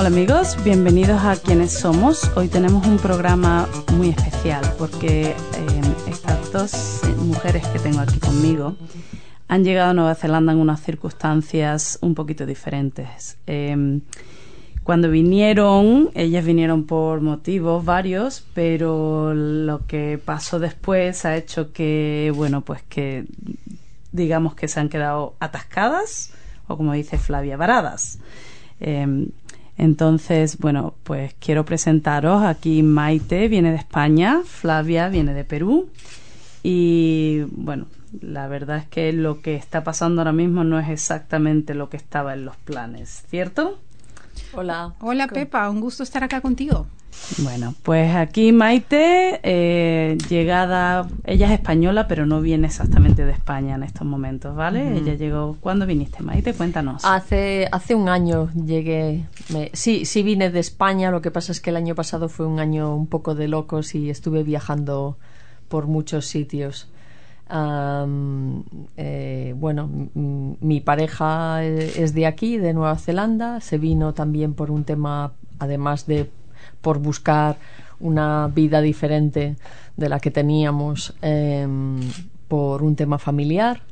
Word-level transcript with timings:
Hola 0.00 0.08
amigos, 0.08 0.56
bienvenidos 0.64 1.22
a 1.22 1.36
Quienes 1.36 1.72
Somos. 1.72 2.34
Hoy 2.34 2.48
tenemos 2.48 2.86
un 2.86 2.96
programa 2.96 3.68
muy 3.92 4.08
especial 4.08 4.64
porque 4.78 5.32
eh, 5.32 5.34
estas 6.08 6.50
dos 6.50 7.02
mujeres 7.18 7.66
que 7.66 7.78
tengo 7.80 8.00
aquí 8.00 8.18
conmigo 8.18 8.76
han 9.46 9.62
llegado 9.62 9.90
a 9.90 9.92
Nueva 9.92 10.14
Zelanda 10.14 10.54
en 10.54 10.58
unas 10.58 10.80
circunstancias 10.80 11.98
un 12.00 12.14
poquito 12.14 12.46
diferentes. 12.46 13.36
Eh, 13.46 14.00
cuando 14.84 15.10
vinieron, 15.10 16.08
ellas 16.14 16.46
vinieron 16.46 16.86
por 16.86 17.20
motivos 17.20 17.84
varios, 17.84 18.46
pero 18.54 19.34
lo 19.34 19.86
que 19.86 20.18
pasó 20.24 20.58
después 20.58 21.26
ha 21.26 21.36
hecho 21.36 21.74
que, 21.74 22.32
bueno, 22.34 22.62
pues 22.62 22.80
que 22.88 23.26
digamos 24.12 24.54
que 24.54 24.66
se 24.66 24.80
han 24.80 24.88
quedado 24.88 25.34
atascadas 25.40 26.32
o 26.68 26.78
como 26.78 26.94
dice 26.94 27.18
Flavia, 27.18 27.58
varadas. 27.58 28.18
Eh, 28.80 29.28
entonces, 29.80 30.58
bueno, 30.58 30.92
pues 31.04 31.34
quiero 31.40 31.64
presentaros 31.64 32.42
aquí 32.42 32.82
Maite 32.82 33.48
viene 33.48 33.70
de 33.70 33.78
España, 33.78 34.42
Flavia 34.44 35.08
viene 35.08 35.32
de 35.32 35.42
Perú 35.42 35.88
y 36.62 37.44
bueno, 37.52 37.86
la 38.20 38.46
verdad 38.46 38.76
es 38.76 38.86
que 38.88 39.14
lo 39.14 39.40
que 39.40 39.54
está 39.54 39.82
pasando 39.82 40.20
ahora 40.20 40.32
mismo 40.32 40.64
no 40.64 40.78
es 40.78 40.90
exactamente 40.90 41.74
lo 41.74 41.88
que 41.88 41.96
estaba 41.96 42.34
en 42.34 42.44
los 42.44 42.58
planes, 42.58 43.24
¿cierto? 43.30 43.78
Hola. 44.52 44.92
Hola 45.00 45.28
Pepa, 45.28 45.70
un 45.70 45.80
gusto 45.80 46.02
estar 46.02 46.24
acá 46.24 46.42
contigo. 46.42 46.86
Bueno, 47.38 47.74
pues 47.82 48.14
aquí 48.14 48.52
Maite, 48.52 49.40
eh, 49.42 50.18
llegada, 50.28 51.08
ella 51.24 51.46
es 51.46 51.52
española, 51.52 52.08
pero 52.08 52.26
no 52.26 52.40
viene 52.40 52.66
exactamente 52.66 53.24
de 53.24 53.32
España 53.32 53.74
en 53.74 53.82
estos 53.82 54.06
momentos, 54.06 54.54
¿vale? 54.56 54.96
Ella 54.96 55.14
llegó, 55.14 55.56
¿cuándo 55.60 55.86
viniste, 55.86 56.22
Maite? 56.22 56.54
Cuéntanos. 56.54 57.04
Hace, 57.04 57.68
hace 57.72 57.94
un 57.94 58.08
año 58.08 58.50
llegué, 58.52 59.24
me, 59.52 59.70
sí, 59.72 60.04
sí 60.04 60.22
vine 60.22 60.50
de 60.50 60.60
España, 60.60 61.10
lo 61.10 61.20
que 61.20 61.30
pasa 61.30 61.52
es 61.52 61.60
que 61.60 61.70
el 61.70 61.76
año 61.76 61.94
pasado 61.94 62.28
fue 62.28 62.46
un 62.46 62.60
año 62.60 62.94
un 62.94 63.06
poco 63.06 63.34
de 63.34 63.48
locos 63.48 63.94
y 63.94 64.10
estuve 64.10 64.42
viajando 64.42 65.16
por 65.68 65.86
muchos 65.86 66.26
sitios. 66.26 66.88
Um, 67.52 68.62
eh, 68.96 69.54
bueno, 69.56 69.88
mi 70.14 70.80
pareja 70.80 71.64
es 71.64 72.14
de 72.14 72.26
aquí, 72.26 72.58
de 72.58 72.72
Nueva 72.72 72.96
Zelanda, 72.96 73.60
se 73.60 73.76
vino 73.78 74.14
también 74.14 74.54
por 74.54 74.70
un 74.70 74.84
tema, 74.84 75.32
además 75.58 76.06
de 76.06 76.30
por 76.80 76.98
buscar 76.98 77.56
una 77.98 78.48
vida 78.54 78.80
diferente 78.80 79.56
de 79.96 80.08
la 80.08 80.20
que 80.20 80.30
teníamos 80.30 81.14
eh, 81.22 81.66
por 82.48 82.82
un 82.82 82.96
tema 82.96 83.18
familiar. 83.18 83.82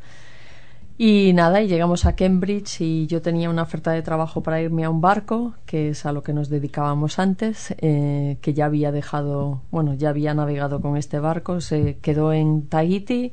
Y 1.00 1.32
nada, 1.32 1.62
y 1.62 1.68
llegamos 1.68 2.06
a 2.06 2.16
Cambridge 2.16 2.80
y 2.80 3.06
yo 3.06 3.22
tenía 3.22 3.48
una 3.50 3.62
oferta 3.62 3.92
de 3.92 4.02
trabajo 4.02 4.42
para 4.42 4.60
irme 4.60 4.82
a 4.84 4.90
un 4.90 5.00
barco, 5.00 5.54
que 5.64 5.90
es 5.90 6.04
a 6.04 6.12
lo 6.12 6.24
que 6.24 6.32
nos 6.32 6.48
dedicábamos 6.48 7.20
antes, 7.20 7.72
eh, 7.78 8.38
que 8.42 8.52
ya 8.52 8.64
había 8.66 8.90
dejado, 8.90 9.62
bueno, 9.70 9.94
ya 9.94 10.08
había 10.08 10.34
navegado 10.34 10.80
con 10.80 10.96
este 10.96 11.20
barco, 11.20 11.60
se 11.60 11.98
quedó 11.98 12.32
en 12.32 12.66
Tahiti 12.68 13.32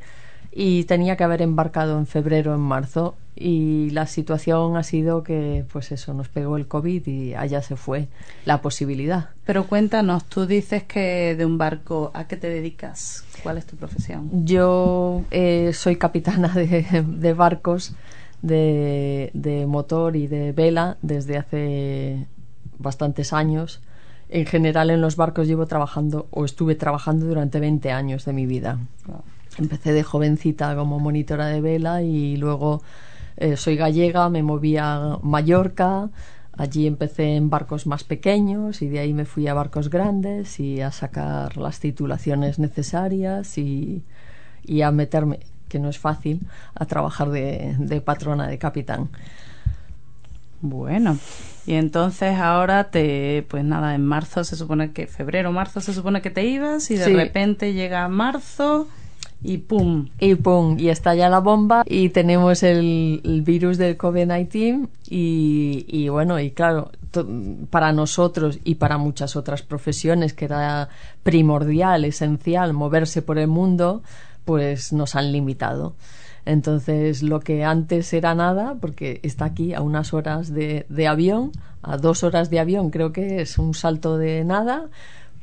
y 0.57 0.85
tenía 0.85 1.17
que 1.17 1.25
haber 1.25 1.41
embarcado 1.41 1.99
en 1.99 2.07
febrero, 2.07 2.55
en 2.55 2.61
marzo, 2.61 3.15
y 3.35 3.89
la 3.89 4.07
situación 4.07 4.77
ha 4.77 4.83
sido 4.83 5.21
que 5.21 5.65
pues 5.71 5.91
eso 5.91 6.13
nos 6.13 6.29
pegó 6.29 6.55
el 6.55 6.65
covid 6.67 7.05
y 7.05 7.33
allá 7.33 7.61
se 7.61 7.75
fue 7.75 8.07
la 8.45 8.61
posibilidad. 8.61 9.31
Pero 9.45 9.67
cuéntanos 9.67 10.23
tú 10.23 10.45
dices 10.45 10.83
que 10.83 11.35
de 11.35 11.45
un 11.45 11.57
barco 11.57 12.11
a 12.13 12.29
qué 12.29 12.37
te 12.37 12.47
dedicas 12.47 13.25
cuál 13.43 13.57
es 13.57 13.65
tu 13.65 13.75
profesión 13.75 14.45
yo 14.45 15.23
eh, 15.31 15.71
soy 15.73 15.97
capitana 15.97 16.47
de, 16.47 17.03
de 17.05 17.33
barcos 17.33 17.93
de, 18.41 19.31
de, 19.33 19.65
motor 19.65 20.15
y 20.15 20.27
de 20.27 20.53
vela 20.53 20.97
desde 21.01 21.37
hace 21.37 22.27
bastantes 22.77 23.33
años. 23.33 23.81
En 24.29 24.45
general 24.45 24.89
en 24.91 25.01
los 25.01 25.15
barcos 25.15 25.47
llevo 25.47 25.65
trabajando 25.65 26.27
o 26.31 26.45
estuve 26.45 26.75
trabajando 26.75 27.25
durante 27.25 27.59
20 27.59 27.91
años 27.91 28.23
de 28.23 28.33
mi 28.33 28.45
vida 28.45 28.79
empecé 29.57 29.93
de 29.93 30.03
jovencita 30.03 30.75
como 30.75 30.99
monitora 30.99 31.47
de 31.47 31.61
vela 31.61 32.01
y 32.01 32.37
luego 32.37 32.81
eh, 33.37 33.57
soy 33.57 33.75
gallega, 33.75 34.29
me 34.29 34.43
moví 34.43 34.77
a 34.77 35.17
Mallorca, 35.21 36.09
allí 36.57 36.87
empecé 36.87 37.35
en 37.35 37.49
barcos 37.49 37.85
más 37.87 38.03
pequeños 38.03 38.81
y 38.81 38.87
de 38.87 38.99
ahí 38.99 39.13
me 39.13 39.25
fui 39.25 39.47
a 39.47 39.53
barcos 39.53 39.89
grandes 39.89 40.59
y 40.59 40.81
a 40.81 40.91
sacar 40.91 41.57
las 41.57 41.79
titulaciones 41.79 42.59
necesarias 42.59 43.57
y, 43.57 44.03
y 44.65 44.81
a 44.81 44.91
meterme, 44.91 45.39
que 45.67 45.79
no 45.79 45.89
es 45.89 45.99
fácil, 45.99 46.39
a 46.75 46.85
trabajar 46.85 47.29
de, 47.29 47.75
de 47.79 48.01
patrona, 48.01 48.47
de 48.47 48.57
capitán. 48.57 49.09
Bueno, 50.61 51.17
y 51.67 51.73
entonces 51.73 52.39
ahora 52.39 52.85
te, 52.85 53.45
pues 53.49 53.63
nada, 53.63 53.93
en 53.93 54.05
marzo 54.05 54.43
se 54.43 54.55
supone 54.55 54.91
que, 54.93 55.05
febrero, 55.07 55.51
marzo 55.51 55.81
se 55.81 55.93
supone 55.93 56.21
que 56.21 56.31
te 56.31 56.45
ibas 56.45 56.89
y 56.89 56.95
de 56.95 57.05
Sí. 57.05 57.13
repente 57.13 57.73
llega 57.73 58.07
marzo 58.07 58.87
y 59.45 59.59
pum. 59.59 60.09
Y 60.19 60.35
pum, 60.35 60.77
y 60.79 60.89
estalla 60.89 61.29
la 61.29 61.39
bomba 61.39 61.83
y 61.85 62.09
tenemos 62.09 62.63
el, 62.63 63.21
virus 63.45 63.77
del 63.77 63.97
COVID-19 63.97 64.87
y, 65.09 65.85
y 65.87 66.09
bueno, 66.09 66.39
y 66.39 66.51
claro, 66.51 66.91
para 67.69 67.91
nosotros 67.91 68.59
y 68.63 68.75
para 68.75 68.97
muchas 68.97 69.35
otras 69.35 69.61
profesiones 69.61 70.33
que 70.33 70.45
era 70.45 70.89
primordial, 71.23 72.05
esencial 72.05 72.73
moverse 72.73 73.21
por 73.21 73.37
el 73.37 73.47
mundo, 73.47 74.01
pues 74.43 74.91
nos 74.91 75.15
han 75.15 75.31
limitado. 75.31 75.95
Entonces, 76.45 77.23
lo 77.23 77.39
que 77.39 77.63
antes 77.63 78.13
era 78.13 78.35
nada, 78.35 78.75
porque 78.79 79.19
está 79.23 79.45
aquí 79.45 79.73
a 79.73 79.81
unas 79.81 80.13
horas 80.13 80.53
de 80.53 81.07
avión, 81.07 81.51
a 81.81 81.97
dos 81.97 82.23
horas 82.23 82.49
de 82.49 82.59
avión, 82.59 82.89
creo 82.89 83.11
que 83.11 83.41
es 83.41 83.57
un 83.57 83.73
salto 83.73 84.17
de 84.17 84.43
nada, 84.43 84.89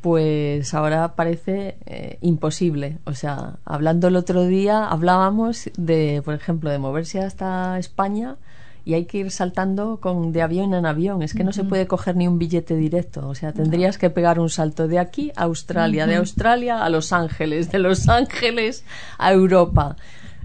pues 0.02 0.74
ahora 0.74 1.14
parece 1.14 1.76
eh, 1.86 2.18
imposible. 2.20 2.98
O 3.04 3.14
sea, 3.14 3.54
hablando 3.64 4.08
el 4.08 4.16
otro 4.16 4.44
día, 4.44 4.84
hablábamos 4.86 5.70
de, 5.78 6.20
por 6.24 6.34
ejemplo, 6.34 6.70
de 6.70 6.78
moverse 6.78 7.20
hasta 7.20 7.78
España 7.78 8.36
y 8.84 8.94
hay 8.94 9.04
que 9.04 9.18
ir 9.18 9.30
saltando 9.30 10.00
con 10.00 10.32
de 10.32 10.42
avión 10.42 10.74
en 10.74 10.86
avión. 10.86 11.22
Es 11.22 11.34
que 11.34 11.44
no 11.44 11.52
se 11.52 11.62
puede 11.62 11.86
coger 11.86 12.16
ni 12.16 12.26
un 12.26 12.38
billete 12.38 12.74
directo. 12.74 13.28
O 13.28 13.34
sea, 13.36 13.52
tendrías 13.52 13.96
que 13.96 14.10
pegar 14.10 14.40
un 14.40 14.50
salto 14.50 14.88
de 14.88 14.98
aquí 14.98 15.30
a 15.36 15.44
Australia, 15.44 16.06
de 16.06 16.16
Australia 16.16 16.84
a 16.84 16.90
Los 16.90 17.12
Ángeles, 17.12 17.70
de 17.70 17.78
Los 17.78 18.08
Ángeles 18.08 18.84
a 19.18 19.32
Europa. 19.32 19.96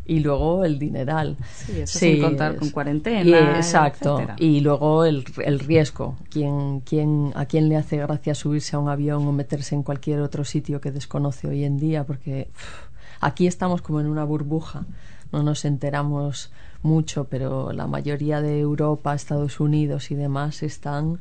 Y 0.07 0.22
luego 0.22 0.63
el 0.63 0.79
dineral. 0.79 1.35
Sí, 1.53 1.81
eso 1.81 2.00
sin 2.00 2.22
contar 2.22 2.56
con 2.56 2.69
cuarentena, 2.69 3.23
y, 3.23 3.56
exacto. 3.57 4.16
etcétera. 4.16 4.35
Y 4.40 4.62
luego 4.62 5.03
el, 5.03 5.25
el 5.44 5.59
riesgo. 5.59 6.16
¿Quién, 6.29 6.79
quién, 6.81 7.34
¿A 7.35 7.45
quién 7.45 7.68
le 7.68 7.75
hace 7.75 7.97
gracia 7.97 8.34
subirse 8.34 8.75
a 8.75 8.79
un 8.79 8.90
avión 8.90 9.28
o 9.28 9.31
meterse 9.31 9.75
en 9.75 9.84
cualquier 9.84 10.22
otro 10.22 10.46
sitio 10.46 10.79
que 10.79 10.91
desconoce 10.91 11.47
hoy 11.47 11.66
en 11.66 11.78
día? 11.78 12.06
Porque 12.06 12.50
aquí 13.19 13.47
estamos 13.47 13.81
como 13.81 14.00
en 14.00 14.07
una 14.07 14.23
burbuja. 14.23 14.85
No 15.31 15.44
nos 15.44 15.66
enteramos 15.66 16.52
mucho, 16.84 17.26
pero 17.26 17.73
la 17.73 17.85
mayoría 17.85 18.41
de 18.41 18.59
Europa, 18.59 19.14
Estados 19.14 19.59
Unidos 19.59 20.11
y 20.11 20.16
demás 20.16 20.64
están 20.64 21.20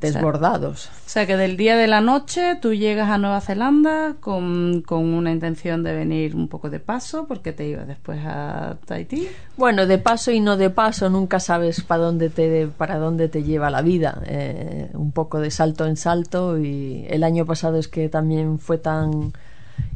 desbordados. 0.00 0.86
O 0.86 1.08
sea 1.08 1.26
que 1.26 1.36
del 1.36 1.56
día 1.56 1.76
de 1.76 1.86
la 1.86 2.00
noche 2.00 2.56
tú 2.60 2.74
llegas 2.74 3.10
a 3.10 3.18
Nueva 3.18 3.40
Zelanda 3.40 4.16
con, 4.20 4.82
con 4.82 5.04
una 5.04 5.30
intención 5.30 5.82
de 5.82 5.94
venir 5.94 6.34
un 6.34 6.48
poco 6.48 6.70
de 6.70 6.80
paso 6.80 7.26
porque 7.26 7.52
te 7.52 7.66
ibas 7.66 7.86
después 7.86 8.20
a 8.24 8.76
Tahití. 8.86 9.28
Bueno, 9.56 9.86
de 9.86 9.98
paso 9.98 10.30
y 10.30 10.40
no 10.40 10.56
de 10.56 10.70
paso, 10.70 11.10
nunca 11.10 11.40
sabes 11.40 11.82
para 11.82 12.02
dónde 12.02 12.30
te 12.30 12.66
para 12.66 12.98
dónde 12.98 13.28
te 13.28 13.42
lleva 13.42 13.70
la 13.70 13.82
vida. 13.82 14.22
Eh, 14.26 14.90
un 14.94 15.12
poco 15.12 15.40
de 15.40 15.50
salto 15.50 15.86
en 15.86 15.96
salto 15.96 16.58
y 16.58 17.06
el 17.08 17.24
año 17.24 17.44
pasado 17.44 17.78
es 17.78 17.88
que 17.88 18.08
también 18.08 18.58
fue 18.58 18.78
tan 18.78 19.32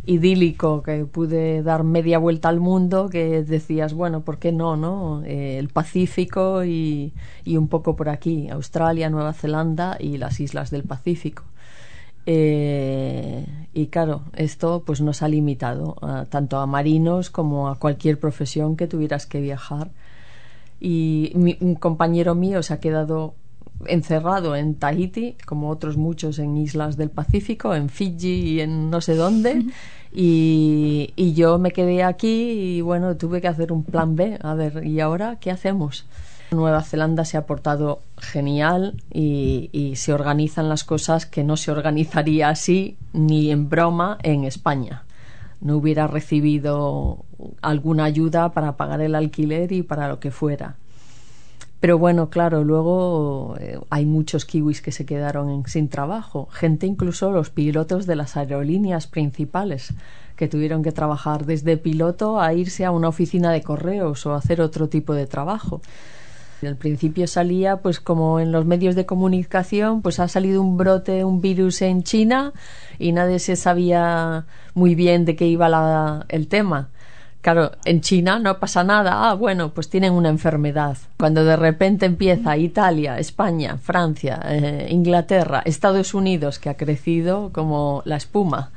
idílico 0.07 0.83
que 0.83 1.05
pude 1.05 1.63
dar 1.63 1.83
media 1.83 2.19
vuelta 2.19 2.49
al 2.49 2.61
mundo 2.61 3.09
que 3.09 3.43
decías, 3.43 3.93
bueno, 3.93 4.21
¿por 4.21 4.39
qué 4.39 4.53
no, 4.53 4.77
no? 4.77 5.23
Eh, 5.25 5.59
el 5.59 5.69
Pacífico 5.69 6.65
y, 6.65 7.13
un 7.47 7.69
poco 7.69 7.97
por 7.97 8.09
aquí, 8.09 8.49
Australia, 8.49 9.11
Nueva 9.11 9.33
Zelanda 9.33 9.97
y 9.99 10.17
las 10.17 10.41
islas 10.41 10.71
del 10.71 10.85
Pacífico. 10.85 11.43
Eh, 12.25 13.47
y 13.73 13.87
claro, 13.87 14.23
esto 14.35 14.83
pues 14.85 15.01
nos 15.01 15.23
ha 15.23 15.29
limitado 15.29 15.97
tanto 16.29 16.59
a 16.59 16.67
marinos 16.67 17.31
como 17.31 17.69
a 17.69 17.79
cualquier 17.79 18.19
profesión 18.19 18.77
que 18.77 18.87
tuvieras 18.87 19.27
que 19.27 19.41
viajar. 19.41 19.91
Y 20.81 21.33
un 21.61 21.75
compañero 21.75 22.35
mío 22.35 22.63
se 22.63 22.75
ha 22.75 22.81
quedado 22.81 23.35
encerrado 23.87 24.57
en 24.57 24.75
Tahiti, 24.75 25.37
como 25.45 25.71
otros 25.71 25.97
muchos 25.97 26.39
en 26.39 26.57
islas 26.57 26.97
del 26.97 27.11
Pacífico, 27.11 27.75
en 27.75 27.89
Fiji 27.89 28.55
y 28.55 28.61
en 28.61 28.91
no 28.91 29.01
sé 29.01 29.15
dónde. 29.15 29.65
y, 30.13 31.13
y, 31.17 31.35
yo 31.35 31.59
me 31.59 31.73
quedé 31.73 32.03
aquí 32.03 32.77
y 32.77 32.81
bueno, 32.81 33.17
tuve 33.17 33.41
que 33.41 33.49
hacer 33.49 33.73
un 33.73 33.85
plan 33.85 34.17
B. 34.17 34.39
A 34.43 34.55
ver, 34.55 34.87
¿y 34.87 35.01
ahora 35.01 35.37
qué 35.41 35.51
hacemos? 35.51 36.07
Nueva 36.51 36.83
Zelanda 36.83 37.25
se 37.25 37.37
ha 37.37 37.45
portado 37.45 38.01
genial 38.19 38.95
y, 39.13 39.69
y, 39.73 39.97
se 39.97 40.13
organizan 40.13 40.69
las 40.69 40.85
cosas 40.85 41.27
que 41.27 41.45
no 41.45 41.57
se 41.57 41.73
organizaría 41.73 42.49
así 42.49 42.97
ni 43.13 43.51
en 43.51 43.69
broma 43.69 44.19
en 44.23 44.45
España. 44.45 45.05
No 45.61 45.77
hubiera 45.77 46.07
recibido 46.07 47.25
alguna 47.63 48.05
ayuda 48.05 48.53
para 48.53 48.77
pagar 48.77 49.01
el 49.01 49.15
alquiler 49.15 49.73
y 49.73 49.83
para 49.83 50.09
lo 50.09 50.21
que 50.21 50.31
fuera. 50.31 50.77
Pero 51.87 51.99
bueno, 51.99 52.31
claro, 52.31 52.65
luego 52.65 53.55
eh, 53.61 53.79
hay 53.91 54.07
muchos 54.07 54.45
kiwis 54.45 54.83
que 54.83 54.91
se 54.91 55.07
quedaron 55.07 55.63
sin 55.69 55.89
trabajo, 55.89 56.49
gente 56.51 56.85
incluso 56.85 57.31
los 57.31 57.51
pilotos 57.51 58.07
de 58.07 58.17
las 58.17 58.37
aerolíneas 58.37 59.07
principales 59.07 59.95
que 60.35 60.49
tuvieron 60.49 60.83
que 60.83 60.91
trabajar 60.91 61.47
desde 61.47 61.77
piloto 61.77 62.41
a 62.41 62.53
irse 62.55 62.85
a 62.85 62.91
una 62.91 63.07
oficina 63.07 63.53
de 63.53 63.63
correos 63.63 64.27
o 64.27 64.35
hacer 64.35 64.61
otro 64.63 64.89
tipo 64.89 65.15
de 65.15 65.29
trabajo. 65.29 65.81
Al 66.61 66.75
principio 66.75 67.29
salía, 67.29 67.77
pues 67.77 68.01
como 68.01 68.41
en 68.41 68.51
los 68.51 68.67
medios 68.67 68.97
de 68.97 69.07
comunicación, 69.07 70.03
pues 70.03 70.19
ha 70.19 70.27
salido 70.27 70.63
un 70.63 70.77
brote, 70.77 71.23
un 71.23 71.41
virus 71.41 71.83
en 71.83 72.03
China 72.03 72.53
y 72.99 73.13
nadie 73.13 73.39
se 73.39 73.55
sabía 73.55 74.47
muy 74.75 74.97
bien 74.97 75.25
de 75.25 75.37
qué 75.37 75.47
iba 75.47 76.27
el 76.31 76.49
tema. 76.49 76.89
Claro, 77.47 77.71
en 77.85 78.01
China 78.01 78.41
no 78.41 78.59
pasa 78.59 78.83
nada. 78.83 79.31
Ah, 79.31 79.35
bueno, 79.35 79.73
pues 79.73 79.89
tienen 79.89 80.15
una 80.15 80.31
enfermedad. 80.31 80.99
Cuando 81.17 81.45
de 81.45 81.55
repente 81.55 82.05
empieza 82.05 82.57
Italia, 82.57 83.21
España, 83.21 83.79
Francia, 83.79 84.41
eh, 84.47 84.89
Inglaterra, 84.91 85.63
Estados 85.65 86.13
Unidos, 86.13 86.59
que 86.59 86.71
ha 86.71 86.77
crecido 86.77 87.53
como 87.53 88.03
la 88.05 88.17
espuma, 88.17 88.73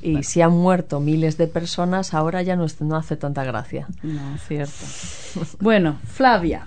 y 0.00 0.22
si 0.22 0.40
han 0.40 0.52
muerto 0.52 1.00
miles 1.00 1.36
de 1.36 1.48
personas, 1.48 2.14
ahora 2.14 2.40
ya 2.40 2.56
no, 2.56 2.64
no 2.80 2.96
hace 2.96 3.18
tanta 3.18 3.44
gracia. 3.44 3.86
No, 4.02 4.38
cierto. 4.38 4.86
bueno, 5.60 5.98
Flavia, 6.06 6.64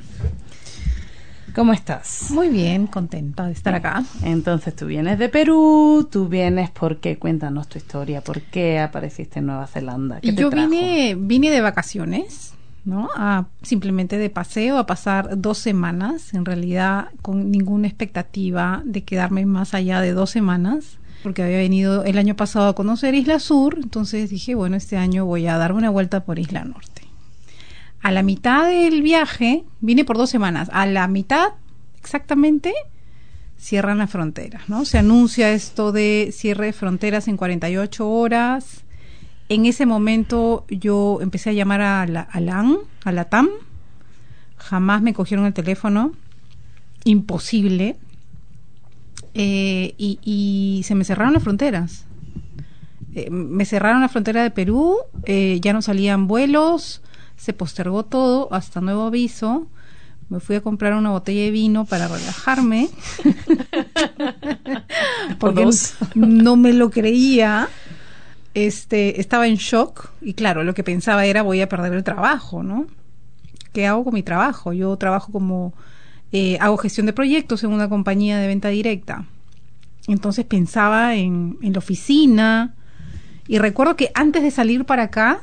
¿Cómo 1.54 1.74
estás? 1.74 2.32
Muy 2.32 2.48
bien, 2.50 2.88
contenta 2.88 3.46
de 3.46 3.52
estar 3.52 3.76
acá. 3.76 4.04
Entonces 4.24 4.76
tú 4.76 4.86
vienes 4.86 5.20
de 5.20 5.28
Perú, 5.28 6.08
tú 6.10 6.28
vienes 6.28 6.70
porque 6.70 7.18
cuéntanos 7.18 7.68
tu 7.68 7.78
historia, 7.78 8.22
¿por 8.22 8.42
qué 8.42 8.80
apareciste 8.80 9.40
en 9.40 9.48
Nueva 9.48 9.68
Zelanda? 9.68 10.22
¿Qué 10.22 10.34
Yo 10.34 10.50
vine 10.50 11.16
vine 11.20 11.52
de 11.52 11.60
vacaciones, 11.60 12.54
¿no? 12.86 13.10
A, 13.16 13.48
simplemente 13.64 14.18
de 14.18 14.30
paseo 14.30 14.78
a 14.78 14.86
pasar 14.86 15.42
dos 15.42 15.58
semanas, 15.58 16.34
en 16.34 16.46
realidad 16.46 17.10
con 17.22 17.52
ninguna 17.52 17.88
expectativa 17.88 18.82
de 18.86 19.04
quedarme 19.04 19.46
más 19.46 19.74
allá 19.74 20.00
de 20.00 20.14
dos 20.14 20.30
semanas 20.30 20.98
porque 21.22 21.44
había 21.44 21.58
venido 21.58 22.04
el 22.04 22.18
año 22.18 22.36
pasado 22.36 22.70
a 22.70 22.74
conocer 22.74 23.14
Isla 23.14 23.38
Sur, 23.38 23.78
entonces 23.84 24.32
dije, 24.32 24.56
bueno, 24.56 24.76
este 24.76 24.98
año 24.98 25.26
voy 25.26 25.46
a 25.46 25.58
darme 25.58 25.80
una 25.80 25.92
vuelta 25.92 26.24
por 26.24 26.40
Isla 26.40 26.64
Norte 26.64 27.11
a 28.02 28.12
la 28.12 28.24
mitad 28.24 28.68
del 28.68 29.02
viaje, 29.02 29.64
vine 29.80 30.06
por 30.06 30.18
dos 30.18 30.30
semanas, 30.30 30.70
a 30.74 30.86
la 30.86 31.08
mitad 31.08 31.50
exactamente 32.00 32.74
cierran 33.58 34.00
las 34.00 34.10
fronteras, 34.10 34.70
¿no? 34.70 34.86
Se 34.86 34.98
anuncia 34.98 35.52
esto 35.52 35.92
de 35.92 36.32
cierre 36.34 36.68
de 36.68 36.74
fronteras 36.74 37.28
en 37.28 37.38
48 37.38 38.10
horas. 38.10 38.84
En 39.50 39.68
ese 39.68 39.86
momento 39.86 40.66
yo 40.68 41.20
empecé 41.22 41.52
a 41.52 41.54
llamar 41.54 41.82
a 41.82 42.08
la, 42.08 42.22
a 42.22 42.64
a 43.04 43.12
la 43.12 43.26
TAM, 43.26 43.50
jamás 44.58 45.04
me 45.04 45.14
cogieron 45.14 45.46
el 45.46 45.54
teléfono, 45.54 46.14
imposible, 47.04 47.98
eh, 49.34 49.94
y, 49.98 50.82
se 50.84 50.96
me 50.96 51.04
cerraron 51.04 51.34
las 51.34 51.44
fronteras. 51.44 52.06
Eh, 53.14 53.30
me 53.30 53.66
cerraron 53.66 54.02
la 54.02 54.10
frontera 54.10 54.42
de 54.42 54.52
Perú, 54.52 54.98
eh, 55.26 55.60
ya 55.62 55.74
no 55.74 55.82
salían 55.82 56.28
vuelos, 56.28 57.02
se 57.42 57.54
postergó 57.54 58.06
todo 58.06 58.54
hasta 58.54 58.82
nuevo 58.82 59.08
aviso. 59.08 59.66
Me 60.30 60.40
fui 60.40 60.58
a 60.58 60.62
comprar 60.62 60.94
una 60.94 61.10
botella 61.10 61.42
de 61.42 61.50
vino 61.50 61.86
para 61.86 62.08
relajarme. 62.08 62.88
porque 65.40 65.68
no 66.14 66.56
me 66.56 66.72
lo 66.72 66.92
creía. 66.92 67.68
Este, 68.54 69.20
estaba 69.20 69.48
en 69.48 69.56
shock 69.56 70.12
y 70.22 70.36
claro, 70.36 70.64
lo 70.64 70.76
que 70.76 70.84
pensaba 70.84 71.26
era 71.26 71.42
voy 71.42 71.62
a 71.62 71.68
perder 71.68 71.94
el 71.94 72.04
trabajo, 72.04 72.62
¿no? 72.62 72.86
¿Qué 73.74 73.88
hago 73.88 74.04
con 74.04 74.14
mi 74.14 74.22
trabajo? 74.22 74.72
Yo 74.72 74.96
trabajo 74.98 75.32
como 75.32 75.74
eh, 76.32 76.60
hago 76.60 76.78
gestión 76.78 77.08
de 77.08 77.14
proyectos 77.14 77.64
en 77.64 77.72
una 77.72 77.90
compañía 77.90 78.38
de 78.38 78.46
venta 78.46 78.70
directa. 78.70 79.26
Entonces 80.08 80.46
pensaba 80.46 81.16
en, 81.16 81.58
en 81.64 81.74
la 81.74 81.80
oficina 81.80 82.76
y 83.48 83.58
recuerdo 83.58 83.96
que 83.96 84.12
antes 84.14 84.44
de 84.44 84.52
salir 84.52 84.86
para 84.86 85.04
acá 85.04 85.42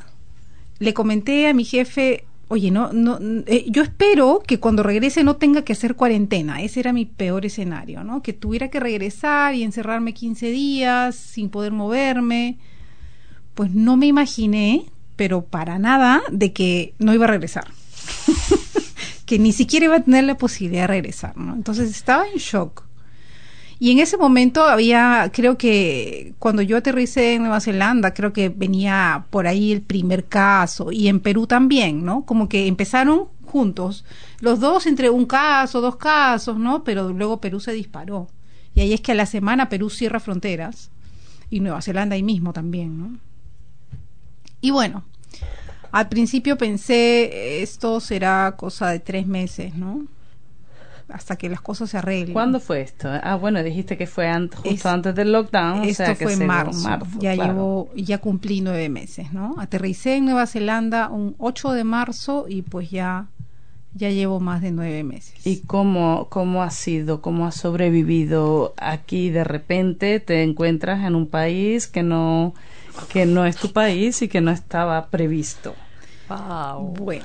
le 0.78 0.94
comenté 0.94 1.48
a 1.48 1.54
mi 1.54 1.64
jefe, 1.64 2.25
oye, 2.48 2.70
no, 2.70 2.92
no, 2.92 3.19
eh, 3.46 3.66
yo 3.69 3.82
espero 3.82 4.42
que 4.46 4.58
cuando 4.58 4.82
regrese 4.82 5.22
no 5.22 5.36
tenga 5.36 5.62
que 5.62 5.75
hacer 5.75 5.94
cuarentena. 5.94 6.62
Ese 6.62 6.80
era 6.80 6.92
mi 6.92 7.04
peor 7.04 7.46
escenario, 7.46 8.04
¿no? 8.04 8.22
Que 8.22 8.32
tuviera 8.32 8.69
que 8.69 8.80
regresar 8.80 9.54
y 9.54 9.62
encerrarme 9.62 10.14
15 10.14 10.50
días 10.50 11.14
sin 11.14 11.50
poder 11.50 11.72
moverme. 11.72 12.58
Pues 13.54 13.75
no 13.75 13.96
me 13.96 14.06
imaginé, 14.06 14.86
pero 15.16 15.44
para 15.44 15.78
nada, 15.78 16.22
de 16.30 16.52
que 16.52 16.94
no 16.98 17.12
iba 17.12 17.26
a 17.26 17.28
regresar. 17.28 17.69
que 19.26 19.38
ni 19.38 19.52
siquiera 19.52 19.86
iba 19.86 19.96
a 19.96 20.04
tener 20.04 20.24
la 20.24 20.38
posibilidad 20.38 20.84
de 20.84 20.86
regresar, 20.86 21.36
¿no? 21.36 21.54
Entonces 21.54 21.90
estaba 21.90 22.26
en 22.26 22.38
shock. 22.38 22.88
Y 23.80 23.92
en 23.92 24.00
ese 24.00 24.16
momento 24.16 24.64
había, 24.64 25.30
creo 25.32 25.56
que 25.56 26.34
cuando 26.38 26.62
yo 26.62 26.76
aterricé 26.76 27.34
en 27.34 27.42
Nueva 27.42 27.60
Zelanda, 27.60 28.12
creo 28.12 28.32
que 28.32 28.48
venía 28.48 29.26
por 29.30 29.46
ahí 29.46 29.70
el 29.72 29.82
primer 29.82 30.25
caso 30.25 30.90
y 30.90 31.06
en 31.06 31.20
Perú 31.20 31.46
también, 31.46 32.04
¿no? 32.04 32.25
Como 32.25 32.48
que 32.48 32.66
empezaron 32.66 33.28
juntos, 33.44 34.04
los 34.40 34.60
dos 34.60 34.86
entre 34.86 35.10
un 35.10 35.26
caso, 35.26 35.80
dos 35.80 35.96
casos, 35.96 36.58
¿no? 36.58 36.82
Pero 36.82 37.12
luego 37.12 37.40
Perú 37.40 37.60
se 37.60 37.72
disparó. 37.72 38.28
Y 38.75 38.80
ahí 38.80 38.92
es 38.92 39.00
que 39.00 39.12
a 39.12 39.14
la 39.14 39.26
semana 39.26 39.69
Perú 39.69 39.90
cierra 39.90 40.20
fronteras 40.20 40.90
y 41.48 41.60
Nueva 41.60 41.81
Zelanda 41.81 42.14
ahí 42.14 42.22
mismo 42.22 42.52
también, 42.52 42.98
¿no? 42.98 43.19
Y 44.60 44.72
bueno, 44.72 45.04
al 45.92 46.08
principio 46.08 46.58
pensé, 46.58 47.62
esto 47.62 48.00
será 48.00 48.56
cosa 48.56 48.91
de 48.91 48.98
tres 48.98 49.26
meses, 49.26 49.74
¿no? 49.76 50.06
Hasta 51.08 51.36
que 51.36 51.48
las 51.48 51.60
cosas 51.60 51.91
se 51.91 51.98
arreglen. 51.98 52.32
¿Cuándo 52.32 52.60
fue 52.60 52.82
esto? 52.82 53.08
Ah, 53.22 53.36
bueno, 53.36 53.62
dijiste 53.62 53.96
que 53.96 54.06
fue 54.06 54.29
justo 54.62 54.88
antes 54.88 55.15
del 55.15 55.32
lockdown. 55.32 55.84
Esto 55.84 56.15
fue 56.15 56.34
en 56.34 56.46
marzo. 56.46 56.88
Ya 57.19 57.34
llevo, 57.34 57.91
ya 57.94 58.19
cumplí 58.19 58.60
nueve 58.60 58.88
meses, 58.88 59.32
¿no? 59.32 59.55
Aterricé 59.58 60.17
en 60.17 60.27
Nueva 60.27 60.46
Zelanda 60.46 61.08
un 61.08 61.34
8 61.38 61.72
de 61.72 61.84
marzo 61.84 62.46
y 62.48 62.62
pues 62.62 62.91
ya 62.91 63.29
ya 63.94 64.10
llevo 64.10 64.38
más 64.38 64.62
de 64.62 64.70
nueve 64.70 65.03
meses. 65.03 65.34
¿Y 65.46 65.60
cómo, 65.60 66.29
cómo 66.31 66.62
ha 66.62 66.70
sido? 66.70 67.20
¿Cómo 67.20 67.46
has 67.46 67.56
sobrevivido 67.56 68.74
aquí 68.77 69.31
de 69.31 69.44
repente? 69.44 70.20
Te 70.20 70.43
encuentras 70.43 71.05
en 71.05 71.15
un 71.15 71.27
país 71.27 71.88
que 71.88 72.03
no, 72.03 72.55
que 73.08 73.27
no 73.27 73.44
es 73.44 73.56
tu 73.56 73.72
país 73.72 74.22
y 74.22 74.29
que 74.29 74.41
no 74.41 74.50
estaba 74.50 75.08
previsto. 75.08 75.74
Wow. 76.29 76.94
Bueno, 76.98 77.24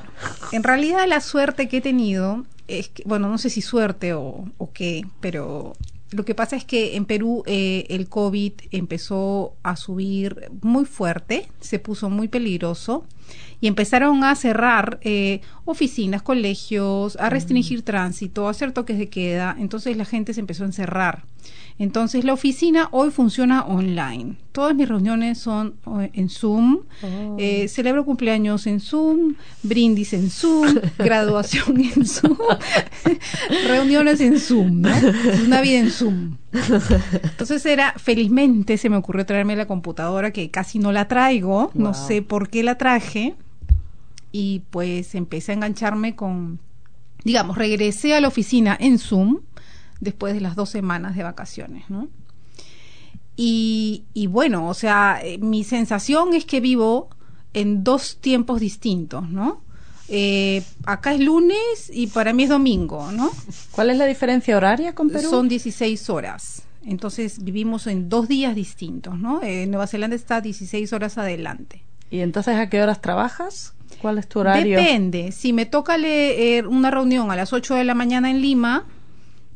en 0.51 0.63
realidad 0.63 1.05
la 1.07 1.19
suerte 1.19 1.67
que 1.67 1.77
he 1.77 1.81
tenido 1.81 2.45
es 2.67 2.89
que, 2.89 3.03
bueno, 3.05 3.29
no 3.29 3.37
sé 3.37 3.49
si 3.49 3.61
suerte 3.61 4.13
o, 4.13 4.45
o 4.57 4.71
qué, 4.71 5.05
pero 5.19 5.73
lo 6.13 6.25
que 6.25 6.35
pasa 6.35 6.55
es 6.55 6.63
que 6.63 6.95
en 6.95 7.05
Perú 7.05 7.43
eh, 7.47 7.85
el 7.89 8.07
COVID 8.07 8.53
empezó 8.71 9.55
a 9.63 9.75
subir 9.75 10.49
muy 10.61 10.85
fuerte, 10.85 11.49
se 11.59 11.79
puso 11.79 12.09
muy 12.09 12.27
peligroso 12.27 13.05
y 13.63 13.67
empezaron 13.67 14.25
a 14.25 14.35
cerrar 14.35 14.99
eh, 15.03 15.39
oficinas, 15.63 16.21
colegios, 16.21 17.15
a 17.15 17.29
restringir 17.29 17.79
mm. 17.79 17.83
tránsito, 17.83 18.47
a 18.47 18.51
hacer 18.51 18.73
toques 18.73 18.97
de 18.97 19.07
queda. 19.07 19.55
Entonces 19.57 19.95
la 19.95 20.03
gente 20.03 20.33
se 20.33 20.41
empezó 20.41 20.63
a 20.63 20.67
encerrar. 20.67 21.23
Entonces 21.79 22.25
la 22.25 22.33
oficina 22.33 22.89
hoy 22.91 23.09
funciona 23.09 23.63
online. 23.63 24.35
Todas 24.51 24.75
mis 24.75 24.87
reuniones 24.87 25.37
son 25.37 25.75
eh, 26.01 26.11
en 26.13 26.29
Zoom. 26.29 26.81
Oh. 27.03 27.37
Eh, 27.39 27.67
celebro 27.69 28.03
cumpleaños 28.03 28.67
en 28.67 28.79
Zoom, 28.79 29.35
brindis 29.63 30.13
en 30.13 30.29
Zoom, 30.29 30.75
graduación 30.97 31.79
en 31.79 32.05
Zoom, 32.05 32.37
reuniones 33.67 34.19
en 34.19 34.39
Zoom, 34.39 34.81
¿no? 34.81 34.91
Una 35.45 35.61
vida 35.61 35.79
en 35.79 35.89
Zoom. 35.89 36.35
Entonces 36.53 37.65
era, 37.65 37.93
felizmente 37.97 38.77
se 38.77 38.89
me 38.89 38.97
ocurrió 38.97 39.25
traerme 39.25 39.55
la 39.55 39.67
computadora 39.67 40.31
que 40.31 40.51
casi 40.51 40.79
no 40.79 40.91
la 40.91 41.07
traigo, 41.07 41.71
no 41.73 41.93
sé 41.93 42.21
por 42.21 42.49
qué 42.49 42.63
la 42.63 42.77
traje 42.77 43.35
y 44.31 44.63
pues 44.69 45.15
empecé 45.15 45.51
a 45.51 45.55
engancharme 45.55 46.15
con, 46.15 46.59
digamos, 47.23 47.57
regresé 47.57 48.15
a 48.15 48.21
la 48.21 48.27
oficina 48.27 48.77
en 48.79 48.99
Zoom 48.99 49.39
después 49.99 50.33
de 50.33 50.41
las 50.41 50.55
dos 50.55 50.69
semanas 50.69 51.15
de 51.15 51.23
vacaciones, 51.23 51.89
¿no? 51.89 52.09
Y, 53.35 54.05
y 54.13 54.27
bueno, 54.27 54.67
o 54.67 54.73
sea, 54.73 55.19
eh, 55.23 55.39
mi 55.39 55.63
sensación 55.63 56.33
es 56.33 56.45
que 56.45 56.61
vivo 56.61 57.09
en 57.53 57.83
dos 57.83 58.17
tiempos 58.21 58.59
distintos, 58.59 59.27
¿no? 59.29 59.61
Eh, 60.09 60.63
acá 60.85 61.13
es 61.13 61.19
lunes 61.21 61.89
y 61.91 62.07
para 62.07 62.33
mí 62.33 62.43
es 62.43 62.49
domingo, 62.49 63.11
¿no? 63.11 63.31
¿Cuál 63.71 63.89
es 63.89 63.97
la 63.97 64.05
diferencia 64.05 64.57
horaria 64.57 64.93
con 64.93 65.09
Perú? 65.09 65.29
Son 65.29 65.47
16 65.47 66.09
horas. 66.09 66.63
Entonces 66.85 67.43
vivimos 67.43 67.87
en 67.87 68.09
dos 68.09 68.27
días 68.27 68.55
distintos, 68.55 69.17
¿no? 69.17 69.41
Eh, 69.41 69.65
Nueva 69.67 69.87
Zelanda 69.87 70.15
está 70.15 70.41
16 70.41 70.91
horas 70.93 71.17
adelante. 71.17 71.83
¿Y 72.11 72.19
entonces 72.19 72.57
a 72.57 72.69
qué 72.69 72.81
horas 72.81 73.01
trabajas? 73.01 73.73
¿Cuál 74.01 74.17
es 74.17 74.27
tu 74.27 74.39
horario? 74.39 74.77
Depende. 74.77 75.31
Si 75.31 75.53
me 75.53 75.65
toca 75.65 75.97
leer 75.97 76.67
una 76.67 76.91
reunión 76.91 77.31
a 77.31 77.35
las 77.35 77.53
8 77.53 77.75
de 77.75 77.83
la 77.85 77.93
mañana 77.93 78.29
en 78.29 78.41
Lima, 78.41 78.85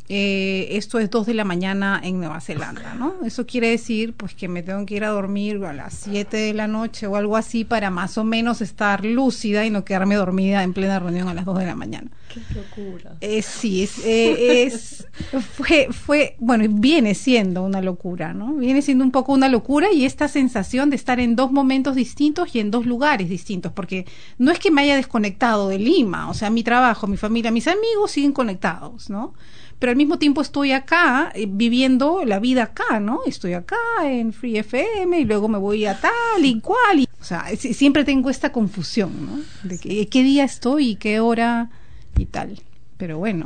eh, 0.09 0.69
esto 0.71 0.99
es 0.99 1.09
2 1.09 1.25
de 1.27 1.33
la 1.33 1.43
mañana 1.43 1.99
en 2.01 2.19
Nueva 2.19 2.39
Zelanda, 2.39 2.93
¿no? 2.93 3.15
Eso 3.25 3.45
quiere 3.45 3.69
decir 3.69 4.13
pues 4.13 4.33
que 4.33 4.47
me 4.47 4.63
tengo 4.63 4.85
que 4.85 4.95
ir 4.95 5.03
a 5.03 5.09
dormir 5.09 5.63
a 5.65 5.73
las 5.73 5.93
7 5.95 6.37
de 6.37 6.53
la 6.53 6.67
noche 6.67 7.07
o 7.07 7.17
algo 7.17 7.35
así 7.35 7.65
para 7.65 7.89
más 7.89 8.17
o 8.17 8.23
menos 8.23 8.61
estar 8.61 9.03
lúcida 9.03 9.65
y 9.65 9.69
no 9.69 9.83
quedarme 9.83 10.15
dormida 10.15 10.63
en 10.63 10.73
plena 10.73 10.99
reunión 10.99 11.27
a 11.27 11.33
las 11.33 11.43
2 11.43 11.59
de 11.59 11.65
la 11.65 11.75
mañana. 11.75 12.09
Qué 12.33 12.41
locura. 12.55 13.17
Eh, 13.19 13.41
sí, 13.41 13.83
es, 13.83 13.99
eh, 14.05 14.63
es 14.63 15.07
fue, 15.53 15.89
fue, 15.91 16.35
bueno, 16.39 16.63
viene 16.69 17.13
siendo 17.13 17.63
una 17.63 17.81
locura, 17.81 18.33
¿no? 18.33 18.53
Viene 18.53 18.81
siendo 18.81 19.03
un 19.03 19.11
poco 19.11 19.33
una 19.33 19.49
locura 19.49 19.91
y 19.91 20.05
esta 20.05 20.27
sensación 20.27 20.89
de 20.89 20.95
estar 20.95 21.19
en 21.19 21.35
dos 21.35 21.51
momentos 21.51 21.95
distintos 21.95 22.55
y 22.55 22.59
en 22.59 22.71
dos 22.71 22.85
lugares 22.85 23.29
distintos, 23.29 23.71
porque 23.73 24.05
no 24.37 24.51
es 24.51 24.59
que 24.59 24.71
me 24.71 24.81
haya 24.81 24.95
desconectado 24.95 25.67
de 25.67 25.79
Lima, 25.79 26.29
o 26.29 26.33
sea, 26.33 26.49
mi 26.49 26.63
trabajo, 26.63 27.07
mi 27.07 27.17
familia, 27.17 27.51
mis 27.51 27.67
amigos 27.67 28.11
siguen 28.11 28.31
conectados, 28.31 29.09
¿no? 29.09 29.33
Pero 29.79 29.91
al 29.91 29.95
mismo 29.95 30.17
tiempo 30.17 30.41
estoy 30.41 30.71
acá 30.71 31.31
eh, 31.35 31.47
viviendo 31.47 32.23
la 32.25 32.39
vida 32.39 32.63
acá, 32.63 32.99
¿no? 32.99 33.19
Estoy 33.25 33.53
acá 33.53 33.77
en 34.03 34.33
Free 34.33 34.57
FM 34.57 35.19
y 35.19 35.25
luego 35.25 35.47
me 35.47 35.57
voy 35.57 35.85
a 35.85 35.99
tal 35.99 36.43
y 36.43 36.59
cual. 36.59 36.99
Y, 36.99 37.09
o 37.19 37.23
sea, 37.23 37.45
siempre 37.55 38.03
tengo 38.03 38.29
esta 38.29 38.51
confusión, 38.51 39.11
¿no? 39.25 39.69
De 39.69 39.77
que, 39.77 40.07
qué 40.07 40.23
día 40.23 40.43
estoy 40.43 40.89
y 40.89 40.95
qué 40.95 41.19
hora 41.19 41.69
y 42.17 42.25
tal. 42.25 42.59
Pero 42.97 43.19
bueno. 43.19 43.45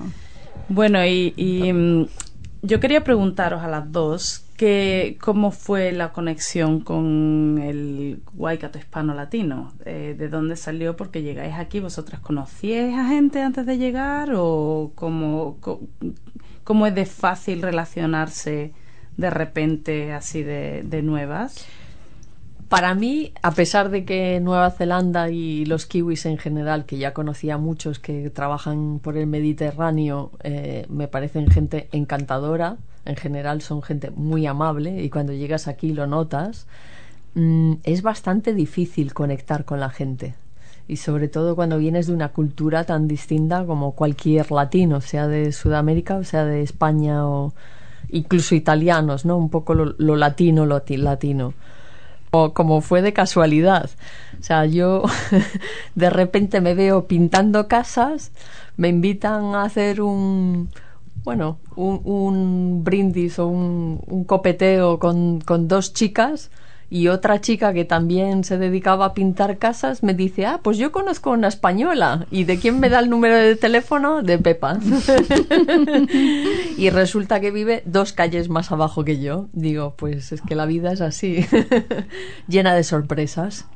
Bueno, 0.69 1.05
y, 1.05 1.33
y 1.35 1.73
mm, 1.73 2.07
yo 2.61 2.79
quería 2.79 3.03
preguntaros 3.03 3.61
a 3.61 3.67
las 3.67 3.91
dos 3.91 4.45
que, 4.61 5.17
cómo 5.19 5.49
fue 5.49 5.91
la 5.91 6.13
conexión 6.13 6.81
con 6.81 7.57
el 7.63 8.21
Waikato 8.35 8.77
hispano-latino. 8.77 9.73
Eh, 9.85 10.13
¿De 10.15 10.29
dónde 10.29 10.55
salió? 10.55 10.95
Porque 10.95 11.23
llegáis 11.23 11.55
aquí, 11.55 11.79
¿vosotras 11.79 12.21
conocíais 12.21 12.95
a 12.95 13.07
gente 13.07 13.41
antes 13.41 13.65
de 13.65 13.79
llegar? 13.79 14.33
¿O 14.35 14.91
cómo, 14.93 15.57
es 16.85 16.93
de 16.93 17.05
fácil 17.07 17.63
relacionarse 17.63 18.73
de 19.17 19.29
repente 19.31 20.13
así 20.13 20.43
de, 20.43 20.83
de 20.83 21.01
nuevas? 21.01 21.65
Para 22.69 22.93
mí, 22.93 23.33
a 23.41 23.53
pesar 23.53 23.89
de 23.89 24.05
que 24.05 24.39
Nueva 24.41 24.69
Zelanda 24.69 25.31
y 25.31 25.65
los 25.65 25.87
kiwis 25.87 26.27
en 26.27 26.37
general, 26.37 26.85
que 26.85 26.99
ya 26.99 27.15
conocía 27.15 27.57
muchos 27.57 27.97
que 27.97 28.29
trabajan 28.29 28.99
por 28.99 29.17
el 29.17 29.25
Mediterráneo, 29.25 30.33
eh, 30.43 30.85
me 30.87 31.07
parecen 31.07 31.49
gente 31.49 31.89
encantadora, 31.91 32.77
en 33.05 33.15
general 33.15 33.61
son 33.61 33.81
gente 33.81 34.11
muy 34.11 34.45
amable 34.45 35.01
y 35.03 35.09
cuando 35.09 35.33
llegas 35.33 35.67
aquí 35.67 35.93
lo 35.93 36.07
notas, 36.07 36.67
mm, 37.35 37.73
es 37.83 38.01
bastante 38.01 38.53
difícil 38.53 39.13
conectar 39.13 39.65
con 39.65 39.79
la 39.79 39.89
gente. 39.89 40.35
Y 40.87 40.97
sobre 40.97 41.27
todo 41.27 41.55
cuando 41.55 41.77
vienes 41.77 42.07
de 42.07 42.13
una 42.13 42.29
cultura 42.29 42.83
tan 42.85 43.07
distinta 43.07 43.65
como 43.65 43.93
cualquier 43.93 44.51
latino, 44.51 45.01
sea 45.01 45.27
de 45.27 45.51
Sudamérica 45.51 46.17
o 46.17 46.23
sea 46.23 46.45
de 46.45 46.61
España 46.63 47.25
o 47.27 47.53
incluso 48.09 48.55
italianos, 48.55 49.25
¿no? 49.25 49.37
Un 49.37 49.49
poco 49.49 49.73
lo, 49.73 49.95
lo 49.97 50.15
latino, 50.15 50.65
lo 50.65 50.83
latino 50.87 51.53
o 52.31 52.53
como 52.53 52.81
fue 52.81 53.01
de 53.01 53.13
casualidad. 53.13 53.89
O 54.39 54.43
sea, 54.43 54.65
yo 54.65 55.03
de 55.95 56.09
repente 56.09 56.61
me 56.61 56.73
veo 56.73 57.05
pintando 57.05 57.67
casas, 57.67 58.31
me 58.77 58.87
invitan 58.87 59.53
a 59.55 59.63
hacer 59.63 60.01
un, 60.01 60.69
bueno, 61.23 61.59
un, 61.75 62.01
un 62.03 62.83
brindis 62.83 63.39
o 63.39 63.47
un, 63.47 64.23
copeteo 64.25 64.99
con, 64.99 65.41
con 65.41 65.67
dos 65.67 65.93
chicas 65.93 66.51
y 66.91 67.07
otra 67.07 67.39
chica 67.39 67.71
que 67.71 67.85
también 67.85 68.43
se 68.43 68.57
dedicaba 68.57 69.05
a 69.05 69.13
pintar 69.13 69.57
casas 69.57 70.03
me 70.03 70.13
dice, 70.13 70.45
ah, 70.45 70.59
pues 70.61 70.77
yo 70.77 70.91
conozco 70.91 71.31
una 71.31 71.47
española. 71.47 72.27
¿Y 72.31 72.43
de 72.43 72.59
quién 72.59 72.81
me 72.81 72.89
da 72.89 72.99
el 72.99 73.09
número 73.09 73.37
de 73.37 73.55
teléfono? 73.55 74.21
De 74.21 74.37
Pepa. 74.37 74.77
y 76.77 76.89
resulta 76.89 77.39
que 77.39 77.51
vive 77.51 77.81
dos 77.85 78.11
calles 78.11 78.49
más 78.49 78.73
abajo 78.73 79.05
que 79.05 79.21
yo. 79.21 79.47
Digo, 79.53 79.93
pues 79.95 80.33
es 80.33 80.41
que 80.41 80.53
la 80.53 80.65
vida 80.65 80.91
es 80.91 80.99
así, 80.99 81.45
llena 82.49 82.75
de 82.75 82.83
sorpresas. 82.83 83.67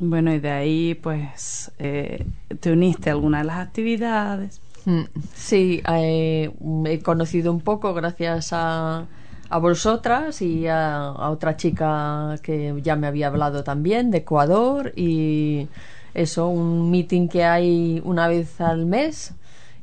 Bueno, 0.00 0.34
y 0.34 0.40
de 0.40 0.50
ahí 0.50 0.94
pues 0.96 1.70
eh, 1.78 2.26
te 2.58 2.72
uniste 2.72 3.10
a 3.10 3.12
alguna 3.12 3.38
de 3.38 3.44
las 3.44 3.58
actividades. 3.58 4.60
Mm, 4.88 5.04
sí, 5.34 5.82
eh, 5.86 6.50
he 6.86 6.98
conocido 7.00 7.52
un 7.52 7.60
poco 7.60 7.92
gracias 7.92 8.52
a 8.52 9.06
a 9.50 9.58
vosotras 9.58 10.42
y 10.42 10.66
a, 10.66 11.12
otra 11.30 11.56
chica 11.56 12.36
que 12.42 12.74
ya 12.82 12.96
me 12.96 13.06
había 13.06 13.28
hablado 13.28 13.64
también 13.64 14.10
de 14.10 14.18
Ecuador 14.18 14.92
y 14.96 15.68
eso, 16.14 16.48
un 16.48 16.90
meeting 16.90 17.28
que 17.28 17.44
hay 17.44 18.00
una 18.04 18.28
vez 18.28 18.60
al 18.60 18.86
mes 18.86 19.34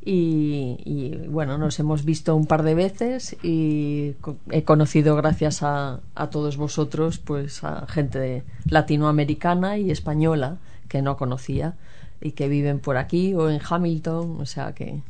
y, 0.07 1.17
bueno, 1.29 1.57
nos 1.57 1.79
hemos 1.79 2.05
visto 2.05 2.35
un 2.35 2.45
par 2.45 2.61
de 2.61 2.75
veces 2.75 3.35
y 3.41 4.15
he 4.51 4.63
conocido 4.63 5.15
gracias 5.15 5.63
a, 5.63 5.99
a 6.13 6.29
todos 6.29 6.57
vosotros 6.57 7.17
pues 7.17 7.63
a 7.63 7.87
gente 7.87 8.43
latinoamericana 8.69 9.79
y 9.79 9.89
española 9.89 10.57
que 10.89 11.01
no 11.01 11.17
conocía 11.17 11.73
y 12.21 12.31
que 12.31 12.47
viven 12.47 12.79
por 12.79 12.97
aquí 12.97 13.33
o 13.33 13.49
en 13.49 13.61
Hamilton, 13.67 14.37
o 14.39 14.45
sea 14.45 14.73
que 14.73 15.01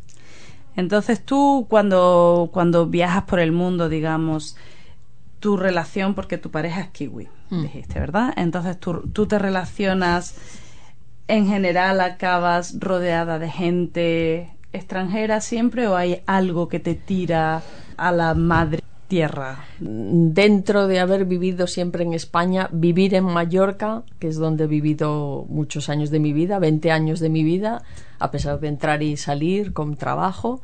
entonces 0.76 1.24
tú 1.24 1.68
cuando, 1.70 2.50
cuando 2.52 2.88
viajas 2.88 3.24
por 3.24 3.40
el 3.40 3.52
mundo, 3.52 3.88
digamos, 3.88 4.58
tu 5.40 5.58
relación, 5.58 6.16
porque 6.16 6.38
tu 6.38 6.52
pareja 6.52 6.82
es 6.82 6.90
kiwi, 6.90 7.28
mm. 7.50 7.62
dijiste, 7.62 8.00
¿verdad? 8.00 8.34
Entonces 8.36 8.80
tú, 8.80 9.02
tú 9.14 9.26
te 9.26 9.40
relacionas, 9.40 10.36
en 11.28 11.48
general 11.48 12.02
acabas 12.02 12.80
rodeada 12.80 13.40
de 13.40 13.50
gente 13.50 14.50
extranjera 14.74 15.40
siempre 15.40 15.88
o 15.88 15.96
hay 15.96 16.22
algo 16.26 16.68
que 16.68 16.80
te 16.80 16.96
tira 16.96 17.64
a 17.98 18.12
la 18.12 18.34
madre 18.34 18.84
tierra? 19.08 19.66
Dentro 19.80 20.88
de 20.88 21.00
haber 21.00 21.26
vivido 21.26 21.68
siempre 21.68 22.04
en 22.04 22.14
España, 22.14 22.70
vivir 22.72 23.14
en 23.14 23.26
Mallorca, 23.26 24.04
que 24.20 24.28
es 24.28 24.38
donde 24.38 24.66
he 24.66 24.68
vivido 24.68 25.46
muchos 25.50 25.90
años 25.90 26.10
de 26.10 26.20
mi 26.20 26.34
vida, 26.34 26.60
20 26.60 26.92
años 26.92 27.20
de 27.20 27.30
mi 27.30 27.44
vida, 27.44 27.84
a 28.20 28.32
pesar 28.32 28.60
de 28.60 28.68
entrar 28.68 29.04
y 29.04 29.18
salir 29.18 29.74
con 29.74 29.96
trabajo, 29.96 30.62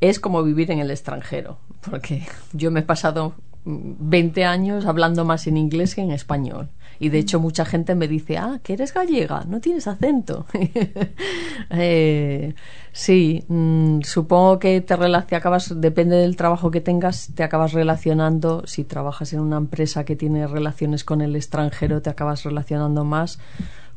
es 0.00 0.20
como 0.20 0.42
vivir 0.42 0.70
en 0.70 0.78
el 0.78 0.90
extranjero, 0.90 1.58
porque 1.88 2.26
yo 2.52 2.70
me 2.70 2.80
he 2.80 2.82
pasado 2.84 3.34
20 3.64 4.44
años 4.44 4.86
hablando 4.86 5.24
más 5.24 5.46
en 5.46 5.56
inglés 5.56 5.94
que 5.94 6.02
en 6.02 6.12
español. 6.12 6.68
Y 6.98 7.10
de 7.10 7.18
hecho 7.18 7.40
mucha 7.40 7.64
gente 7.64 7.94
me 7.94 8.08
dice, 8.08 8.38
ah, 8.38 8.60
que 8.62 8.74
eres 8.74 8.94
gallega, 8.94 9.44
no 9.46 9.60
tienes 9.60 9.86
acento. 9.86 10.46
eh, 11.70 12.54
sí, 12.92 13.44
mm, 13.48 14.00
supongo 14.02 14.58
que 14.58 14.80
te, 14.80 14.96
te 14.96 15.36
acabas, 15.36 15.80
depende 15.80 16.16
del 16.16 16.36
trabajo 16.36 16.70
que 16.70 16.80
tengas, 16.80 17.30
te 17.34 17.42
acabas 17.42 17.72
relacionando, 17.72 18.66
si 18.66 18.84
trabajas 18.84 19.32
en 19.32 19.40
una 19.40 19.56
empresa 19.56 20.04
que 20.04 20.16
tiene 20.16 20.46
relaciones 20.46 21.04
con 21.04 21.20
el 21.20 21.36
extranjero, 21.36 22.02
te 22.02 22.10
acabas 22.10 22.44
relacionando 22.44 23.04
más 23.04 23.38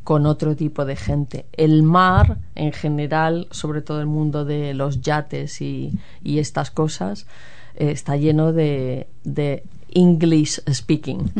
con 0.03 0.25
otro 0.25 0.55
tipo 0.55 0.85
de 0.85 0.95
gente. 0.95 1.45
El 1.53 1.83
mar, 1.83 2.37
en 2.55 2.71
general, 2.71 3.47
sobre 3.51 3.81
todo 3.81 4.01
el 4.01 4.07
mundo 4.07 4.43
de 4.43 4.73
los 4.73 5.01
yates 5.01 5.61
y, 5.61 5.93
y 6.23 6.39
estas 6.39 6.71
cosas, 6.71 7.27
eh, 7.75 7.91
está 7.91 8.17
lleno 8.17 8.51
de, 8.51 9.07
de 9.23 9.63
English 9.93 10.61
speaking. 10.71 11.31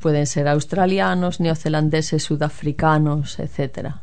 Pueden 0.00 0.26
ser 0.26 0.48
australianos, 0.48 1.40
neozelandeses, 1.40 2.22
sudafricanos, 2.22 3.38
etcétera. 3.38 4.02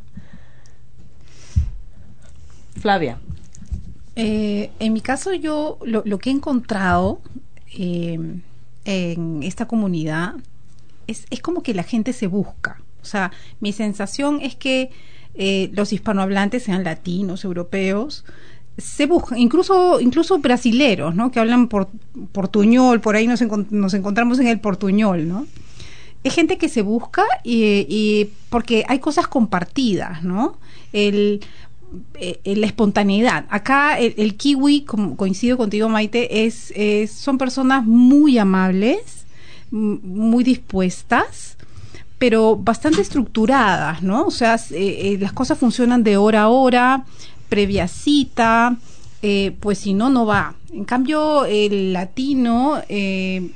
Flavia. 2.76 3.18
Eh, 4.16 4.70
en 4.78 4.92
mi 4.92 5.00
caso, 5.00 5.32
yo 5.32 5.78
lo, 5.84 6.02
lo 6.04 6.18
que 6.18 6.30
he 6.30 6.32
encontrado 6.32 7.20
eh, 7.76 8.18
en 8.84 9.42
esta 9.42 9.66
comunidad 9.66 10.34
es, 11.06 11.26
es, 11.30 11.40
como 11.40 11.62
que 11.62 11.74
la 11.74 11.82
gente 11.82 12.12
se 12.12 12.26
busca. 12.26 12.80
O 13.02 13.04
sea, 13.04 13.32
mi 13.60 13.72
sensación 13.72 14.40
es 14.42 14.54
que 14.54 14.90
eh, 15.40 15.70
los 15.72 15.92
hispanohablantes, 15.92 16.64
sean 16.64 16.82
latinos, 16.82 17.44
europeos, 17.44 18.24
se 18.78 19.06
buscan, 19.06 19.38
incluso, 19.38 20.00
incluso 20.00 20.38
brasileros, 20.38 21.14
¿no? 21.14 21.30
Que 21.32 21.40
hablan 21.40 21.66
por, 21.66 21.88
portuñol, 22.32 23.00
por 23.00 23.16
ahí 23.16 23.26
nos, 23.26 23.42
nos 23.70 23.94
encontramos 23.94 24.38
en 24.38 24.46
el 24.46 24.60
portuñol, 24.60 25.28
¿no? 25.28 25.46
Es 26.22 26.34
gente 26.34 26.58
que 26.58 26.68
se 26.68 26.82
busca 26.82 27.24
y, 27.44 28.28
porque 28.50 28.84
hay 28.88 29.00
cosas 29.00 29.26
compartidas, 29.26 30.22
¿no? 30.22 30.56
El, 30.92 31.40
eh, 32.14 32.40
la 32.44 32.66
espontaneidad. 32.66 33.46
Acá 33.50 33.98
el, 33.98 34.36
kiwi, 34.36 34.82
como 34.82 35.16
coincido 35.16 35.56
contigo 35.56 35.88
Maite, 35.88 36.46
es, 36.46 36.72
es, 36.76 37.10
son 37.10 37.38
personas 37.38 37.84
muy 37.84 38.38
amables, 38.38 39.24
muy 39.70 40.44
dispuestas 40.44 41.56
pero 42.18 42.56
bastante 42.56 43.00
estructuradas, 43.00 44.02
¿no? 44.02 44.26
O 44.26 44.32
sea, 44.32 44.58
eh, 44.72 45.16
las 45.20 45.32
cosas 45.32 45.56
funcionan 45.56 46.02
de 46.02 46.16
hora 46.16 46.42
a 46.42 46.48
hora, 46.48 47.04
previa 47.48 47.88
cita, 47.88 48.76
pues 49.60 49.78
si 49.78 49.94
no, 49.94 50.10
no 50.10 50.26
va. 50.26 50.54
En 50.72 50.84
cambio, 50.84 51.44
el 51.44 51.92
latino 51.92 52.80
en 52.88 53.52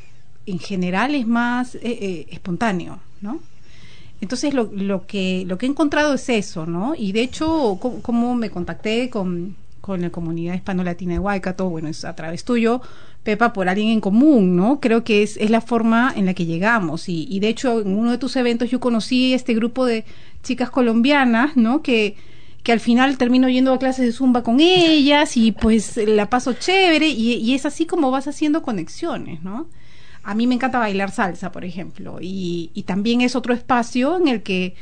general 0.58 1.14
es 1.14 1.26
más 1.26 1.76
espontáneo, 1.80 2.98
¿no? 3.20 3.40
Entonces 4.22 4.54
lo, 4.54 4.70
lo, 4.72 5.04
que, 5.04 5.44
lo 5.48 5.58
que 5.58 5.66
he 5.66 5.68
encontrado 5.68 6.14
es 6.14 6.28
eso, 6.28 6.64
¿no? 6.64 6.94
Y 6.96 7.10
de 7.10 7.22
hecho, 7.22 7.76
como 8.02 8.36
me 8.36 8.50
contacté 8.50 9.10
con, 9.10 9.56
con 9.80 10.00
la 10.00 10.10
comunidad 10.10 10.54
hispano-latina 10.54 11.14
de 11.14 11.18
Waikato, 11.18 11.68
bueno, 11.68 11.88
es 11.88 12.04
a 12.04 12.14
través 12.14 12.44
tuyo, 12.44 12.80
Pepa, 13.24 13.52
por 13.52 13.68
alguien 13.68 13.88
en 13.88 14.00
común, 14.00 14.54
¿no? 14.54 14.78
Creo 14.78 15.02
que 15.02 15.24
es, 15.24 15.36
es 15.38 15.50
la 15.50 15.60
forma 15.60 16.12
en 16.14 16.26
la 16.26 16.34
que 16.34 16.46
llegamos. 16.46 17.08
Y, 17.08 17.26
y 17.28 17.40
de 17.40 17.48
hecho, 17.48 17.80
en 17.80 17.96
uno 17.98 18.12
de 18.12 18.18
tus 18.18 18.36
eventos 18.36 18.70
yo 18.70 18.78
conocí 18.78 19.34
este 19.34 19.54
grupo 19.54 19.86
de 19.86 20.04
chicas 20.44 20.70
colombianas, 20.70 21.56
¿no? 21.56 21.82
Que, 21.82 22.14
que 22.62 22.72
al 22.72 22.80
final 22.80 23.18
termino 23.18 23.48
yendo 23.48 23.72
a 23.72 23.78
clases 23.78 24.06
de 24.06 24.12
zumba 24.12 24.42
con 24.42 24.60
ellas 24.60 25.36
y 25.36 25.52
pues 25.52 25.96
la 25.96 26.30
paso 26.30 26.52
chévere 26.52 27.08
y, 27.08 27.54
es 27.54 27.66
así 27.66 27.86
como 27.86 28.10
vas 28.10 28.28
haciendo 28.28 28.62
conexiones, 28.62 29.42
¿no? 29.42 29.66
A 30.22 30.34
mí 30.34 30.46
me 30.46 30.54
encanta 30.54 30.78
bailar 30.78 31.10
salsa, 31.10 31.50
por 31.50 31.64
ejemplo, 31.64 32.18
y, 32.20 32.70
también 32.86 33.20
es 33.20 33.34
otro 33.34 33.52
espacio 33.52 34.16
en 34.16 34.28
el 34.28 34.42
que 34.42 34.74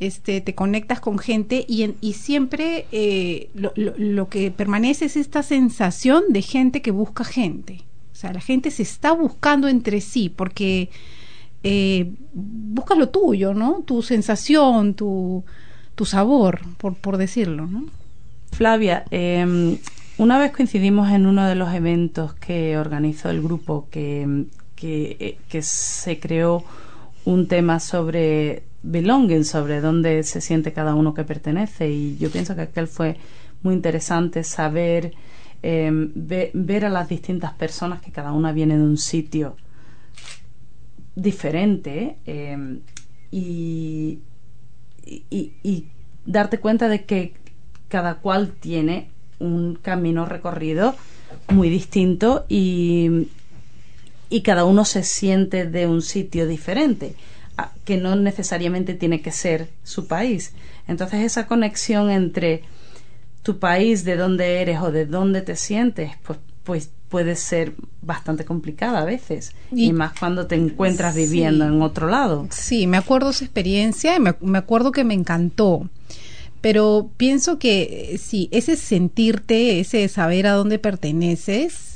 este, 0.00 0.40
te 0.40 0.54
conectas 0.54 1.00
con 1.00 1.18
gente 1.18 1.64
y, 1.68 2.12
siempre 2.14 2.86
eh, 2.90 3.50
lo, 3.54 3.72
lo, 3.76 4.28
que 4.28 4.50
permanece 4.50 5.04
es 5.04 5.16
esta 5.16 5.42
sensación 5.44 6.24
de 6.30 6.42
gente 6.42 6.82
que 6.82 6.90
busca 6.90 7.24
gente. 7.24 7.84
O 8.12 8.16
sea, 8.16 8.32
la 8.32 8.40
gente 8.40 8.72
se 8.72 8.82
está 8.82 9.12
buscando 9.12 9.68
entre 9.68 10.00
sí 10.00 10.28
porque 10.28 10.90
eh, 11.62 12.12
buscas 12.32 12.98
lo 12.98 13.08
tuyo, 13.08 13.54
¿no? 13.54 13.82
Tu 13.84 14.02
sensación, 14.02 14.94
tu, 14.94 15.44
tu 15.98 16.06
sabor, 16.06 16.60
por, 16.78 16.94
por 16.94 17.16
decirlo, 17.18 17.66
¿no? 17.66 17.84
Flavia, 18.52 19.04
eh, 19.10 19.76
una 20.16 20.38
vez 20.38 20.52
coincidimos 20.52 21.10
en 21.10 21.26
uno 21.26 21.44
de 21.46 21.56
los 21.56 21.74
eventos 21.74 22.34
que 22.34 22.78
organizó 22.78 23.30
el 23.30 23.42
grupo 23.42 23.88
que 23.90 24.46
eh, 24.80 25.38
que, 25.48 25.62
se 25.62 26.20
creó 26.20 26.62
un 27.24 27.48
tema 27.48 27.80
sobre 27.80 28.62
belonging, 28.82 29.44
sobre 29.44 29.80
dónde 29.80 30.22
se 30.22 30.40
siente 30.40 30.72
cada 30.72 30.94
uno 30.94 31.14
que 31.14 31.24
pertenece. 31.24 31.90
Y 31.90 32.16
yo 32.18 32.30
pienso 32.30 32.54
que 32.54 32.62
aquel 32.62 32.86
fue 32.86 33.16
muy 33.62 33.74
interesante 33.74 34.44
saber, 34.44 35.14
em, 35.62 36.12
ver 36.14 36.84
a 36.84 36.90
las 36.90 37.08
distintas 37.08 37.52
personas 37.54 38.00
que 38.00 38.12
cada 38.12 38.32
una 38.32 38.52
viene 38.52 38.76
de 38.76 38.84
un 38.84 38.98
sitio 38.98 39.56
diferente 41.16 42.18
em, 42.26 42.80
y, 43.32 44.20
y, 45.08 45.86
darte 46.26 46.58
cuenta 46.58 46.88
de 46.88 47.04
que 47.04 47.32
cada 47.88 48.16
cual 48.16 48.52
tiene 48.52 49.08
un 49.38 49.76
camino 49.76 50.26
recorrido 50.26 50.94
muy 51.48 51.70
distinto 51.70 52.44
y, 52.48 53.28
y 54.28 54.42
cada 54.42 54.64
uno 54.64 54.84
se 54.84 55.04
siente 55.04 55.64
de 55.64 55.86
un 55.86 56.02
sitio 56.02 56.46
diferente, 56.46 57.14
que 57.84 57.96
no 57.96 58.14
necesariamente 58.14 58.94
tiene 58.94 59.22
que 59.22 59.32
ser 59.32 59.68
su 59.82 60.06
país. 60.06 60.52
Entonces 60.86 61.20
esa 61.20 61.46
conexión 61.46 62.10
entre 62.10 62.62
tu 63.42 63.58
país, 63.58 64.04
de 64.04 64.16
dónde 64.16 64.60
eres 64.60 64.80
o 64.80 64.92
de 64.92 65.06
dónde 65.06 65.40
te 65.40 65.56
sientes, 65.56 66.12
pues, 66.22 66.38
pues 66.64 66.90
puede 67.08 67.36
ser 67.36 67.74
bastante 68.02 68.44
complicada 68.44 69.00
a 69.00 69.04
veces 69.04 69.52
y, 69.72 69.92
más 69.92 70.18
cuando 70.18 70.46
te 70.46 70.56
encuentras 70.56 71.14
viviendo 71.14 71.64
en 71.64 71.80
otro 71.82 72.08
lado. 72.08 72.46
Sí, 72.50 72.86
me 72.86 72.96
acuerdo 72.96 73.30
esa 73.30 73.44
experiencia 73.44 74.16
y 74.16 74.20
me, 74.20 74.34
me 74.40 74.58
acuerdo 74.58 74.92
que 74.92 75.04
me 75.04 75.14
encantó 75.14 75.88
pero 76.60 77.08
pienso 77.16 77.60
que 77.60 78.10
eh, 78.14 78.18
sí, 78.18 78.48
ese 78.50 78.74
sentirte, 78.74 79.78
ese 79.78 80.08
saber 80.08 80.48
a 80.48 80.54
dónde 80.54 80.80
perteneces, 80.80 81.94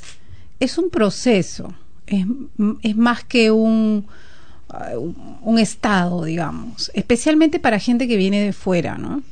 es 0.60 0.78
un 0.78 0.88
proceso 0.88 1.74
es, 2.06 2.26
es 2.82 2.96
más 2.96 3.24
que 3.24 3.50
un, 3.50 4.06
uh, 4.70 5.14
un 5.42 5.58
estado, 5.58 6.24
digamos, 6.24 6.90
especialmente 6.94 7.58
para 7.58 7.78
gente 7.78 8.08
que 8.08 8.16
viene 8.16 8.40
de 8.40 8.52
fuera, 8.52 8.98
¿no? 8.98 9.22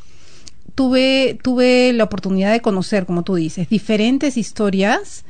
Tuve, 0.74 1.38
tuve 1.42 1.92
la 1.92 2.04
oportunidad 2.04 2.52
de 2.52 2.60
conocer, 2.60 3.04
como 3.04 3.22
tú 3.22 3.34
dices, 3.34 3.68
diferentes 3.68 4.36
historias 4.36 5.24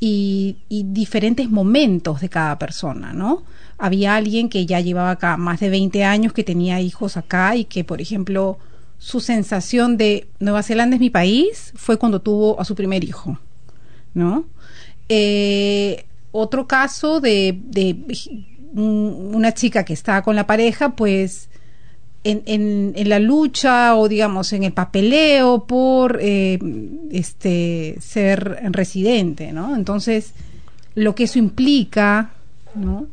y, 0.00 0.56
y, 0.68 0.84
diferentes 0.84 1.50
momentos 1.50 2.20
de 2.20 2.28
cada 2.28 2.58
persona, 2.58 3.12
¿no? 3.12 3.42
Había 3.78 4.16
alguien 4.16 4.48
que 4.48 4.66
ya 4.66 4.80
llevaba 4.80 5.12
acá 5.12 5.36
más 5.36 5.60
de 5.60 5.70
20 5.70 6.04
años, 6.04 6.32
que 6.32 6.44
tenía 6.44 6.80
hijos 6.80 7.16
acá 7.16 7.56
y 7.56 7.64
que, 7.64 7.84
por 7.84 8.00
ejemplo, 8.00 8.58
su 8.98 9.20
sensación 9.20 9.96
de 9.96 10.28
Nueva 10.40 10.62
Zelanda 10.62 10.96
es 10.96 11.00
mi 11.00 11.10
país 11.10 11.72
fue 11.76 11.98
cuando 11.98 12.20
tuvo 12.20 12.60
a 12.60 12.64
su 12.64 12.74
primer 12.74 13.04
hijo, 13.04 13.38
¿no? 14.14 14.46
Eh, 15.08 16.04
otro 16.32 16.66
caso 16.66 17.20
de, 17.20 17.58
de 17.64 17.96
una 18.74 19.52
chica 19.52 19.84
que 19.84 19.92
estaba 19.92 20.22
con 20.22 20.36
la 20.36 20.46
pareja, 20.46 20.96
pues 20.96 21.48
en, 22.30 22.92
en, 22.96 23.08
la 23.08 23.18
lucha 23.18 23.94
o 23.96 24.08
digamos 24.08 24.52
en 24.52 24.64
el 24.64 24.72
papeleo 24.72 25.64
por 25.64 26.18
eh, 26.20 26.58
este 27.10 27.96
ser 28.00 28.58
residente, 28.72 29.52
¿no? 29.52 29.76
Entonces, 29.76 30.32
lo 30.94 31.14
que 31.14 31.24
eso 31.24 31.38
implica, 31.38 32.30
¿no? 32.74 33.06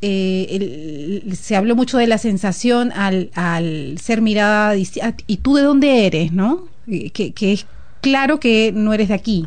Eh, 0.00 1.22
se 1.34 1.56
habló 1.56 1.74
mucho 1.74 1.98
de 1.98 2.06
la 2.06 2.18
sensación 2.18 2.92
al, 2.92 3.30
al 3.34 3.98
ser 3.98 4.20
mirada 4.20 4.74
y 4.76 5.36
tú 5.38 5.56
de 5.56 5.62
dónde 5.62 6.06
eres, 6.06 6.32
¿no? 6.32 6.68
Que, 6.86 7.34
es 7.40 7.66
claro 8.00 8.40
que 8.40 8.72
no 8.74 8.94
eres 8.94 9.08
de 9.08 9.14
aquí, 9.14 9.46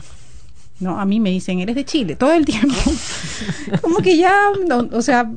no, 0.80 1.00
a 1.00 1.06
mí 1.06 1.20
me 1.20 1.30
dicen, 1.30 1.60
eres 1.60 1.76
de 1.76 1.86
Chile, 1.86 2.16
todo 2.16 2.34
el 2.34 2.44
tiempo. 2.44 2.76
Como 3.82 3.98
que 3.98 4.18
ya, 4.18 4.36
o 4.92 5.02
sea, 5.02 5.32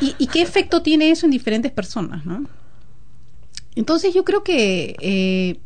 y, 0.00 0.26
qué 0.26 0.42
efecto 0.42 0.82
tiene 0.82 1.10
eso 1.10 1.26
en 1.26 1.32
diferentes 1.32 1.70
personas, 1.70 2.26
no? 2.26 2.44
Entonces 3.74 4.14
yo 4.14 4.24
creo 4.24 4.42
que 4.42 4.96
eh, 5.00 5.60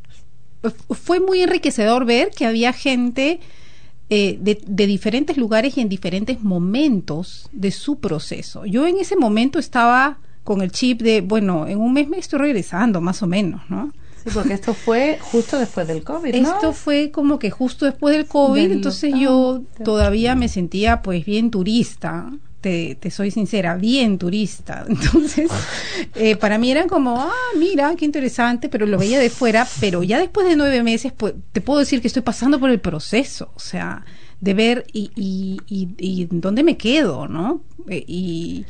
fue 0.91 1.21
muy 1.21 1.43
enriquecedor 1.43 2.05
ver 2.05 2.31
que 2.31 2.47
había 2.47 2.73
gente 2.73 3.41
eh, 4.11 4.39
de, 4.41 4.61
de, 4.67 4.87
diferentes 4.87 5.37
lugares 5.37 5.77
y 5.77 5.81
en 5.81 5.89
diferentes 5.89 6.43
momentos 6.43 7.49
de 7.53 7.71
su 7.71 8.01
proceso. 8.01 8.67
Yo 8.67 8.87
en 8.87 8.99
ese 8.99 9.17
momento 9.17 9.59
estaba 9.59 10.19
con 10.45 10.61
el 10.61 10.71
chip 10.71 11.01
de, 11.01 11.23
bueno, 11.23 11.67
en 11.67 11.81
un 11.81 11.93
mes 11.95 12.09
me 12.09 12.19
estoy 12.19 12.39
regresando, 12.39 13.01
más 13.01 13.23
o 13.23 13.27
menos, 13.27 13.63
¿no? 13.71 13.93
Sí, 14.23 14.31
porque 14.33 14.53
esto 14.53 14.75
fue 14.75 15.19
justo 15.21 15.59
después 15.59 15.89
del 15.89 16.05
COVID, 16.05 16.35
¿no? 16.35 16.55
Esto 16.55 16.73
fue 16.73 17.11
como 17.11 17.39
que 17.39 17.51
justo 17.51 17.87
después 17.87 18.15
del 18.15 18.27
COVID, 18.27 18.71
entonces 18.71 19.15
yo 19.19 19.63
todavía 19.83 20.35
me 20.35 20.49
sentía 20.49 21.03
pues 21.03 21.25
bien 21.25 21.51
turista. 21.51 22.31
Te, 22.65 23.11
soy 23.11 23.31
sincera, 23.31 23.77
bien 23.77 24.19
turista. 24.19 24.85
Entonces, 24.89 25.51
eh, 26.15 26.37
para 26.37 26.59
mí 26.59 26.71
eran 26.71 26.89
como, 26.89 27.21
ah, 27.21 27.33
mira, 27.59 27.95
qué 27.97 28.05
interesante, 28.05 28.69
pero 28.69 28.87
lo 28.87 28.99
veía 28.99 29.19
de 29.19 29.31
fuera, 29.31 29.67
pero 29.81 30.03
ya 30.03 30.19
después 30.19 30.49
de 30.49 30.57
nueve 30.57 30.83
meses, 30.83 31.13
pues, 31.13 31.35
te 31.53 31.61
puedo 31.61 31.81
decir 31.81 32.01
que 32.01 32.09
estoy 32.09 32.23
pasando 32.23 32.59
por 32.59 32.71
el 32.71 32.81
proceso, 32.81 33.53
o 33.55 33.61
sea, 33.61 34.05
de 34.41 34.55
ver 34.55 34.87
y, 34.93 35.11
y, 35.15 35.61
y, 35.67 35.95
y 35.99 36.29
dónde 36.31 36.63
me 36.63 36.77
quedo, 36.77 37.29
¿no? 37.29 37.63
Eh, 37.89 38.05
y 38.07 38.65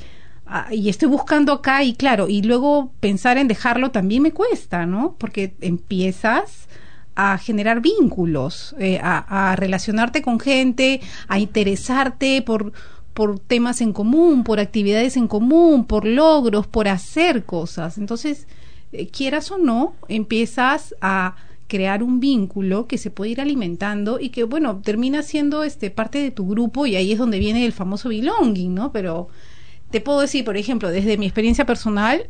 Ah, 0.46 0.68
y 0.70 0.90
estoy 0.90 1.08
buscando 1.08 1.52
acá 1.52 1.82
y 1.84 1.94
claro, 1.94 2.28
y 2.28 2.42
luego 2.42 2.92
pensar 3.00 3.38
en 3.38 3.48
dejarlo 3.48 3.90
también 3.90 4.22
me 4.22 4.32
cuesta, 4.32 4.84
¿no? 4.84 5.16
Porque 5.18 5.54
empiezas 5.60 6.68
a 7.14 7.38
generar 7.38 7.80
vínculos, 7.80 8.74
eh, 8.78 9.00
a, 9.02 9.54
relacionarte 9.56 10.20
con 10.20 10.40
gente, 10.40 11.00
a 11.28 11.38
interesarte 11.38 12.42
por, 12.42 12.72
por 13.14 13.38
temas 13.38 13.80
en 13.80 13.92
común, 13.92 14.44
por 14.44 14.60
actividades 14.60 15.16
en 15.16 15.28
común, 15.28 15.84
por 15.86 16.04
logros, 16.04 16.66
por 16.66 16.88
hacer 16.88 17.44
cosas. 17.44 17.96
Entonces, 17.96 18.48
eh, 18.92 19.06
quieras 19.06 19.50
o 19.52 19.58
no, 19.58 19.94
empiezas 20.08 20.94
a 21.00 21.36
crear 21.68 22.02
un 22.02 22.20
vínculo 22.20 22.86
que 22.86 22.98
se 22.98 23.10
puede 23.10 23.30
ir 23.30 23.40
alimentando 23.40 24.20
y 24.20 24.28
que, 24.28 24.44
bueno, 24.44 24.80
termina 24.82 25.22
siendo 25.22 25.62
este, 25.64 25.90
parte 25.90 26.18
de 26.18 26.30
tu 26.32 26.46
grupo 26.46 26.86
y 26.86 26.96
ahí 26.96 27.12
es 27.12 27.18
donde 27.18 27.38
viene 27.38 27.64
el 27.64 27.72
famoso 27.72 28.08
belonging, 28.08 28.74
¿no? 28.74 28.92
Pero 28.92 29.28
te 29.90 30.00
puedo 30.00 30.20
decir, 30.20 30.44
por 30.44 30.56
ejemplo, 30.56 30.90
desde 30.90 31.16
mi 31.16 31.26
experiencia 31.26 31.64
personal, 31.64 32.28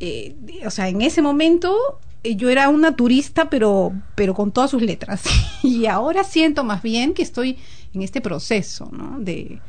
eh, 0.00 0.34
o 0.64 0.70
sea, 0.70 0.88
en 0.88 1.02
ese 1.02 1.22
momento 1.22 1.76
eh, 2.24 2.34
yo 2.34 2.48
era 2.48 2.68
una 2.70 2.96
turista, 2.96 3.50
pero, 3.50 3.92
pero 4.14 4.34
con 4.34 4.52
todas 4.52 4.70
sus 4.70 4.82
letras. 4.82 5.22
y 5.62 5.86
ahora 5.86 6.24
siento 6.24 6.64
más 6.64 6.82
bien 6.82 7.12
que 7.12 7.22
estoy 7.22 7.58
en 7.92 8.02
este 8.02 8.20
proceso, 8.20 8.88
¿no? 8.90 9.18
De, 9.20 9.60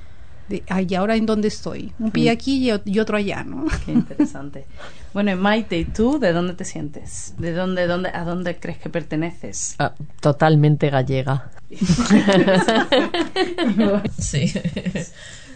de 0.49 0.63
ay, 0.67 0.95
ahora 0.95 1.15
en 1.15 1.25
dónde 1.25 1.47
estoy? 1.47 1.93
Un 1.99 2.11
pie 2.11 2.31
mm. 2.31 2.33
aquí 2.33 2.71
y, 2.85 2.99
otro 2.99 3.17
allá, 3.17 3.43
¿no? 3.43 3.65
Qué 3.85 3.91
interesante. 3.91 4.65
bueno, 5.13 5.35
Maite, 5.37 5.77
¿y 5.77 5.85
tú 5.85 6.19
de 6.19 6.33
dónde 6.33 6.53
te 6.55 6.65
sientes? 6.65 7.35
¿De 7.37 7.53
dónde, 7.53 7.87
dónde, 7.87 8.09
a 8.09 8.23
dónde 8.23 8.59
crees 8.59 8.79
que 8.79 8.89
perteneces? 8.89 9.75
Ah, 9.79 9.93
totalmente 10.19 10.89
gallega. 10.89 11.51
sí. 14.19 14.51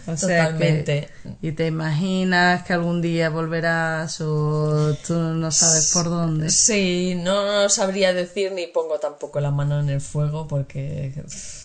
O 0.06 0.16
sea 0.16 0.44
Totalmente. 0.48 1.08
que- 1.22 1.48
y 1.48 1.52
te 1.52 1.66
imaginas 1.66 2.62
que 2.64 2.72
algún 2.74 3.00
día 3.00 3.30
volverás 3.30 4.20
o 4.20 4.94
tú 5.06 5.14
no 5.14 5.50
sabes 5.50 5.92
por 5.94 6.04
dónde. 6.10 6.50
Sí, 6.50 7.14
no 7.16 7.68
sabría 7.70 8.12
decir 8.12 8.52
ni 8.52 8.66
pongo 8.66 8.98
tampoco 8.98 9.40
la 9.40 9.50
mano 9.50 9.80
en 9.80 9.88
el 9.88 10.00
fuego 10.02 10.46
porque 10.46 11.12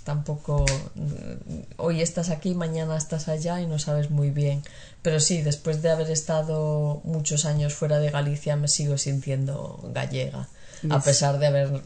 tampoco 0.03 0.65
mm, 0.95 1.59
hoy 1.77 2.01
estás 2.01 2.29
aquí, 2.29 2.55
mañana 2.55 2.95
estás 2.97 3.27
allá 3.27 3.59
y 3.61 3.67
no 3.67 3.77
sabes 3.79 4.09
muy 4.09 4.29
bien. 4.29 4.63
Pero 5.01 5.19
sí, 5.19 5.41
después 5.41 5.81
de 5.81 5.89
haber 5.91 6.09
estado 6.09 7.01
muchos 7.03 7.45
años 7.45 7.73
fuera 7.73 7.99
de 7.99 8.09
Galicia 8.11 8.55
me 8.55 8.67
sigo 8.67 8.97
sintiendo 8.97 9.79
gallega, 9.93 10.47
a 10.89 11.01
pesar 11.01 11.39
de 11.39 11.47
haber 11.47 11.81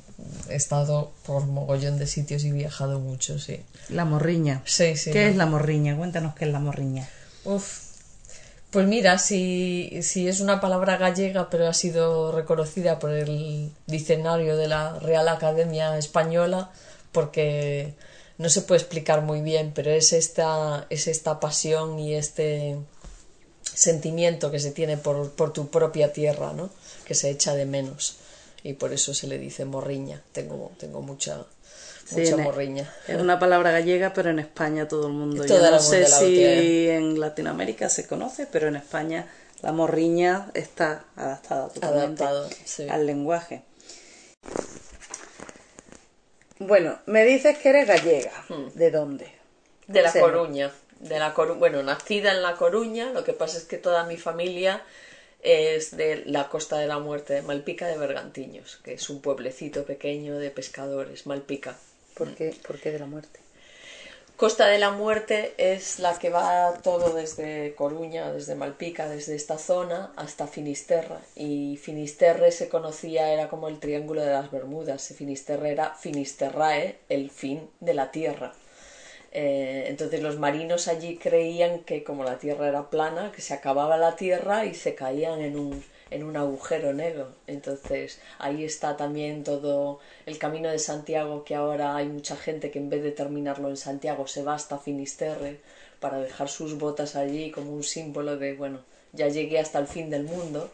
estado 0.49 1.12
por 1.25 1.45
mogollón 1.45 1.97
de 1.97 2.08
sitios 2.08 2.43
y 2.43 2.51
viajado 2.51 2.99
mucho, 2.99 3.39
sí. 3.39 3.62
La 3.89 4.06
morriña. 4.06 4.62
Sí, 4.65 4.95
sí. 4.95 5.12
¿Qué 5.12 5.25
¿no? 5.25 5.29
es 5.32 5.36
la 5.36 5.45
morriña? 5.45 5.95
Cuéntanos 5.95 6.36
qué 6.36 6.45
es 6.45 6.51
la 6.51 6.60
morriña. 6.60 7.08
Uf. 7.45 7.93
Pues 8.71 8.88
mira, 8.88 9.19
si, 9.19 9.99
si 10.01 10.27
es 10.27 10.39
una 10.39 10.60
palabra 10.60 10.97
gallega, 10.97 11.49
pero 11.49 11.67
ha 11.67 11.73
sido 11.73 12.32
reconocida 12.32 12.97
por 12.97 13.12
el 13.12 13.71
diccionario 13.86 14.58
de 14.58 14.67
la 14.67 14.97
Real 14.97 15.27
Academia 15.27 15.95
Española, 15.97 16.71
porque 17.12 17.93
no 18.39 18.49
se 18.49 18.63
puede 18.63 18.82
explicar 18.82 19.21
muy 19.21 19.41
bien, 19.41 19.73
pero 19.75 19.91
es 19.91 20.12
esta, 20.12 20.88
es 20.89 21.08
esta 21.08 21.39
pasión 21.39 21.99
y 21.99 22.15
este 22.15 22.77
sentimiento 23.62 24.49
que 24.49 24.60
se 24.60 24.71
tiene 24.71 24.97
por, 24.97 25.32
por 25.32 25.53
tu 25.53 25.69
propia 25.69 26.12
tierra, 26.12 26.53
¿no? 26.53 26.71
Que 27.06 27.13
se 27.13 27.29
echa 27.29 27.53
de 27.53 27.65
menos. 27.65 28.17
Y 28.63 28.73
por 28.73 28.93
eso 28.93 29.13
se 29.13 29.28
le 29.28 29.38
dice 29.38 29.65
morriña. 29.65 30.21
Tengo, 30.32 30.71
tengo 30.80 31.02
mucha, 31.02 31.45
Sí, 32.06 32.15
mucha 32.21 32.32
e- 32.41 32.43
morriña. 32.43 32.93
Es 33.08 33.19
una 33.19 33.38
palabra 33.39 33.71
gallega, 33.71 34.13
pero 34.13 34.30
en 34.30 34.39
España 34.39 34.88
todo 34.88 35.08
el 35.08 35.13
mundo. 35.13 35.43
Todo 35.45 35.62
Yo 35.62 35.71
no 35.71 35.80
sé 35.80 36.02
la 36.02 36.08
si 36.08 36.26
tiene. 36.28 36.95
en 36.95 37.19
Latinoamérica 37.19 37.89
se 37.89 38.08
conoce, 38.08 38.47
pero 38.47 38.67
en 38.69 38.76
España 38.78 39.28
la 39.62 39.71
morriña 39.73 40.49
está 40.54 41.06
adaptada 41.15 41.67
totalmente 41.69 42.23
Adaptado, 42.23 42.49
sí. 42.65 42.88
al 42.89 43.06
lenguaje. 43.06 43.63
Bueno, 46.60 46.99
me 47.06 47.26
dices 47.26 47.58
que 47.58 47.69
eres 47.69 47.88
gallega. 47.88 48.32
¿De 48.76 48.91
dónde? 48.91 49.28
De 49.88 50.02
La. 50.02 50.12
Coruña. 50.13 50.71
De 50.99 51.19
la 51.19 51.34
Coru- 51.36 51.58
bueno, 51.60 51.84
nacida 51.84 52.32
en 52.32 52.41
La 52.41 52.56
Coruña, 52.56 53.12
lo 53.12 53.26
que 53.26 53.34
pasa 53.34 53.58
es 53.58 53.65
que 53.65 53.78
toda 53.78 54.06
mi 54.06 54.15
familia 54.15 54.82
es 55.43 55.95
de 55.95 56.23
la 56.25 56.49
Costa 56.49 56.77
de 56.77 56.88
la 56.88 56.99
Muerte, 56.99 57.41
Malpica 57.41 57.88
de 57.88 57.97
Bergantiños, 57.97 58.79
que 58.84 58.93
es 58.93 59.10
un 59.10 59.21
pueblecito 59.21 59.86
pequeño 59.86 60.38
de 60.38 60.49
pescadores, 60.49 61.25
Malpica. 61.25 61.77
¿Por 62.15 62.34
qué, 62.36 62.56
por 62.65 62.79
qué 62.79 62.91
de 62.91 62.99
la 62.99 63.06
muerte? 63.06 63.39
Costa 64.36 64.65
de 64.65 64.79
la 64.79 64.89
Muerte 64.89 65.53
es 65.58 65.99
la 65.99 66.17
que 66.17 66.32
va 66.32 66.73
todo 66.82 67.13
desde 67.13 67.75
Coruña, 67.75 68.34
desde 68.34 68.56
Malpica, 68.56 69.08
desde 69.08 69.36
esta 69.36 69.60
zona 69.60 70.12
hasta 70.15 70.47
Finisterra. 70.47 71.21
Y 71.36 71.77
Finisterre 71.77 72.51
se 72.51 72.67
conocía, 72.67 73.32
era 73.32 73.47
como 73.47 73.67
el 73.67 73.79
Triángulo 73.79 74.21
de 74.21 74.32
las 74.32 74.49
Bermudas. 74.49 75.13
Finisterre 75.15 75.71
era 75.71 75.93
Finisterrae, 75.95 76.97
el 77.10 77.29
fin 77.29 77.69
de 77.79 77.93
la 77.93 78.12
Tierra. 78.12 78.53
Eh, 79.36 79.86
entonces 79.88 80.22
los 80.22 80.38
marinos 80.38 80.88
allí 80.88 81.17
creían 81.17 81.80
que 81.80 82.04
como 82.04 82.24
la 82.24 82.38
Tierra 82.38 82.67
era 82.67 82.91
plana, 82.91 83.32
que 83.32 83.41
se 83.41 83.56
acababa 83.56 83.98
la 83.98 84.15
Tierra 84.15 84.65
y 84.65 84.76
se 84.76 84.93
caían 84.93 85.41
en 85.41 85.58
un, 85.58 85.84
en 86.12 86.24
un 86.24 86.38
agujero 86.38 86.93
negro. 86.93 87.34
Entonces 87.48 88.19
ahí 88.38 88.63
está 88.63 88.96
también 88.96 89.43
todo 89.43 90.00
el 90.28 90.38
camino 90.38 90.69
de 90.69 90.78
Santiago, 90.78 91.43
que 91.43 91.56
ahora 91.56 91.96
hay 91.96 92.08
mucha 92.08 92.36
gente 92.36 92.69
que 92.69 92.78
en 92.78 92.89
vez 92.89 93.02
de 93.02 93.12
terminarlo 93.12 93.69
en 93.69 93.78
Santiago 93.78 94.28
se 94.28 94.43
va 94.43 94.54
hasta 94.54 94.78
Finisterre 94.78 95.60
para 96.00 96.19
dejar 96.19 96.48
sus 96.48 96.78
botas 96.78 97.15
allí 97.15 97.50
como 97.50 97.74
un 97.74 97.84
símbolo 97.84 98.38
de, 98.38 98.54
bueno, 98.54 98.82
ya 99.13 99.30
llegué 99.30 99.58
hasta 99.58 99.80
el 99.80 99.88
fin 99.88 100.12
del 100.12 100.26
mundo 100.26 100.69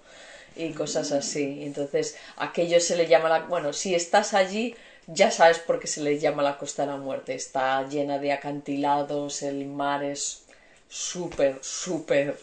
y 0.56 0.72
cosas 0.72 1.13
así. 1.13 1.63
Entonces, 1.63 2.17
aquello 2.36 2.82
se 2.82 2.98
le 2.98 3.08
llama 3.08 3.30
la... 3.30 3.39
Bueno, 3.41 3.72
si 3.72 3.95
estás 3.95 4.34
allí, 4.34 4.76
ya 5.13 5.32
sabes 5.32 5.60
por 5.60 5.80
qué 5.80 5.88
se 5.88 6.02
le 6.02 6.17
llama 6.17 6.43
la 6.43 6.58
Costa 6.58 6.84
de 6.84 6.88
la 6.91 6.98
Muerte. 6.98 7.34
Está 7.34 7.84
llena 7.88 8.19
de 8.19 8.32
acantilados, 8.32 9.41
el 9.43 9.65
mar 9.65 10.04
es 10.04 10.43
súper, 10.88 11.58
súper 11.62 12.36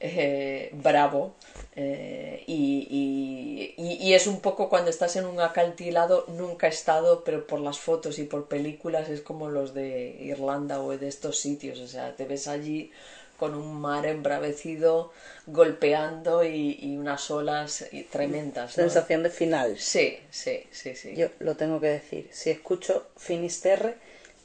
eh, 0.00 0.68
bravo. 0.72 1.32
eh, 1.80 2.42
y, 2.46 3.74
y- 3.76 3.96
y- 4.08 4.12
es 4.14 4.26
un 4.26 4.40
poco 4.40 4.68
cuando 4.68 4.90
estás 4.90 5.14
en 5.16 5.24
un 5.26 5.40
acantilado, 5.40 6.24
nunca 6.28 6.66
he 6.66 6.70
estado, 6.70 7.22
pero 7.24 7.46
por 7.46 7.60
las 7.60 7.78
fotos 7.78 8.18
y 8.18 8.24
por 8.24 8.46
películas 8.46 9.08
es 9.08 9.20
como 9.20 9.48
los 9.48 9.74
de 9.74 10.16
Irlanda 10.20 10.80
o 10.80 10.96
de 10.96 11.08
estos 11.08 11.38
sitios. 11.38 11.78
O 11.80 11.86
sea, 11.86 12.14
te 12.16 12.24
ves 12.26 12.46
allí 12.48 12.90
con 13.38 13.54
un 13.54 13.80
mar 13.80 14.04
embravecido 14.06 15.12
golpeando 15.46 16.44
y, 16.44 16.76
y 16.80 16.96
unas 16.96 17.30
olas 17.30 17.86
y- 17.92 18.02
tremendas. 18.02 18.76
¿no? 18.76 18.82
Sensación 18.84 19.22
de 19.22 19.30
final. 19.30 19.78
Sí, 19.78 20.18
sí, 20.30 20.64
sí, 20.70 20.94
sí. 20.94 21.14
Yo 21.16 21.28
lo 21.38 21.56
tengo 21.56 21.80
que 21.80 21.86
decir. 21.88 22.28
Si 22.32 22.50
escucho 22.50 23.06
Finisterre, 23.16 23.96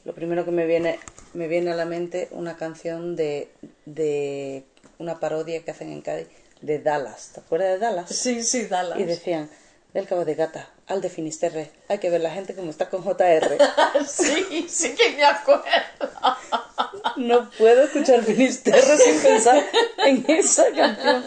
lo 0.04 0.14
primero 0.14 0.44
que 0.44 0.50
me 0.50 0.66
viene, 0.66 0.98
me 1.34 1.48
viene 1.48 1.72
a 1.72 1.74
la 1.74 1.84
mente 1.84 2.28
una 2.30 2.56
canción 2.56 3.16
de, 3.16 3.48
de 3.84 4.64
una 4.98 5.18
parodia 5.20 5.62
que 5.64 5.70
hacen 5.72 5.92
en 5.92 6.00
Cádiz 6.00 6.28
de 6.60 6.78
Dallas. 6.78 7.30
¿Te 7.34 7.40
acuerdas 7.40 7.72
de 7.72 7.78
Dallas? 7.78 8.10
Sí, 8.10 8.42
sí, 8.44 8.66
Dallas. 8.66 8.98
Y 8.98 9.04
decían, 9.04 9.50
del 9.92 10.06
Cabo 10.06 10.24
de 10.24 10.34
Gata 10.34 10.70
al 10.86 11.00
de 11.00 11.08
Finisterre, 11.08 11.70
hay 11.88 11.98
que 11.98 12.10
ver 12.10 12.20
la 12.20 12.30
gente 12.30 12.54
como 12.54 12.70
está 12.70 12.88
con 12.90 13.02
JR. 13.02 13.58
sí, 14.06 14.66
sí 14.68 14.94
que 14.94 15.10
me 15.16 15.24
acuerdo. 15.24 15.64
No 17.16 17.50
puedo 17.58 17.84
escuchar 17.84 18.22
Finisterre 18.24 18.96
sin 18.98 19.20
pensar 19.20 19.64
en 20.06 20.24
esa 20.28 20.64
canción. 20.74 21.24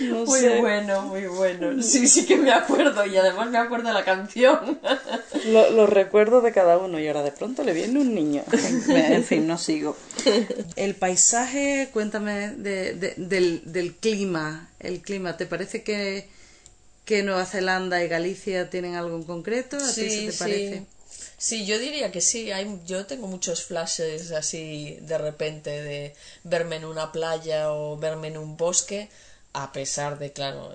No 0.00 0.24
Muy 0.24 0.40
sé. 0.40 0.58
bueno, 0.60 1.02
muy 1.02 1.26
bueno. 1.26 1.82
Sí, 1.82 2.06
sí 2.08 2.26
que 2.26 2.36
me 2.36 2.52
acuerdo 2.52 3.04
y 3.06 3.16
además 3.16 3.50
me 3.50 3.58
acuerdo 3.58 3.88
de 3.88 3.94
la 3.94 4.04
canción. 4.04 4.78
Lo- 5.46 5.70
Los 5.70 5.88
recuerdos 5.88 6.42
de 6.44 6.52
cada 6.52 6.78
uno 6.78 6.98
y 7.00 7.06
ahora 7.08 7.22
de 7.22 7.32
pronto 7.32 7.62
le 7.64 7.72
viene 7.72 8.00
un 8.00 8.14
niño. 8.14 8.42
En 8.88 9.24
fin, 9.24 9.46
no 9.46 9.58
sigo. 9.58 9.96
El 10.76 10.94
paisaje, 10.94 11.88
cuéntame 11.92 12.50
de- 12.50 12.94
de- 12.94 13.14
del, 13.16 13.62
del 13.64 13.94
clima. 13.94 14.68
El 14.78 15.00
clima, 15.00 15.36
¿te 15.36 15.46
parece 15.46 15.82
que, 15.82 16.28
que 17.04 17.22
Nueva 17.22 17.44
Zelanda 17.46 18.02
y 18.04 18.08
Galicia 18.08 18.70
tienen 18.70 18.94
algo 18.94 19.16
en 19.16 19.24
concreto? 19.24 19.76
¿A 19.76 19.92
ti 19.92 20.08
se 20.10 20.26
te 20.30 20.32
parece? 20.38 20.78
Sí. 20.78 20.86
Sí, 21.40 21.64
yo 21.64 21.78
diría 21.78 22.12
que 22.12 22.20
sí. 22.20 22.52
Hay, 22.52 22.80
yo 22.86 23.06
tengo 23.06 23.26
muchos 23.26 23.64
flashes 23.64 24.30
así 24.32 24.98
de 25.00 25.16
repente 25.16 25.70
de 25.82 26.14
verme 26.44 26.76
en 26.76 26.84
una 26.84 27.12
playa 27.12 27.72
o 27.72 27.96
verme 27.96 28.28
en 28.28 28.36
un 28.36 28.58
bosque, 28.58 29.08
a 29.54 29.72
pesar 29.72 30.18
de, 30.18 30.32
claro, 30.34 30.70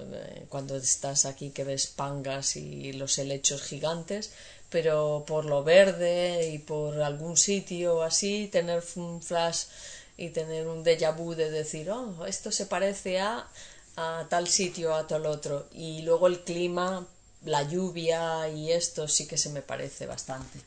cuando 0.49 0.75
estás 0.75 1.25
aquí 1.25 1.51
que 1.51 1.63
ves 1.63 1.85
pangas 1.87 2.55
y 2.55 2.93
los 2.93 3.17
helechos 3.19 3.61
gigantes, 3.61 4.31
pero 4.71 5.23
por 5.27 5.45
lo 5.45 5.63
verde 5.63 6.49
y 6.51 6.57
por 6.57 6.99
algún 7.01 7.37
sitio 7.37 8.01
así, 8.01 8.47
tener 8.51 8.83
un 8.95 9.21
flash 9.21 9.65
y 10.17 10.29
tener 10.29 10.67
un 10.67 10.83
déjà 10.83 11.11
vu 11.15 11.35
de 11.35 11.51
decir, 11.51 11.91
oh, 11.91 12.25
esto 12.25 12.51
se 12.51 12.65
parece 12.65 13.19
a, 13.19 13.47
a 13.97 14.25
tal 14.29 14.47
sitio, 14.47 14.95
a 14.95 15.05
tal 15.05 15.27
otro. 15.27 15.67
Y 15.73 16.01
luego 16.01 16.25
el 16.27 16.43
clima, 16.43 17.07
la 17.45 17.63
lluvia 17.63 18.47
y 18.49 18.71
esto 18.71 19.07
sí 19.07 19.27
que 19.27 19.37
se 19.37 19.49
me 19.49 19.61
parece 19.61 20.05
bastante. 20.05 20.59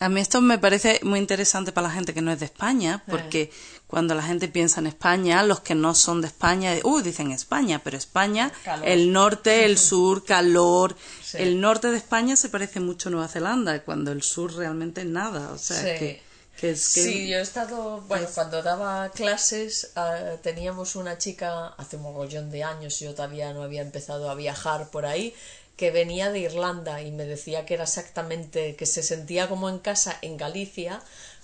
A 0.00 0.08
mí 0.08 0.20
esto 0.20 0.40
me 0.40 0.58
parece 0.58 0.98
muy 1.04 1.20
interesante 1.20 1.70
para 1.70 1.86
la 1.86 1.94
gente 1.94 2.12
que 2.12 2.20
no 2.20 2.32
es 2.32 2.40
de 2.40 2.46
España, 2.46 3.04
porque 3.08 3.50
cuando 3.86 4.14
la 4.14 4.22
gente 4.24 4.48
piensa 4.48 4.80
en 4.80 4.88
España, 4.88 5.42
los 5.44 5.60
que 5.60 5.76
no 5.76 5.94
son 5.94 6.20
de 6.20 6.26
España, 6.26 6.74
uh, 6.82 7.00
dicen 7.00 7.30
España, 7.30 7.80
pero 7.82 7.96
España, 7.96 8.52
Calor. 8.64 8.88
el 8.88 9.12
norte, 9.12 9.64
el 9.64 9.78
sur, 9.90 10.24
calor. 10.24 10.96
Sí. 11.22 11.36
El 11.38 11.60
norte 11.60 11.88
de 11.90 11.96
España 11.96 12.34
se 12.34 12.48
parece 12.48 12.80
mucho 12.80 13.08
a 13.08 13.12
Nueva 13.12 13.28
Zelanda, 13.28 13.80
cuando 13.84 14.10
el 14.10 14.22
sur 14.22 14.54
realmente 14.56 15.02
es 15.02 15.06
nada. 15.06 15.52
O 15.52 15.58
sea, 15.58 15.76
Sí. 15.78 15.84
que, 15.98 16.22
que 16.60 16.70
es 16.70 16.92
que... 16.92 17.02
Sí, 17.02 17.28
yo 17.28 17.38
he 17.38 17.42
estado, 17.42 18.00
bueno, 18.02 18.26
cuando 18.34 18.62
daba 18.62 19.08
clases 19.10 19.92
ah, 19.94 20.32
teníamos 20.42 20.96
una 20.96 21.18
chica 21.18 21.68
hace 21.78 21.96
un 21.96 22.02
mogollón 22.02 22.50
de 22.50 22.64
años, 22.64 22.98
yo 22.98 23.14
todavía 23.14 23.52
no 23.54 23.62
había 23.62 23.82
empezado 23.82 24.28
a 24.28 24.34
viajar 24.34 24.90
por 24.90 25.06
ahí, 25.06 25.34
que 25.76 25.90
venía 25.90 26.30
de 26.30 26.40
Irlanda 26.40 27.02
y 27.02 27.10
me 27.10 27.24
decía 27.24 27.66
que 27.66 27.74
era 27.74 27.84
exactamente, 27.84 28.76
que 28.76 28.86
se 28.86 29.02
sentía 29.02 29.48
como 29.48 29.68
en 29.68 29.78
casa 29.78 30.18
en 30.22 30.36
Galicia 30.36 31.02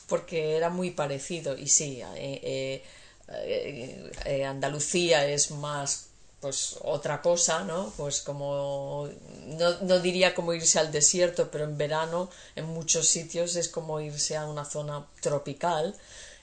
porque 0.09 0.57
era 0.57 0.71
muy 0.71 0.91
parecido 0.91 1.57
y 1.57 1.69
sí, 1.69 2.01
eh, 2.03 2.41
eh, 2.43 2.83
eh, 3.29 4.13
eh, 4.25 4.45
Andalucía 4.45 5.27
es 5.27 5.51
más 5.51 6.07
pues 6.41 6.79
otra 6.83 7.21
cosa, 7.21 7.65
¿no? 7.65 7.93
Pues 7.97 8.23
como 8.23 9.09
no, 9.47 9.81
no 9.81 10.01
diría 10.01 10.35
como 10.35 10.55
irse 10.55 10.79
al 10.79 10.91
desierto, 10.91 11.51
pero 11.51 11.65
en 11.65 11.77
verano 11.77 12.31
en 12.57 12.65
muchos 12.67 13.09
sitios 13.09 13.57
es 13.57 13.69
como 13.69 14.01
irse 14.01 14.37
a 14.37 14.47
una 14.47 14.65
zona 14.65 15.07
tropical 15.21 15.95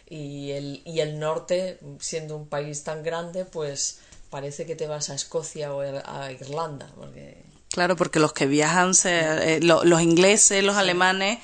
y 0.09 0.51
el, 0.51 0.81
y 0.85 0.99
el 1.01 1.19
norte, 1.19 1.79
siendo 1.99 2.37
un 2.37 2.47
país 2.47 2.83
tan 2.83 3.03
grande, 3.03 3.43
pues 3.43 3.99
parece 4.29 4.65
que 4.65 4.75
te 4.75 4.87
vas 4.87 5.09
a 5.09 5.15
Escocia 5.15 5.73
o 5.73 5.81
a 5.81 6.31
Irlanda, 6.31 6.89
porque 6.95 7.46
Claro, 7.77 7.95
porque 7.95 8.17
los 8.19 8.33
que 8.33 8.47
viajan, 8.47 8.95
se- 8.95 9.57
eh, 9.57 9.59
lo- 9.61 9.83
los 9.83 10.01
ingleses, 10.01 10.63
los 10.63 10.75
alemanes, 10.77 11.37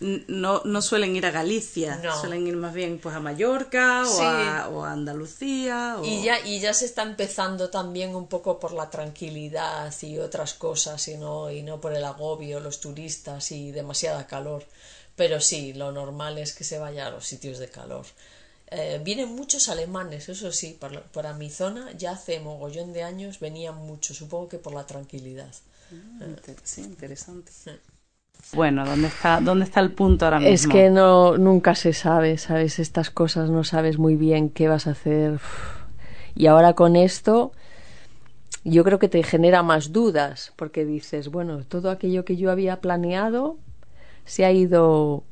no, 0.00 0.62
no 0.64 0.80
suelen 0.80 1.14
ir 1.16 1.26
a 1.26 1.30
Galicia, 1.30 1.96
No. 2.02 2.18
suelen 2.18 2.46
ir 2.46 2.56
más 2.56 2.72
bien 2.72 2.98
pues 2.98 3.14
a 3.14 3.20
Mallorca 3.20 4.04
o, 4.04 4.06
Sí. 4.06 4.22
a, 4.24 4.68
o 4.70 4.84
a 4.86 4.92
Andalucía. 4.92 5.96
O... 5.98 6.04
Y 6.06 6.22
ya, 6.22 6.40
y 6.46 6.60
ya 6.60 6.72
se 6.72 6.86
está 6.86 7.02
empezando 7.02 7.68
también 7.68 8.16
un 8.16 8.26
poco 8.26 8.58
por 8.58 8.72
la 8.72 8.88
tranquilidad 8.88 9.92
y 10.00 10.18
otras 10.18 10.54
cosas 10.54 11.06
y 11.08 11.18
no, 11.18 11.50
y 11.50 11.60
no 11.62 11.78
por 11.78 11.92
el 11.94 12.04
agobio, 12.06 12.58
los 12.60 12.80
turistas 12.80 13.52
y 13.52 13.70
demasiada 13.70 14.26
calor. 14.26 14.64
Pero 15.14 15.40
sí, 15.42 15.74
lo 15.74 15.92
normal 15.92 16.38
es 16.38 16.54
que 16.54 16.64
se 16.64 16.78
vaya 16.78 17.06
a 17.06 17.10
los 17.10 17.26
sitios 17.26 17.58
de 17.58 17.68
calor. 17.68 18.06
Eh, 18.70 19.00
vienen 19.04 19.34
muchos 19.34 19.68
alemanes, 19.68 20.28
eso 20.28 20.50
sí, 20.50 20.76
para, 20.78 21.00
para 21.04 21.32
mi 21.34 21.50
zona 21.50 21.92
ya 21.92 22.12
hace 22.12 22.40
mogollón 22.40 22.92
de 22.92 23.04
años 23.04 23.38
venían 23.38 23.76
muchos, 23.76 24.16
supongo 24.16 24.48
que 24.48 24.58
por 24.58 24.74
la 24.74 24.86
tranquilidad. 24.86 25.52
Inter- 26.20 26.56
sí, 26.64 26.80
interesante. 26.82 27.52
Bueno, 28.52 28.84
¿dónde 28.84 29.08
está, 29.08 29.40
¿dónde 29.40 29.64
está 29.64 29.80
el 29.80 29.92
punto 29.92 30.24
ahora 30.24 30.40
mismo? 30.40 30.52
Es 30.52 30.66
que 30.66 30.90
no, 30.90 31.36
nunca 31.38 31.74
se 31.74 31.92
sabe, 31.92 32.38
¿sabes? 32.38 32.78
Estas 32.78 33.10
cosas 33.10 33.50
no 33.50 33.64
sabes 33.64 33.98
muy 33.98 34.16
bien 34.16 34.50
qué 34.50 34.68
vas 34.68 34.86
a 34.86 34.90
hacer. 34.92 35.32
Uf. 35.34 35.42
Y 36.34 36.46
ahora 36.46 36.74
con 36.74 36.96
esto, 36.96 37.52
yo 38.64 38.82
creo 38.84 38.98
que 38.98 39.08
te 39.08 39.22
genera 39.22 39.62
más 39.62 39.92
dudas, 39.92 40.52
porque 40.56 40.84
dices, 40.84 41.28
bueno, 41.28 41.64
todo 41.64 41.90
aquello 41.90 42.24
que 42.24 42.36
yo 42.36 42.50
había 42.50 42.80
planeado 42.80 43.56
se 44.24 44.44
ha 44.44 44.52
ido. 44.52 45.24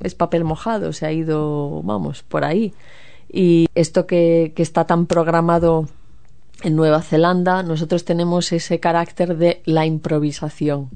Es 0.00 0.14
papel 0.14 0.44
mojado, 0.44 0.92
se 0.92 1.06
ha 1.06 1.12
ido, 1.12 1.82
vamos, 1.82 2.22
por 2.22 2.44
ahí. 2.44 2.74
Y 3.30 3.66
esto 3.74 4.06
que, 4.06 4.52
que 4.54 4.62
está 4.62 4.86
tan 4.86 5.06
programado 5.06 5.88
en 6.62 6.76
Nueva 6.76 7.02
Zelanda, 7.02 7.62
nosotros 7.62 8.04
tenemos 8.04 8.52
ese 8.52 8.80
carácter 8.80 9.36
de 9.36 9.62
la 9.64 9.86
improvisación, 9.86 10.90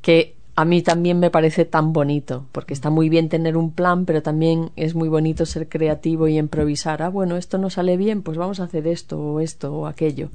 que 0.00 0.34
a 0.54 0.64
mí 0.64 0.82
también 0.82 1.18
me 1.18 1.30
parece 1.30 1.64
tan 1.64 1.92
bonito, 1.92 2.46
porque 2.52 2.74
está 2.74 2.90
muy 2.90 3.08
bien 3.08 3.28
tener 3.28 3.56
un 3.56 3.72
plan, 3.72 4.04
pero 4.04 4.22
también 4.22 4.70
es 4.76 4.94
muy 4.94 5.08
bonito 5.08 5.46
ser 5.46 5.68
creativo 5.68 6.28
y 6.28 6.38
improvisar. 6.38 7.02
Ah, 7.02 7.08
bueno, 7.08 7.36
esto 7.36 7.56
no 7.56 7.70
sale 7.70 7.96
bien, 7.96 8.22
pues 8.22 8.36
vamos 8.36 8.60
a 8.60 8.64
hacer 8.64 8.86
esto 8.86 9.18
o 9.18 9.40
esto 9.40 9.72
o 9.72 9.86
aquello. 9.86 10.28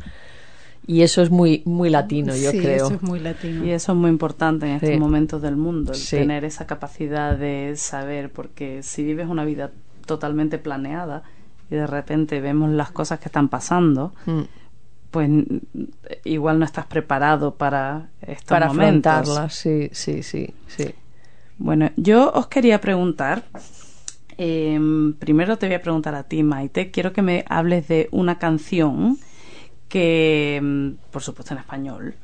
Y 0.89 1.01
eso 1.01 1.21
es 1.21 1.29
muy, 1.29 1.63
muy 1.65 1.89
latino, 1.89 2.33
yo 2.35 2.51
sí, 2.51 2.59
creo. 2.59 2.85
eso 2.87 2.95
es 2.95 3.03
muy 3.03 3.19
latino. 3.19 3.65
Y 3.65 3.71
eso 3.71 3.91
es 3.91 3.97
muy 3.97 4.09
importante 4.09 4.65
en 4.65 4.71
estos 4.75 4.89
Sí. 4.91 4.97
momentos 4.97 5.41
del 5.41 5.57
mundo, 5.57 5.91
el 5.91 5.97
Sí. 5.99 6.15
tener 6.15 6.45
esa 6.45 6.65
capacidad 6.65 7.37
de 7.37 7.73
saber, 7.75 8.31
porque 8.31 8.81
si 8.83 9.03
vives 9.03 9.27
una 9.27 9.43
vida 9.43 9.71
totalmente 10.05 10.57
planeada 10.57 11.23
y 11.69 11.75
de 11.75 11.85
repente 11.87 12.39
vemos 12.39 12.69
las 12.71 12.89
cosas 12.91 13.19
que 13.19 13.25
están 13.27 13.49
pasando, 13.49 14.13
Mm. 14.25 14.41
pues 15.11 15.29
igual 16.23 16.57
no 16.59 16.63
estás 16.65 16.85
preparado 16.85 17.55
para 17.55 18.07
estos 18.21 18.45
Para 18.47 18.67
momentos. 18.67 19.11
afrontarlas, 19.11 19.53
sí, 19.55 19.89
sí, 19.91 20.23
sí, 20.23 20.53
sí. 20.67 20.85
Bueno, 21.57 21.89
yo 21.97 22.31
os 22.33 22.47
quería 22.47 22.79
preguntar, 22.79 23.43
eh, 24.37 24.79
primero 25.19 25.57
te 25.57 25.65
voy 25.67 25.75
a 25.75 25.81
preguntar 25.81 26.15
a 26.15 26.23
ti, 26.23 26.43
Maite, 26.43 26.91
quiero 26.91 27.11
que 27.13 27.21
me 27.21 27.43
hables 27.49 27.87
de 27.87 28.07
una 28.11 28.37
canción 28.37 29.17
que, 29.89 30.59
mm, 30.61 31.11
por 31.11 31.21
supuesto 31.21 31.53
en 31.53 31.59
español, 31.59 32.15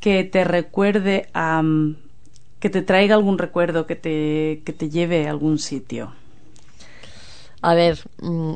que 0.00 0.24
te 0.24 0.44
recuerde 0.44 1.28
a... 1.34 1.62
mm, 1.62 1.96
que 2.60 2.70
te 2.70 2.82
traiga 2.82 3.14
algún 3.14 3.38
recuerdo, 3.38 3.86
que 3.86 3.94
te, 3.94 4.62
que 4.64 4.72
te 4.72 4.90
lleve 4.90 5.26
a 5.26 5.30
algún 5.30 5.58
sitio. 5.58 6.12
A 7.60 7.74
ver, 7.74 7.98
mm, 8.20 8.54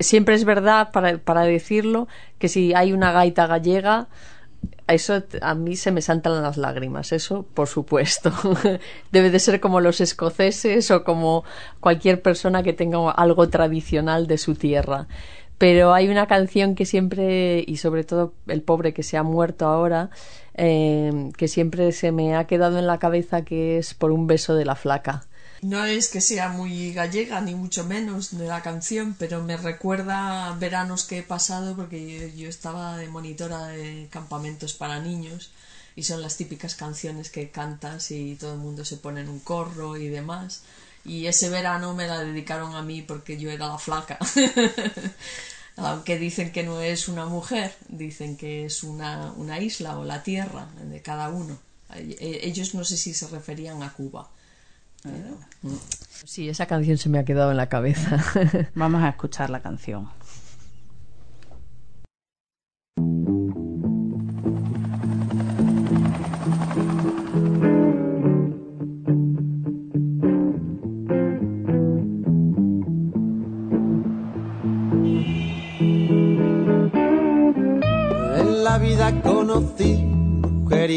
siempre 0.00 0.34
es 0.34 0.44
verdad 0.44 0.90
para, 0.92 1.18
para 1.18 1.42
decirlo 1.42 2.08
que 2.38 2.48
si 2.48 2.74
hay 2.74 2.92
una 2.92 3.12
gaita 3.12 3.46
gallega, 3.46 4.08
eso 4.86 5.22
a 5.42 5.54
mí 5.54 5.76
se 5.76 5.92
me 5.92 6.02
saltan 6.02 6.42
las 6.42 6.56
lágrimas, 6.56 7.12
eso 7.12 7.46
por 7.54 7.68
supuesto. 7.68 8.32
Debe 9.12 9.30
de 9.30 9.38
ser 9.38 9.60
como 9.60 9.80
los 9.80 10.00
escoceses 10.00 10.90
o 10.90 11.04
como 11.04 11.44
cualquier 11.80 12.22
persona 12.22 12.62
que 12.62 12.72
tenga 12.72 13.10
algo 13.10 13.48
tradicional 13.48 14.26
de 14.26 14.38
su 14.38 14.54
tierra. 14.54 15.06
Pero 15.58 15.92
hay 15.92 16.08
una 16.08 16.26
canción 16.26 16.74
que 16.74 16.86
siempre, 16.86 17.64
y 17.66 17.76
sobre 17.78 18.04
todo 18.04 18.32
el 18.46 18.62
pobre 18.62 18.94
que 18.94 19.02
se 19.02 19.16
ha 19.16 19.22
muerto 19.24 19.66
ahora, 19.66 20.10
eh, 20.54 21.30
que 21.36 21.48
siempre 21.48 21.92
se 21.92 22.12
me 22.12 22.36
ha 22.36 22.46
quedado 22.46 22.78
en 22.78 22.86
la 22.86 22.98
cabeza 22.98 23.42
que 23.42 23.78
es 23.78 23.94
por 23.94 24.12
un 24.12 24.26
beso 24.26 24.54
de 24.54 24.64
la 24.64 24.76
flaca. 24.76 25.26
No 25.60 25.84
es 25.84 26.08
que 26.08 26.20
sea 26.20 26.50
muy 26.50 26.92
gallega, 26.92 27.40
ni 27.40 27.56
mucho 27.56 27.84
menos 27.84 28.38
de 28.38 28.46
la 28.46 28.62
canción, 28.62 29.16
pero 29.18 29.42
me 29.42 29.56
recuerda 29.56 30.54
veranos 30.54 31.04
que 31.04 31.18
he 31.18 31.22
pasado 31.24 31.74
porque 31.74 32.32
yo, 32.36 32.48
estaba 32.48 32.96
de 32.96 33.08
monitora 33.08 33.66
de 33.66 34.06
campamentos 34.10 34.74
para 34.74 35.00
niños 35.00 35.50
y 35.96 36.04
son 36.04 36.22
las 36.22 36.36
típicas 36.36 36.76
canciones 36.76 37.28
que 37.30 37.50
cantas 37.50 38.12
y 38.12 38.36
todo 38.36 38.52
el 38.52 38.60
mundo 38.60 38.84
se 38.84 38.98
pone 38.98 39.22
en 39.22 39.28
un 39.28 39.40
corro 39.40 39.96
y 39.96 40.06
demás. 40.08 40.62
Y 41.08 41.26
ese 41.26 41.48
verano 41.48 41.94
me 41.94 42.06
la 42.06 42.20
dedicaron 42.20 42.74
a 42.74 42.82
mí 42.82 43.02
porque 43.02 43.38
yo 43.38 43.50
era 43.50 43.66
la 43.68 43.78
flaca. 43.78 44.18
Aunque 45.76 46.18
dicen 46.18 46.50
que 46.52 46.64
no 46.64 46.80
es 46.80 47.08
una 47.08 47.26
mujer, 47.26 47.72
dicen 47.88 48.36
que 48.36 48.64
es 48.64 48.82
una, 48.82 49.32
una 49.36 49.60
isla 49.60 49.96
o 49.98 50.04
la 50.04 50.22
tierra 50.24 50.66
de 50.82 51.00
cada 51.02 51.28
uno. 51.28 51.56
Eh, 51.94 52.40
Ellos 52.42 52.74
no 52.74 52.84
sé 52.84 52.96
si 52.96 53.14
se 53.14 53.28
referían 53.28 53.82
a 53.82 53.92
Cuba. 53.92 54.28
Pero- 55.02 55.38
Sí, 56.24 56.48
esa 56.48 56.66
canción 56.66 56.98
se 56.98 57.08
me 57.08 57.20
ha 57.20 57.24
quedado 57.24 57.52
en 57.52 57.56
la 57.56 57.68
cabeza. 57.68 58.22
Vamos 58.74 59.02
a 59.04 59.08
escuchar 59.14 59.50
la 59.50 59.62
canción. 59.62 60.10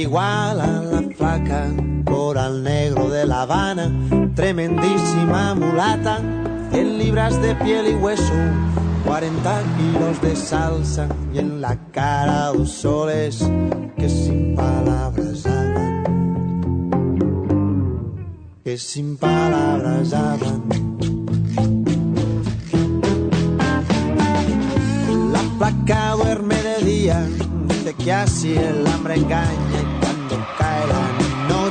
Igual 0.02 0.60
a 0.60 0.82
la 0.82 1.02
flaca, 1.16 1.68
coral 2.06 2.64
negro 2.64 3.10
de 3.10 3.26
La 3.26 3.44
Habana, 3.44 3.92
tremendísima 4.36 5.54
mulata, 5.54 6.20
100 6.72 6.98
libras 6.98 7.40
de 7.42 7.54
piel 7.56 7.88
y 7.88 7.94
hueso, 7.96 8.34
40 9.06 9.62
kilos 9.78 10.22
de 10.22 10.36
salsa 10.36 11.08
y 11.34 11.40
en 11.40 11.62
la 11.62 11.78
cara 11.92 12.48
dos 12.48 12.72
soles 12.72 13.48
que 13.96 14.10
sin 14.10 14.56
palabras 14.56 15.46
hablan, 15.46 16.04
que 18.64 18.78
sin 18.78 19.18
palabras 19.18 20.14
hablan. 20.14 20.64
La 25.32 25.42
placa 25.60 26.12
duerme 26.16 26.56
de 26.56 26.86
día, 26.86 27.28
dice 27.68 27.94
que 27.94 28.14
así 28.14 28.56
el 28.56 28.88
hambre 28.88 29.16
engaña 29.16 29.81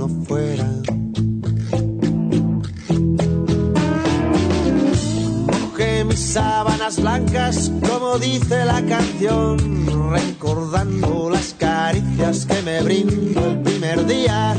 uno 0.00 0.24
fuera. 0.24 0.66
Mojé 5.60 6.04
mis 6.04 6.20
sábanas 6.32 7.00
blancas, 7.00 7.70
como 7.86 8.18
dice 8.18 8.64
la 8.64 8.82
canción, 8.82 9.58
recordando 10.10 11.30
las 11.30 11.54
caricias 11.58 12.46
que 12.46 12.62
me 12.62 12.82
brindó 12.82 13.44
el 13.46 13.62
primer 13.62 14.06
día 14.06 14.54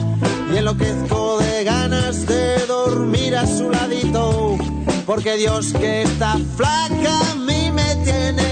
y 0.53 0.57
enloquezco 0.57 1.39
de 1.39 1.63
ganas 1.63 2.25
de 2.27 2.65
dormir 2.67 3.35
a 3.35 3.47
su 3.47 3.71
ladito, 3.71 4.57
porque 5.05 5.37
Dios 5.37 5.73
que 5.73 6.03
está 6.03 6.37
flaca 6.55 7.31
a 7.31 7.35
mí 7.35 7.71
me 7.71 7.95
tiene 8.03 8.50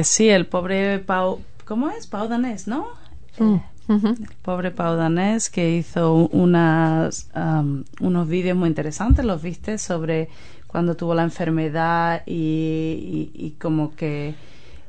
pues 0.00 0.08
sí, 0.08 0.30
el 0.30 0.46
pobre 0.46 0.98
Pau, 1.00 1.42
¿cómo 1.66 1.90
es? 1.90 2.06
Pau 2.06 2.26
Danés, 2.26 2.66
¿no? 2.66 2.86
Mm, 3.38 3.56
ujú. 3.88 4.06
El 4.08 4.36
pobre 4.40 4.70
Pau 4.70 4.96
Danés 4.96 5.50
que 5.50 5.76
hizo 5.76 6.14
unas, 6.32 7.28
am, 7.34 7.84
unos 8.00 8.26
vídeos 8.26 8.56
muy 8.56 8.68
interesantes, 8.70 9.26
los 9.26 9.42
viste, 9.42 9.76
sobre 9.76 10.30
cuando 10.66 10.96
tuvo 10.96 11.14
la 11.14 11.22
enfermedad 11.22 12.22
y, 12.24 13.30
y- 13.34 13.46
y 13.46 13.50
como 13.60 13.94
que 13.94 14.34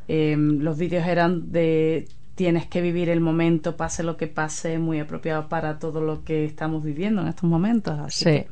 em, 0.07 0.59
los 0.59 0.77
vídeos 0.77 1.05
eran 1.05 1.51
de 1.51 2.07
tienes 2.35 2.67
que 2.67 2.79
vivir 2.81 3.09
el 3.09 3.19
momento, 3.19 3.75
pase 3.75 4.03
lo 4.03 4.15
que 4.15 4.27
pase, 4.27 4.79
muy 4.79 5.01
apropiado 5.01 5.49
para 5.49 5.77
todo 5.77 5.99
lo 5.99 6.23
que 6.23 6.45
estamos 6.45 6.85
viviendo 6.85 7.21
en 7.21 7.27
estos 7.27 7.49
momentos. 7.49 7.99
Así 7.99 8.17
Sí. 8.19 8.23
que, 8.29 8.47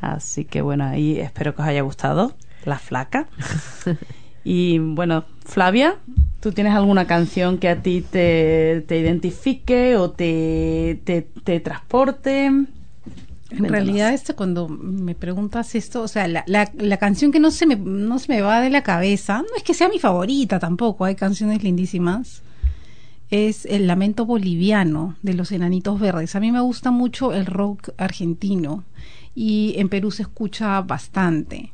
así 0.00 0.44
que 0.46 0.62
bueno, 0.62 0.84
ahí 0.84 1.20
espero 1.20 1.54
que 1.54 1.62
os 1.62 1.68
haya 1.68 1.82
gustado 1.82 2.34
La 2.64 2.80
Flaca. 2.80 3.28
y 4.44 4.78
bueno, 4.78 5.24
Flavia, 5.44 5.96
¿tú 6.40 6.52
tienes 6.52 6.74
alguna 6.74 7.06
canción 7.06 7.58
que 7.58 7.68
a 7.68 7.82
ti 7.82 8.02
te, 8.02 8.84
te 8.86 8.98
identifique 8.98 9.96
o 9.96 10.10
te, 10.10 11.00
te, 11.04 11.22
te 11.22 11.60
transporte? 11.60 12.46
En 12.46 13.68
realidad, 13.68 14.14
este, 14.14 14.34
cuando 14.34 14.68
me 14.68 15.14
preguntas 15.14 15.74
esto, 15.74 16.02
o 16.02 16.08
sea, 16.08 16.26
la, 16.26 16.42
la, 16.46 16.70
la 16.74 16.96
canción 16.96 17.32
que 17.32 17.40
no 17.40 17.50
se, 17.50 17.66
me, 17.66 17.76
no 17.76 18.18
se 18.18 18.32
me 18.32 18.40
va 18.40 18.60
de 18.60 18.70
la 18.70 18.82
cabeza, 18.82 19.42
no 19.42 19.56
es 19.56 19.62
que 19.62 19.74
sea 19.74 19.90
mi 19.90 19.98
favorita 19.98 20.58
tampoco, 20.58 21.04
hay 21.04 21.16
canciones 21.16 21.62
lindísimas, 21.62 22.42
es 23.30 23.66
El 23.66 23.86
Lamento 23.86 24.24
Boliviano 24.26 25.16
de 25.22 25.34
los 25.34 25.52
Enanitos 25.52 26.00
Verdes. 26.00 26.34
A 26.34 26.40
mí 26.40 26.50
me 26.50 26.60
gusta 26.60 26.90
mucho 26.90 27.32
el 27.32 27.46
rock 27.46 27.90
argentino 27.96 28.84
y 29.34 29.74
en 29.76 29.88
Perú 29.88 30.10
se 30.10 30.22
escucha 30.22 30.80
bastante. 30.82 31.72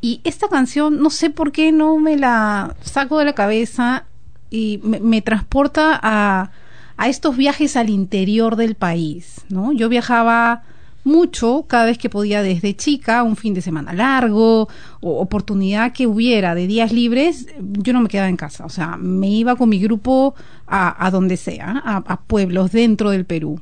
Y 0.00 0.20
esta 0.24 0.48
canción, 0.48 1.00
no 1.02 1.10
sé 1.10 1.30
por 1.30 1.52
qué 1.52 1.72
no 1.72 1.98
me 1.98 2.16
la 2.16 2.74
saco 2.82 3.18
de 3.18 3.26
la 3.26 3.34
cabeza 3.34 4.04
y 4.50 4.80
me, 4.82 5.20
transporta 5.20 5.98
a, 6.02 6.50
a 6.96 7.08
estos 7.08 7.36
viajes 7.36 7.76
al 7.76 7.90
interior 7.90 8.56
del 8.56 8.74
país, 8.74 9.42
¿no? 9.50 9.72
Yo 9.72 9.88
viajaba 9.88 10.62
mucho 11.04 11.64
cada 11.66 11.84
vez 11.84 11.98
que 11.98 12.10
podía 12.10 12.42
desde 12.42 12.76
chica, 12.76 13.22
un 13.22 13.36
fin 13.36 13.54
de 13.54 13.62
semana 13.62 13.92
largo 13.92 14.68
o 15.00 15.20
oportunidad 15.20 15.92
que 15.92 16.06
hubiera 16.06 16.54
de 16.54 16.66
días 16.66 16.92
libres, 16.92 17.46
yo 17.58 17.92
no 17.92 18.00
me 18.00 18.08
quedaba 18.08 18.28
en 18.28 18.36
casa, 18.36 18.64
o 18.66 18.68
sea, 18.68 18.96
me 18.96 19.28
iba 19.28 19.56
con 19.56 19.68
mi 19.68 19.78
grupo 19.78 20.34
a, 20.66 21.06
a 21.06 21.10
donde 21.10 21.36
sea, 21.36 21.82
a 21.84 22.20
pueblos 22.20 22.72
dentro 22.72 23.10
del 23.10 23.24
Perú 23.24 23.60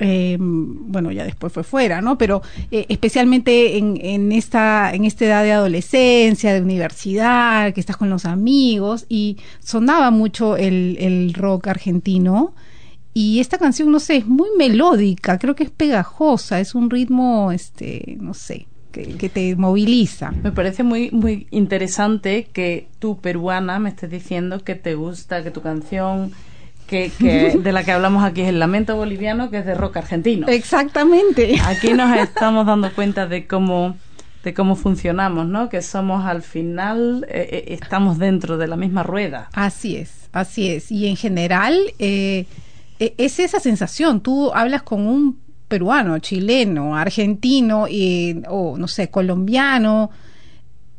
eh, 0.00 0.36
bueno, 0.40 1.12
ya 1.12 1.24
después 1.24 1.52
fue 1.52 1.62
fuera, 1.62 2.00
¿no? 2.00 2.16
Pero 2.18 2.42
eh, 2.70 2.86
especialmente 2.88 3.76
en, 3.76 4.32
esta, 4.32 4.92
en 4.92 5.04
esta 5.04 5.26
edad 5.26 5.42
de 5.44 5.52
adolescencia, 5.52 6.52
de 6.54 6.62
universidad, 6.62 7.72
que 7.74 7.80
estás 7.80 7.96
con 7.96 8.10
los 8.10 8.24
amigos, 8.24 9.04
y 9.08 9.36
sonaba 9.60 10.10
mucho 10.10 10.56
el, 10.56 10.96
el 10.98 11.34
rock 11.34 11.68
argentino. 11.68 12.54
Y 13.12 13.40
esta 13.40 13.58
canción, 13.58 13.90
no 13.90 14.00
sé, 14.00 14.16
es 14.16 14.26
muy 14.26 14.48
melódica, 14.56 15.38
creo 15.38 15.54
que 15.54 15.64
es 15.64 15.70
pegajosa, 15.70 16.60
es 16.60 16.74
un 16.74 16.88
ritmo, 16.90 17.52
este, 17.52 18.16
no 18.20 18.34
sé, 18.34 18.66
que, 18.92 19.02
que 19.02 19.28
te 19.28 19.56
moviliza. 19.56 20.30
Me 20.30 20.52
parece 20.52 20.82
muy, 20.82 21.10
muy 21.10 21.46
interesante 21.50 22.48
que 22.52 22.88
tú, 23.00 23.20
peruana, 23.20 23.80
me 23.80 23.90
estés 23.90 24.10
diciendo 24.10 24.62
que 24.62 24.76
te 24.76 24.94
gusta, 24.94 25.42
que 25.42 25.50
tu 25.50 25.60
canción 25.60 26.32
que, 26.90 27.12
que 27.18 27.58
de 27.62 27.72
la 27.72 27.84
que 27.84 27.92
hablamos 27.92 28.24
aquí 28.24 28.42
es 28.42 28.48
el 28.48 28.58
lamento 28.58 28.96
boliviano, 28.96 29.48
que 29.48 29.58
es 29.58 29.66
de 29.66 29.74
rock 29.74 29.98
argentino. 29.98 30.48
Exactamente. 30.48 31.56
Aquí 31.64 31.94
nos 31.94 32.14
estamos 32.18 32.66
dando 32.66 32.92
cuenta 32.92 33.26
de 33.26 33.46
cómo 33.46 33.96
de 34.42 34.54
cómo 34.54 34.74
funcionamos, 34.74 35.46
¿no? 35.46 35.68
Que 35.68 35.82
somos 35.82 36.24
al 36.24 36.42
final 36.42 37.26
eh, 37.28 37.48
eh, 37.52 37.64
estamos 37.74 38.18
dentro 38.18 38.56
de 38.56 38.66
la 38.66 38.76
misma 38.76 39.02
rueda. 39.02 39.50
Así 39.52 39.96
es, 39.96 40.28
así 40.32 40.70
es. 40.70 40.90
Y 40.90 41.06
en 41.06 41.16
general 41.16 41.78
eh, 41.98 42.46
es 42.98 43.38
esa 43.38 43.60
sensación. 43.60 44.22
Tú 44.22 44.50
hablas 44.54 44.82
con 44.82 45.06
un 45.06 45.38
peruano, 45.68 46.18
chileno, 46.18 46.96
argentino 46.96 47.86
o 48.48 48.78
no 48.78 48.88
sé, 48.88 49.10
colombiano, 49.10 50.10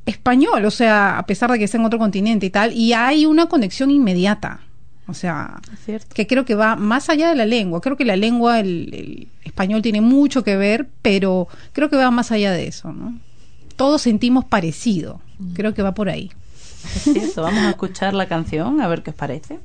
español, 0.06 0.64
o 0.66 0.72
sea, 0.72 1.18
a 1.18 1.26
pesar 1.26 1.52
de 1.52 1.58
que 1.58 1.66
está 1.66 1.78
en 1.78 1.86
otro 1.86 2.00
continente 2.00 2.46
y 2.46 2.50
tal, 2.52 2.72
y 2.72 2.94
hay 2.94 3.26
una 3.26 3.48
conexión 3.48 3.90
inmediata. 3.90 4.62
O 5.12 5.14
sea, 5.14 5.62
que 6.14 6.26
creo 6.26 6.46
que 6.46 6.56
va 6.56 6.76
más 6.76 7.10
allá 7.10 7.30
de 7.30 7.36
la 7.36 7.46
lengua. 7.46 7.82
Creo 7.82 7.98
que 7.98 8.06
la 8.06 8.16
lengua, 8.16 8.60
el, 8.60 8.90
el, 8.94 9.28
español 9.44 9.82
tiene 9.82 10.02
mucho 10.02 10.44
que 10.44 10.56
ver, 10.56 10.88
pero 11.02 11.48
creo 11.74 11.90
que 11.90 11.98
va 11.98 12.10
más 12.12 12.32
allá 12.32 12.52
de 12.52 12.68
eso, 12.68 12.92
¿no? 12.92 13.20
Todos 13.76 14.02
sentimos 14.02 14.46
parecido. 14.46 15.22
Creo 15.54 15.74
que 15.74 15.82
va 15.82 15.94
por 15.94 16.10
ahí. 16.10 16.32
Es 16.96 17.04
cierto. 17.04 17.42
Vamos 17.42 17.64
a 17.64 17.70
escuchar 17.72 18.14
la 18.14 18.28
canción, 18.28 18.82
a 18.82 18.88
ver 18.88 19.04
qué 19.04 19.12
os 19.12 19.16
parece. 19.16 19.60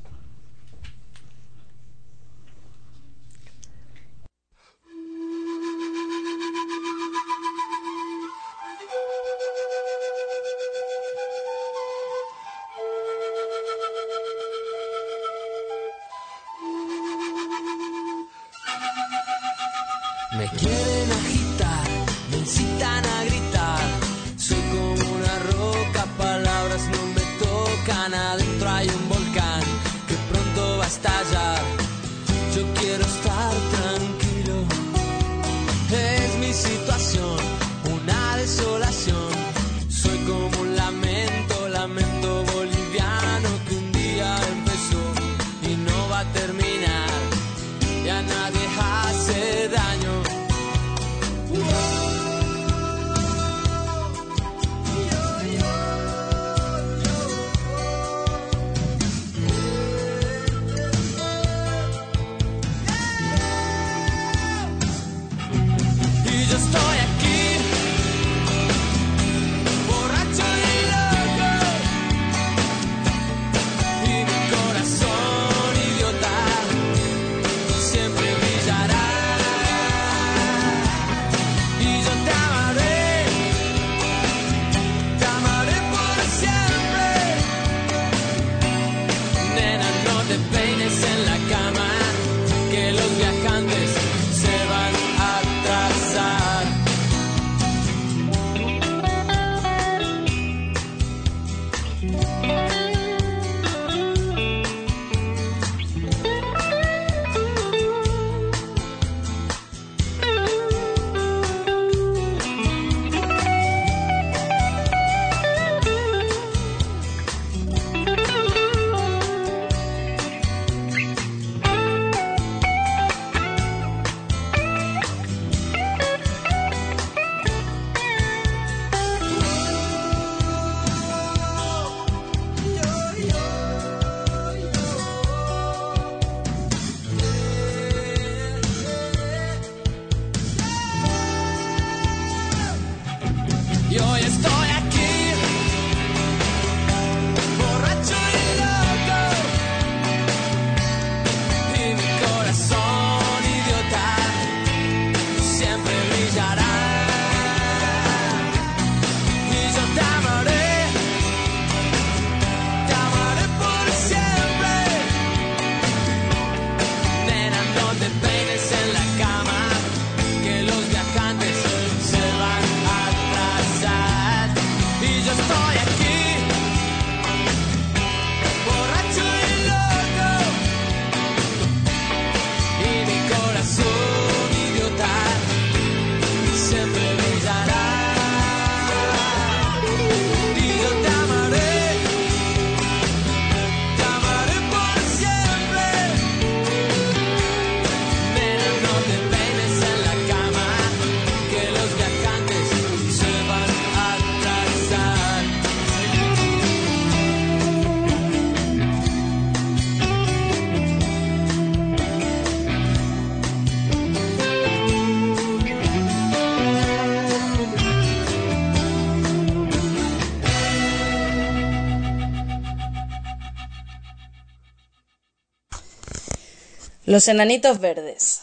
Los 227.07 227.29
enanitos 227.29 227.79
verdes. 227.79 228.41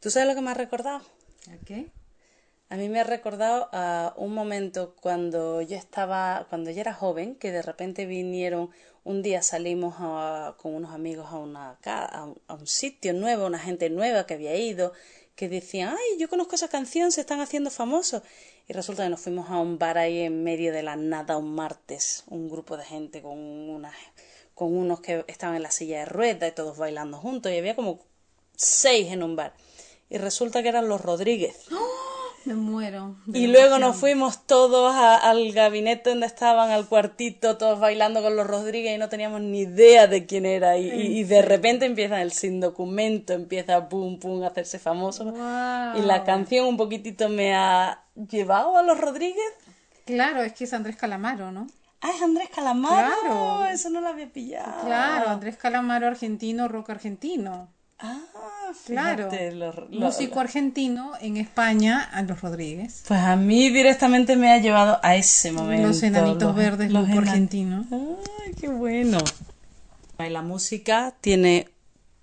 ¿Tú 0.00 0.10
sabes 0.10 0.26
lo 0.28 0.34
que 0.34 0.40
me 0.40 0.50
ha 0.50 0.54
recordado? 0.54 1.02
¿Qué? 1.64 1.92
A 2.68 2.74
mí 2.76 2.88
me 2.88 2.98
ha 2.98 3.04
recordado 3.04 3.68
a 3.72 4.12
un 4.16 4.34
momento 4.34 4.96
cuando 5.00 5.62
yo 5.62 5.76
estaba, 5.76 6.46
cuando 6.48 6.72
yo 6.72 6.80
era 6.80 6.94
joven, 6.94 7.36
que 7.36 7.52
de 7.52 7.62
repente 7.62 8.06
vinieron, 8.06 8.70
un 9.04 9.22
día 9.22 9.40
salimos 9.42 9.94
a- 9.98 10.56
con 10.58 10.74
unos 10.74 10.92
amigos 10.92 11.28
a, 11.30 11.38
una, 11.38 11.78
a, 11.84 12.24
un, 12.24 12.40
a 12.48 12.54
un 12.54 12.66
sitio 12.66 13.12
nuevo, 13.12 13.46
una 13.46 13.60
gente 13.60 13.88
nueva 13.88 14.26
que 14.26 14.34
había 14.34 14.56
ido, 14.56 14.92
que 15.36 15.48
decían, 15.48 15.90
ay, 15.96 16.18
yo 16.18 16.28
conozco 16.28 16.56
esa 16.56 16.66
canción, 16.68 17.12
se 17.12 17.20
están 17.20 17.40
haciendo 17.40 17.70
famosos. 17.70 18.22
Y 18.68 18.72
resulta 18.72 19.04
que 19.04 19.10
nos 19.10 19.20
fuimos 19.20 19.48
a 19.48 19.58
un 19.60 19.78
bar 19.78 19.96
ahí 19.96 20.22
en 20.22 20.42
medio 20.42 20.72
de 20.72 20.82
la 20.82 20.96
nada 20.96 21.36
un 21.36 21.54
martes, 21.54 22.24
un 22.26 22.48
grupo 22.50 22.76
de 22.76 22.84
gente 22.84 23.22
con 23.22 23.38
unas 23.38 23.94
con 24.60 24.76
unos 24.76 25.00
que 25.00 25.24
estaban 25.26 25.56
en 25.56 25.62
la 25.62 25.70
silla 25.70 26.00
de 26.00 26.04
ruedas 26.04 26.50
y 26.50 26.54
todos 26.54 26.76
bailando 26.76 27.16
juntos, 27.16 27.50
y 27.50 27.56
había 27.56 27.74
como 27.74 27.98
seis 28.56 29.10
en 29.10 29.22
un 29.22 29.34
bar. 29.34 29.54
Y 30.10 30.18
resulta 30.18 30.62
que 30.62 30.68
eran 30.68 30.86
los 30.88 31.00
Rodríguez. 31.00 31.56
Me 32.46 32.54
muero. 32.54 33.16
Y 33.34 33.48
luego 33.48 33.76
emoción. 33.76 33.80
nos 33.82 33.96
fuimos 33.96 34.46
todos 34.46 34.94
a- 34.94 35.16
al 35.16 35.52
gabinete 35.52 36.08
donde 36.08 36.24
estaban, 36.26 36.70
al 36.70 36.88
cuartito, 36.88 37.58
todos 37.58 37.78
bailando 37.78 38.22
con 38.22 38.34
los 38.34 38.46
Rodríguez 38.46 38.94
y 38.94 38.98
no 38.98 39.10
teníamos 39.10 39.42
ni 39.42 39.60
idea 39.60 40.06
de 40.06 40.24
quién 40.24 40.46
era. 40.46 40.78
Y, 40.78 40.88
y- 40.90 41.18
y 41.20 41.24
de 41.24 41.42
repente 41.42 41.84
empieza 41.84 42.22
el 42.22 42.32
sin 42.32 42.58
documento, 42.60 43.34
empieza 43.34 43.88
pum 43.90 44.18
pum 44.18 44.42
a 44.42 44.46
hacerse 44.46 44.78
famoso. 44.78 45.24
Y 45.98 46.02
la 46.02 46.24
canción 46.24 46.66
un 46.66 46.78
poquitito 46.78 47.28
me 47.28 47.54
ha 47.54 48.04
llevado 48.14 48.76
a 48.78 48.82
los 48.82 48.98
Rodríguez. 48.98 49.52
Claro, 50.06 50.42
es 50.42 50.54
que 50.54 50.64
es 50.64 50.72
Andrés 50.72 50.96
Calamaro, 50.96 51.52
¿no? 51.52 51.66
Ah, 52.02 52.10
es 52.16 52.22
Andrés 52.22 52.48
Calamaro. 52.54 53.12
Claro. 53.22 53.64
Eso 53.66 53.90
no 53.90 54.00
lo 54.00 54.08
había 54.08 54.32
pillado. 54.32 54.86
Claro, 54.86 55.28
Andrés 55.30 55.56
Calamaro 55.56 56.06
argentino, 56.06 56.66
rock 56.68 56.90
argentino. 56.90 57.68
Ah, 57.98 58.18
Claro. 58.86 59.28
fíjate, 59.30 59.52
lo- 59.52 59.72
lo- 59.72 60.00
Músico 60.06 60.40
argentino 60.40 61.12
en 61.20 61.36
España, 61.36 62.02
a 62.12 62.22
los 62.22 62.40
Rodríguez. 62.40 63.04
Pues 63.06 63.20
a 63.20 63.36
mí 63.36 63.68
directamente 63.68 64.36
me 64.36 64.50
ha 64.50 64.58
llevado 64.58 64.98
a 65.02 65.16
ese 65.16 65.52
momento. 65.52 65.88
Los 65.88 66.02
enanitos 66.02 66.42
los- 66.42 66.54
verdes, 66.56 66.90
los 66.90 67.04
grupo 67.06 67.20
enan- 67.20 67.28
argentino. 67.28 67.84
Ay, 67.90 68.54
qué 68.58 68.68
bueno. 68.68 69.18
Y 70.18 70.28
la 70.30 70.40
música 70.42 71.14
tiene 71.20 71.68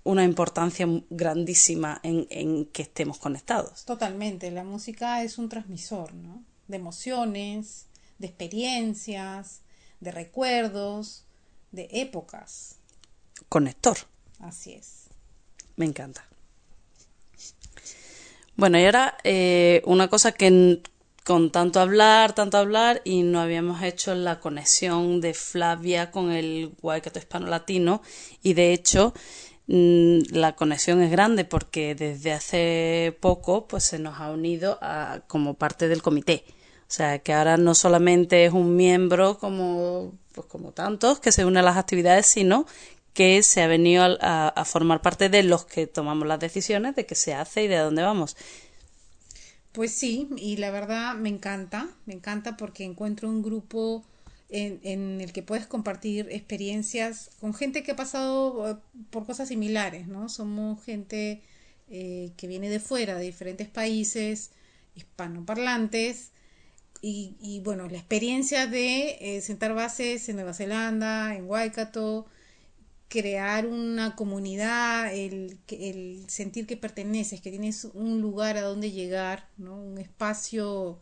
una 0.04 0.24
importancia 0.24 0.88
grandísima 1.12 2.00
en, 2.02 2.26
en 2.32 2.66
que 2.66 2.82
estemos 2.82 3.20
conectados. 3.20 3.86
Totalmente, 3.86 4.50
la 4.50 4.64
música 4.64 5.22
es 5.22 5.38
un 5.38 5.50
transmisor, 5.50 6.14
¿no? 6.16 6.42
De 6.68 6.78
emociones, 6.78 7.86
de 8.18 8.28
experiencias, 8.28 9.62
de 10.00 10.12
recuerdos, 10.12 11.26
de 11.72 11.88
épocas. 11.92 12.78
Conector. 13.50 13.98
Así 14.40 14.74
es. 14.74 15.06
Me 15.76 15.86
encanta. 15.86 16.26
Bueno, 18.56 18.80
y 18.80 18.86
ahora 18.86 19.18
eh, 19.24 19.82
una 19.86 20.08
cosa 20.08 20.32
que 20.32 20.82
con 21.24 21.52
tanto 21.52 21.80
hablar, 21.82 22.34
tanto 22.34 22.58
hablar, 22.58 23.02
y 23.04 23.24
no 23.24 23.42
habíamos 23.42 23.84
hecho 23.84 24.16
la 24.16 24.40
conexión 24.40 25.20
de 25.20 25.34
Flavia 25.34 26.10
con 26.10 26.32
el 26.32 26.74
Waikato 26.82 27.20
hispano-latino, 27.20 28.02
y 28.42 28.54
de 28.54 28.72
hecho 28.74 29.14
la 29.68 30.56
conexión 30.56 31.02
es 31.02 31.12
grande 31.12 31.44
porque 31.44 31.94
desde 31.94 32.32
hace 32.32 33.18
poco 33.20 33.68
pues 33.68 33.84
se 33.84 34.00
nos 34.00 34.18
ha 34.22 34.32
unido 34.32 34.80
a- 34.82 35.20
como 35.28 35.56
parte 35.56 35.90
del 35.90 36.02
comité. 36.02 36.46
O 36.88 36.92
sea, 36.92 37.20
que 37.20 37.34
ahora 37.34 37.58
no 37.58 37.76
solamente 37.76 38.46
es 38.46 38.54
un 38.54 38.76
miembro 38.76 39.38
como, 39.40 40.14
pues 40.34 40.48
como 40.48 40.72
tantos 40.72 41.20
que 41.20 41.32
se 41.32 41.46
une 41.46 41.60
a 41.60 41.64
las 41.64 41.78
actividades, 41.78 42.28
sino 42.28 42.66
que 43.14 43.44
se 43.44 43.62
ha 43.62 43.68
venido 43.68 44.04
a, 44.22 44.48
a 44.48 44.66
formar 44.66 45.02
parte 45.02 45.28
de 45.30 45.44
los 45.44 45.66
que 45.66 45.88
tomamos 45.88 46.28
las 46.28 46.40
decisiones 46.40 46.96
de 46.96 47.06
qué 47.06 47.16
se 47.16 47.34
hace 47.34 47.64
y 47.64 47.68
de 47.68 47.78
dónde 47.78 48.04
vamos. 48.04 48.38
Pues 49.74 49.92
sí, 49.92 50.30
y 50.38 50.58
la 50.58 50.72
verdad 50.72 51.14
me 51.16 51.30
encanta, 51.30 51.90
me 52.06 52.14
encanta 52.14 52.58
porque 52.58 52.84
encuentro 52.84 53.30
un 53.30 53.44
grupo 53.44 54.04
en, 54.50 54.80
en 54.84 55.22
el 55.22 55.34
que 55.34 55.44
puedes 55.44 55.68
compartir 55.68 56.28
experiencias 56.32 57.30
con 57.40 57.54
gente 57.54 57.84
que 57.84 57.92
ha 57.92 57.96
pasado 57.96 58.72
eh, 58.72 58.76
por 59.10 59.26
cosas 59.26 59.50
similares, 59.50 60.08
¿no? 60.08 60.30
Somos 60.30 60.84
gente 60.84 61.42
eh, 61.90 62.32
que 62.38 62.48
viene 62.48 62.70
de 62.70 62.80
fuera, 62.80 63.16
de 63.16 63.26
diferentes 63.26 63.68
países, 63.68 64.52
hispanoparlantes. 64.96 66.32
Y, 67.02 67.36
y 67.40 67.60
bueno, 67.60 67.88
la 67.88 67.98
experiencia 67.98 68.68
de 68.68 69.18
eh, 69.22 69.42
sentar 69.42 69.74
bases 69.74 70.28
en 70.30 70.36
Nueva 70.36 70.54
Zelanda, 70.54 71.36
en 71.36 71.46
Waikato, 71.46 72.26
crear 73.08 73.68
una 73.68 74.16
comunidad, 74.16 75.14
el, 75.14 75.60
el 75.70 76.26
sentir 76.28 76.68
que 76.68 76.78
perteneces, 76.78 77.42
que 77.42 77.52
tienes 77.52 77.86
un 77.94 78.22
lugar 78.22 78.58
a 78.58 78.62
donde 78.62 78.92
llegar, 78.92 79.48
¿no? 79.58 79.78
un 79.78 79.98
espacio 79.98 81.00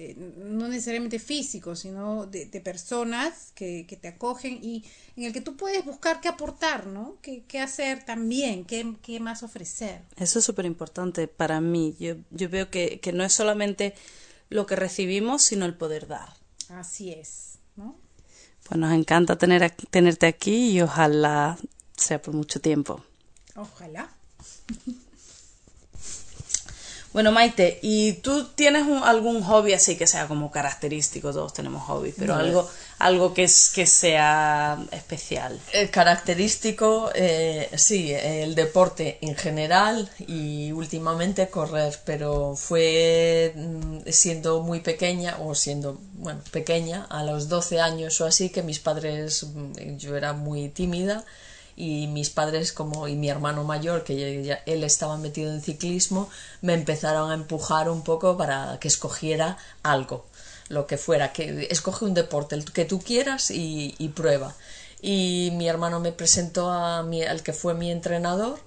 eh, 0.00 0.14
no 0.16 0.68
necesariamente 0.68 1.18
físico, 1.18 1.74
sino 1.74 2.26
de, 2.26 2.46
de 2.46 2.60
personas 2.60 3.50
que, 3.56 3.84
que, 3.88 3.96
te 3.96 4.06
acogen 4.06 4.60
y 4.62 4.84
en 5.16 5.24
el 5.24 5.32
que 5.32 5.40
tú 5.40 5.56
puedes 5.56 5.84
buscar 5.84 6.20
qué 6.20 6.28
aportar, 6.28 6.86
¿no? 6.86 7.16
¿Qué, 7.20 7.42
qué 7.48 7.58
hacer 7.58 8.04
también? 8.04 8.64
¿Qué, 8.64 8.94
qué 9.02 9.18
más 9.18 9.42
ofrecer? 9.42 10.02
Eso 10.16 10.38
es 10.38 10.44
súper 10.44 10.66
importante 10.66 11.26
para 11.26 11.60
mí. 11.60 11.96
Yo, 11.98 12.14
yo 12.30 12.48
veo 12.48 12.70
que, 12.70 13.00
que 13.00 13.12
no 13.12 13.24
es 13.24 13.32
solamente 13.32 13.94
lo 14.48 14.66
que 14.66 14.76
recibimos, 14.76 15.42
sino 15.42 15.66
el 15.66 15.74
poder 15.74 16.06
dar. 16.06 16.34
Así 16.68 17.12
es, 17.12 17.58
¿no? 17.76 17.96
Pues 18.68 18.78
nos 18.78 18.92
encanta 18.92 19.36
tener, 19.36 19.70
tenerte 19.90 20.26
aquí 20.26 20.70
y 20.72 20.82
ojalá 20.82 21.58
sea 21.96 22.20
por 22.20 22.34
mucho 22.34 22.60
tiempo. 22.60 23.02
Ojalá. 23.54 24.10
Bueno, 27.18 27.32
Maite, 27.32 27.80
¿y 27.82 28.12
tú 28.12 28.44
tienes 28.54 28.86
un, 28.86 29.02
algún 29.02 29.42
hobby 29.42 29.72
así 29.72 29.96
que 29.96 30.06
sea 30.06 30.28
como 30.28 30.52
característico? 30.52 31.32
Todos 31.32 31.52
tenemos 31.52 31.82
hobbies, 31.82 32.14
pero 32.16 32.34
No. 32.34 32.38
algo, 32.38 32.70
algo 33.00 33.34
que, 33.34 33.42
es, 33.42 33.70
que 33.74 33.86
sea 33.86 34.78
especial. 34.92 35.58
Eh, 35.72 35.88
característico, 35.90 37.10
eh, 37.16 37.70
sí, 37.74 38.12
el 38.12 38.54
deporte 38.54 39.18
en 39.20 39.34
general 39.34 40.08
y 40.28 40.70
últimamente 40.70 41.48
correr, 41.48 41.98
pero 42.04 42.54
fue 42.54 43.52
mm, 43.56 43.98
siendo 44.10 44.62
muy 44.62 44.78
pequeña 44.78 45.38
o 45.40 45.56
siendo, 45.56 45.98
bueno, 46.12 46.40
pequeña, 46.52 47.04
a 47.10 47.24
los 47.24 47.48
12 47.48 47.80
años 47.80 48.20
o 48.20 48.26
así, 48.26 48.50
que 48.50 48.62
mis 48.62 48.78
padres, 48.78 49.42
mm, 49.42 49.96
yo 49.96 50.16
era 50.16 50.34
muy 50.34 50.68
tímida 50.68 51.24
y 51.80 52.08
mis 52.08 52.28
padres 52.30 52.72
como 52.72 53.06
y 53.06 53.14
mi 53.14 53.28
hermano 53.30 53.62
mayor 53.62 54.02
que 54.02 54.42
ya- 54.42 54.62
él 54.66 54.82
estaba 54.82 55.16
metido 55.16 55.52
en 55.52 55.62
ciclismo 55.62 56.28
me 56.60 56.74
empezaron 56.74 57.30
a 57.30 57.34
empujar 57.34 57.88
un 57.88 58.02
poco 58.02 58.36
para 58.36 58.78
que 58.80 58.88
escogiera 58.88 59.58
algo 59.84 60.26
lo 60.68 60.86
que 60.88 60.98
fuera 60.98 61.32
que 61.32 61.68
escoge 61.70 62.04
un 62.04 62.14
deporte 62.14 62.56
el 62.56 62.64
que 62.70 62.84
tú 62.84 62.98
quieras 63.00 63.50
y, 63.50 63.94
prueba. 64.14 64.54
Y 65.00 65.50
mi 65.54 65.66
hermano 65.68 65.98
me 66.00 66.12
presentó 66.12 66.68
a 66.70 67.02
mi, 67.04 67.22
al 67.22 67.42
que 67.42 67.54
fue 67.54 67.72
mi 67.74 67.90
entrenador 67.90 68.58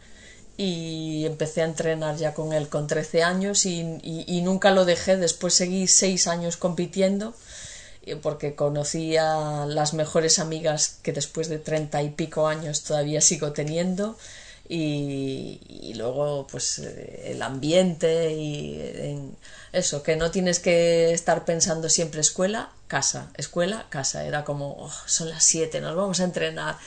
y 0.58 1.26
empecé 1.26 1.62
a 1.62 1.66
entrenar 1.66 2.18
ya 2.18 2.34
con 2.34 2.54
él 2.54 2.70
con 2.70 2.88
13 2.88 3.22
años 3.24 3.66
y, 3.66 3.82
y- 4.04 4.42
nunca 4.42 4.72
lo 4.72 4.86
dejé. 4.86 5.18
Después 5.18 5.54
seguí 5.54 5.88
seis 5.88 6.26
años 6.28 6.58
compitiendo 6.58 7.34
porque 8.22 8.56
conocí 8.56 9.16
a 9.18 9.66
las 9.68 9.94
mejores 9.94 10.40
amigas 10.40 10.98
que 11.04 11.14
después 11.14 11.50
de 11.50 11.60
treinta 11.60 12.02
y 12.04 12.10
pico 12.10 12.48
años 12.48 12.84
todavía 12.84 13.22
sigo 13.22 13.52
teniendo. 13.54 14.18
Y, 14.74 15.60
luego 15.96 16.48
pues 16.50 16.80
eh, 16.80 17.32
el 17.34 17.42
ambiente 17.42 18.32
y 18.32 18.80
en- 18.82 19.36
eso, 19.74 20.02
que 20.04 20.16
no 20.16 20.32
tienes 20.32 20.60
que 20.60 21.12
estar 21.14 21.44
pensando 21.46 21.90
siempre 21.90 22.22
escuela, 22.22 22.72
casa, 22.88 23.32
escuela, 23.38 23.86
casa, 23.90 24.26
era 24.26 24.44
como 24.44 24.76
"Oh, 24.80 24.92
son 25.06 25.30
las 25.30 25.44
siete, 25.44 25.82
nos 25.82 25.96
vamos 25.96 26.20
a 26.20 26.26
entrenar 26.26 26.78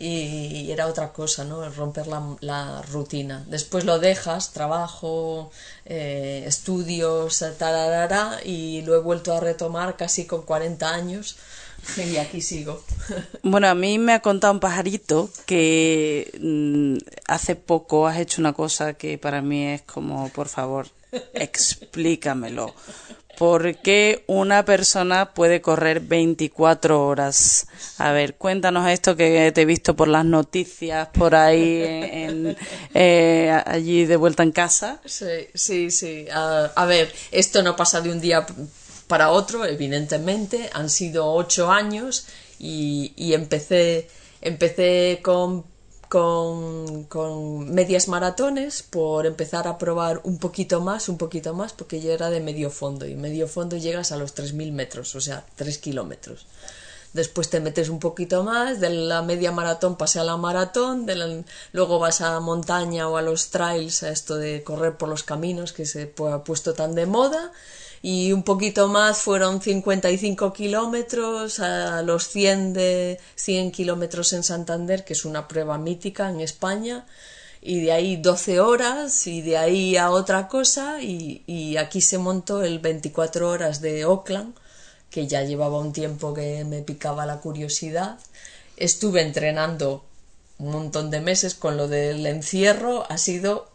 y, 0.00 0.70
era 0.70 0.86
otra 0.86 1.12
cosa, 1.12 1.44
¿no? 1.44 1.68
Romper 1.70 2.06
la, 2.06 2.36
la 2.40 2.82
rutina. 2.82 3.44
Después 3.48 3.84
lo 3.84 3.98
dejas, 3.98 4.52
trabajo, 4.52 5.50
eh, 5.84 6.44
estudios, 6.46 7.44
tararara, 7.58 8.40
y 8.44 8.82
lo 8.82 8.94
he 8.94 9.00
vuelto 9.00 9.34
a 9.34 9.40
retomar 9.40 9.96
casi 9.96 10.26
con 10.26 10.42
40 10.42 10.88
años 10.88 11.36
y 11.96 12.16
aquí 12.16 12.40
sigo. 12.40 12.82
Bueno, 13.42 13.68
a 13.68 13.74
mí 13.74 13.98
me 13.98 14.12
ha 14.12 14.20
contado 14.20 14.52
un 14.52 14.60
pajarito 14.60 15.30
que 15.46 16.30
mm, 16.40 16.98
hace 17.26 17.56
poco 17.56 18.06
has 18.06 18.18
hecho 18.18 18.40
una 18.40 18.52
cosa 18.52 18.94
que 18.94 19.18
para 19.18 19.42
mí 19.42 19.66
es 19.66 19.82
como, 19.82 20.28
por 20.30 20.48
favor, 20.48 20.88
explícamelo. 21.32 22.74
¿Por 23.38 23.76
qué 23.76 24.24
una 24.26 24.64
persona 24.64 25.32
puede 25.32 25.60
correr 25.60 26.00
24 26.00 27.06
horas? 27.06 27.68
A 27.98 28.10
ver, 28.10 28.34
cuéntanos 28.34 28.88
esto 28.88 29.14
que 29.14 29.52
te 29.52 29.62
he 29.62 29.64
visto 29.64 29.94
por 29.94 30.08
las 30.08 30.24
noticias, 30.24 31.08
por 31.08 31.36
ahí, 31.36 31.82
en- 31.84 32.56
eh, 32.94 33.62
allí 33.64 34.06
de 34.06 34.16
vuelta 34.16 34.42
en 34.42 34.50
casa. 34.50 35.00
Sí, 35.04 35.26
sí, 35.54 35.90
sí. 35.92 36.26
A, 36.32 36.84
ver, 36.86 37.12
esto 37.30 37.62
no 37.62 37.76
pasa 37.76 38.00
de 38.00 38.10
un 38.10 38.20
día 38.20 38.44
para 39.06 39.30
otro, 39.30 39.64
evidentemente. 39.64 40.68
Han 40.72 40.90
sido 40.90 41.32
ocho 41.32 41.70
años 41.70 42.26
y, 42.58 43.12
y 43.16 43.34
empecé, 43.34 44.08
empecé 44.40 45.20
con, 45.22 45.64
con, 46.08 47.70
medias 47.72 48.08
maratones 48.08 48.82
por 48.82 49.26
empezar 49.26 49.68
a 49.68 49.78
probar 49.78 50.20
un 50.24 50.38
poquito 50.38 50.80
más, 50.80 51.08
un 51.08 51.18
poquito 51.18 51.54
más, 51.54 51.72
porque 51.72 52.00
yo 52.00 52.12
era 52.12 52.30
de 52.30 52.40
medio 52.40 52.70
fondo 52.70 53.06
y 53.06 53.14
medio 53.14 53.46
fondo 53.48 53.76
llegas 53.76 54.12
a 54.12 54.16
los 54.16 54.34
3.000 54.34 54.72
metros, 54.72 55.14
o 55.14 55.20
sea, 55.20 55.44
3 55.56 55.78
kilómetros. 55.78 56.46
Después 57.14 57.48
te 57.48 57.60
metes 57.60 57.88
un 57.88 58.00
poquito 58.00 58.44
más, 58.44 58.80
de 58.80 58.90
la 58.90 59.22
media 59.22 59.50
maratón 59.50 59.96
pasé 59.96 60.20
a 60.20 60.24
la 60.24 60.36
maratón, 60.36 61.06
de 61.06 61.16
la- 61.16 61.42
luego 61.72 61.98
vas 61.98 62.20
a 62.20 62.38
montaña 62.40 63.08
o 63.08 63.16
a 63.16 63.22
los 63.22 63.48
trails, 63.48 64.02
a 64.02 64.10
esto 64.10 64.36
de 64.36 64.62
correr 64.62 64.96
por 64.96 65.08
los 65.08 65.22
caminos 65.22 65.72
que 65.72 65.86
se 65.86 66.12
ha 66.30 66.44
puesto 66.44 66.74
tan 66.74 66.94
de 66.94 67.06
moda, 67.06 67.50
y 68.02 68.32
un 68.32 68.42
poquito 68.42 68.88
más 68.88 69.18
fueron 69.18 69.60
55 69.60 70.52
kilómetros, 70.52 71.60
a 71.60 72.02
los 72.02 72.28
100 72.28 72.72
de 72.72 73.20
100 73.34 73.72
kilómetros 73.72 74.32
en 74.32 74.42
Santander, 74.42 75.04
que 75.04 75.14
es 75.14 75.24
una 75.24 75.48
prueba 75.48 75.78
mítica 75.78 76.30
en 76.30 76.40
España, 76.40 77.06
y 77.60 77.80
de 77.80 77.92
ahí 77.92 78.16
12 78.16 78.60
horas, 78.60 79.26
y 79.26 79.42
de 79.42 79.56
ahí 79.56 79.96
a 79.96 80.10
otra 80.10 80.48
cosa, 80.48 81.02
y, 81.02 81.42
y 81.46 81.76
aquí 81.76 82.00
se 82.00 82.18
montó 82.18 82.62
el 82.62 82.78
24 82.78 83.50
horas 83.50 83.80
de 83.80 84.02
Auckland, 84.02 84.54
que 85.10 85.26
ya 85.26 85.42
llevaba 85.42 85.78
un 85.78 85.92
tiempo 85.92 86.34
que 86.34 86.64
me 86.64 86.82
picaba 86.82 87.26
la 87.26 87.40
curiosidad. 87.40 88.18
Estuve 88.76 89.22
entrenando 89.22 90.04
un 90.58 90.72
montón 90.72 91.10
de 91.10 91.20
meses 91.20 91.54
con 91.54 91.76
lo 91.76 91.88
del 91.88 92.26
encierro. 92.26 93.04
Ha 93.10 93.18
sido. 93.18 93.70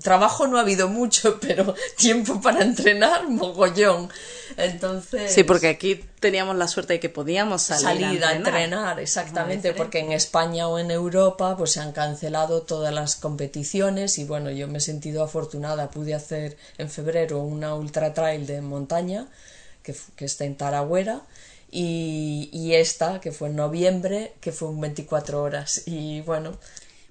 Trabajo 0.00 0.46
no 0.46 0.58
ha 0.58 0.60
habido 0.60 0.88
mucho, 0.88 1.40
pero 1.40 1.74
tiempo 1.96 2.40
para 2.40 2.62
entrenar, 2.62 3.28
mogollón. 3.28 4.08
Entonces. 4.56 5.32
Sí, 5.32 5.42
porque 5.42 5.68
aquí 5.68 6.04
teníamos 6.20 6.56
la 6.56 6.68
suerte 6.68 6.94
de 6.94 7.00
que 7.00 7.08
podíamos 7.08 7.62
salir, 7.62 8.02
salir 8.02 8.24
a 8.24 8.32
entrenar, 8.34 9.00
exactamente, 9.00 9.72
porque 9.72 9.98
en 9.98 10.12
España 10.12 10.68
o 10.68 10.78
en 10.78 10.90
Europa 10.90 11.56
pues 11.56 11.72
se 11.72 11.80
han 11.80 11.92
cancelado 11.92 12.62
todas 12.62 12.94
las 12.94 13.16
competiciones 13.16 14.18
y 14.18 14.24
bueno, 14.24 14.50
yo 14.50 14.68
me 14.68 14.78
he 14.78 14.80
sentido 14.80 15.22
afortunada, 15.22 15.90
pude 15.90 16.14
hacer 16.14 16.56
en 16.78 16.88
febrero 16.88 17.40
una 17.40 17.74
ultra 17.74 18.14
trail 18.14 18.46
de 18.46 18.60
montaña 18.60 19.26
que 19.82 20.24
está 20.24 20.44
en 20.44 20.56
Taragüera 20.56 21.22
y, 21.70 22.48
y 22.52 22.74
esta 22.74 23.20
que 23.20 23.32
fue 23.32 23.48
en 23.48 23.56
noviembre 23.56 24.34
que 24.40 24.52
fue 24.52 24.68
un 24.68 24.80
24 24.80 25.42
horas 25.42 25.82
y 25.86 26.20
bueno, 26.22 26.58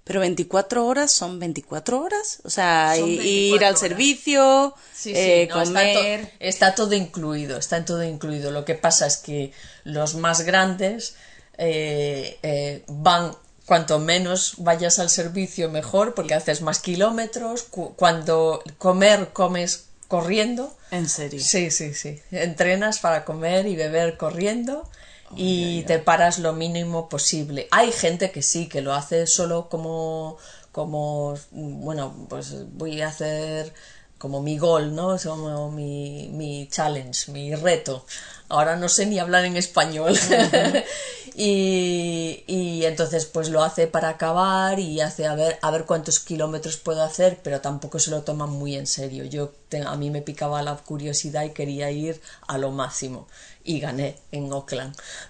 Pero 0.05 0.19
24 0.21 0.85
horas 0.85 1.11
son 1.11 1.39
24 1.39 1.99
horas, 1.99 2.39
o 2.45 2.49
sea, 2.49 2.93
Son 2.95 3.09
y- 3.09 3.17
24 3.17 3.55
ir 3.55 3.63
al 3.65 3.69
horas. 3.71 3.79
servicio, 3.79 4.73
Sí, 4.93 5.09
sí, 5.09 5.19
eh, 5.19 5.47
no, 5.49 5.61
está, 5.61 5.73
comer. 5.73 6.21
to- 6.27 6.31
está 6.39 6.75
todo 6.75 6.93
incluido, 6.93 7.57
está 7.57 7.77
en 7.77 7.85
todo 7.85 8.03
incluido. 8.03 8.51
Lo 8.51 8.65
que 8.65 8.75
pasa 8.75 9.07
es 9.07 9.17
que 9.17 9.51
los 9.83 10.15
más 10.15 10.41
grandes 10.41 11.15
eh, 11.57 12.37
eh, 12.43 12.83
van, 12.87 13.31
cuanto 13.65 13.97
menos 13.97 14.55
vayas 14.57 14.99
al 14.99 15.09
servicio, 15.09 15.69
mejor, 15.71 16.13
porque 16.13 16.33
haces 16.35 16.61
más 16.61 16.79
kilómetros. 16.79 17.63
Cu- 17.63 17.95
cuando 17.95 18.61
comer, 18.77 19.29
comes 19.33 19.85
corriendo. 20.07 20.75
En 20.91 21.09
serio. 21.09 21.39
Sí, 21.41 21.71
sí, 21.71 21.93
sí. 21.95 22.19
Entrenas 22.31 22.99
para 22.99 23.25
comer 23.25 23.65
y 23.65 23.75
beber 23.75 24.17
corriendo 24.17 24.87
y 25.35 25.83
te 25.83 25.99
paras 25.99 26.39
lo 26.39 26.53
mínimo 26.53 27.09
posible. 27.09 27.67
Hay 27.71 27.91
gente 27.91 28.31
que 28.31 28.41
sí, 28.41 28.67
que 28.67 28.81
lo 28.81 28.93
hace 28.93 29.27
solo 29.27 29.69
como, 29.69 30.37
como, 30.71 31.35
bueno, 31.51 32.27
pues 32.29 32.53
voy 32.73 33.01
a 33.01 33.07
hacer 33.07 33.73
como 34.17 34.41
mi 34.41 34.57
gol, 34.57 34.95
¿no? 34.95 35.17
Como 35.23 35.71
mi, 35.71 36.29
mi 36.31 36.67
challenge, 36.69 37.31
mi 37.31 37.53
reto. 37.55 38.05
Ahora 38.49 38.75
no 38.75 38.89
sé 38.89 39.05
ni 39.05 39.19
hablar 39.19 39.45
en 39.45 39.57
español. 39.57 40.17
y, 41.37 42.43
y 42.47 42.85
entonces 42.85 43.25
pues 43.25 43.49
lo 43.49 43.61
hace 43.63 43.87
para 43.87 44.09
acabar 44.09 44.79
y 44.79 45.01
hace 45.01 45.25
a 45.27 45.35
ver, 45.35 45.59
a 45.61 45.69
ver 45.71 45.85
cuántos 45.85 46.19
kilómetros 46.19 46.77
puedo 46.77 47.03
hacer, 47.03 47.39
pero 47.43 47.59
tampoco 47.61 47.99
se 47.99 48.09
lo 48.11 48.21
toman 48.23 48.49
muy 48.51 48.75
en 48.75 48.87
serio. 48.87 49.25
Yo 49.25 49.53
te- 49.69 49.81
a 49.81 49.95
mí 49.95 50.09
me 50.09 50.21
picaba 50.21 50.61
la 50.63 50.75
curiosidad 50.77 51.43
y 51.43 51.49
quería 51.51 51.91
ir 51.91 52.21
a 52.47 52.57
lo 52.57 52.71
máximo. 52.71 53.27
Y 53.63 53.79
gané 53.79 54.15
en. 54.31 54.49
Wow, 54.49 54.65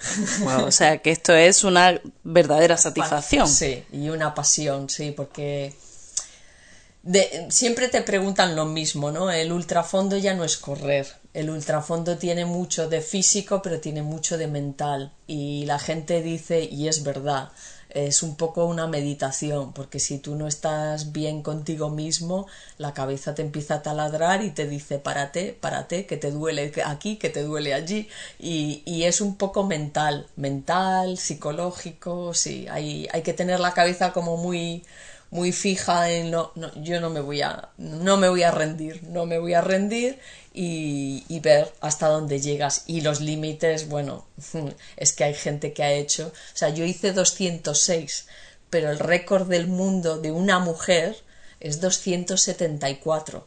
o 0.68 0.72
sea, 0.72 0.98
que 1.00 1.10
esto 1.12 1.34
es 1.34 1.64
una 1.64 2.00
verdadera 2.24 2.78
satisfacción. 2.78 3.48
Sí, 3.48 3.84
y 3.92 4.10
una 4.10 4.36
pasión, 4.36 4.90
sí, 4.90 5.12
porque 5.12 5.74
de- 7.04 7.48
siempre 7.50 7.88
te 7.88 8.02
preguntan 8.02 8.56
lo 8.56 8.66
mismo, 8.66 9.12
¿no? 9.12 9.32
El 9.32 9.52
ultrafondo 9.52 10.18
ya 10.18 10.34
no 10.34 10.44
es 10.44 10.58
correr. 10.58 11.08
El 11.36 11.50
ultrafondo 11.50 12.18
tiene 12.18 12.46
mucho 12.46 12.88
de 12.88 13.02
físico, 13.02 13.62
pero 13.62 13.82
tiene 13.82 14.02
mucho 14.02 14.38
de 14.38 14.48
mental. 14.48 15.12
Y 15.28 15.66
la 15.66 15.80
gente 15.80 16.22
dice, 16.22 16.64
y 16.64 16.88
es 16.88 17.04
verdad, 17.04 17.50
es 17.90 18.24
un 18.24 18.38
poco 18.38 18.64
una 18.64 18.88
meditación, 18.88 19.74
porque 19.74 20.00
si 20.00 20.18
tú 20.18 20.36
no 20.36 20.48
estás 20.48 21.12
bien 21.12 21.42
contigo 21.42 21.90
mismo, 21.90 22.48
la 22.78 22.94
cabeza 22.94 23.36
te 23.36 23.42
empieza 23.42 23.76
a 23.76 23.82
taladrar 23.82 24.46
y 24.46 24.52
te 24.52 24.66
dice, 24.66 24.98
párate, 24.98 25.52
párate, 25.60 26.06
que 26.06 26.16
te 26.16 26.32
duele 26.32 26.72
aquí, 26.86 27.18
que 27.18 27.30
te 27.30 27.44
duele 27.44 27.74
allí. 27.74 28.08
Y, 28.40 29.04
es 29.04 29.20
un 29.20 29.36
poco 29.36 29.66
mental, 29.66 30.28
mental, 30.38 31.18
psicológico, 31.18 32.34
sí, 32.34 32.66
hay, 32.72 33.10
hay 33.12 33.24
que 33.24 33.34
tener 33.34 33.60
la 33.60 33.74
cabeza 33.74 34.14
como 34.14 34.38
muy 34.38 34.84
muy 35.32 35.52
fija 35.52 36.12
en 36.12 36.32
no, 36.32 36.52
no, 36.56 36.72
yo 36.82 37.02
no 37.02 37.10
me 37.10 37.20
voy 37.20 37.42
a 37.42 37.70
no 37.78 38.16
me 38.16 38.30
voy 38.30 38.44
a 38.44 38.52
rendir 38.52 39.04
no 39.04 39.26
me 39.26 39.40
voy 39.40 39.54
a 39.54 39.62
rendir 39.62 40.20
y, 40.56 41.24
y 41.28 41.40
ver 41.42 41.74
hasta 41.82 42.08
dónde 42.08 42.40
llegas. 42.40 42.84
Y 42.88 43.02
los 43.02 43.22
límites 43.22 43.90
bueno 43.90 44.26
es 44.98 45.12
que 45.12 45.26
hay 45.26 45.34
gente 45.34 45.74
que 45.74 45.84
ha 45.84 45.92
hecho 45.92 46.28
o 46.28 46.58
sea 46.58 46.70
yo 46.70 46.86
hice 46.86 47.12
206 47.12 48.28
pero 48.70 48.90
el 48.90 49.00
récord 49.00 49.48
del 49.48 49.68
mundo 49.68 50.18
de 50.18 50.32
una 50.32 50.60
mujer 50.60 51.16
es 51.60 51.82
274 51.82 53.46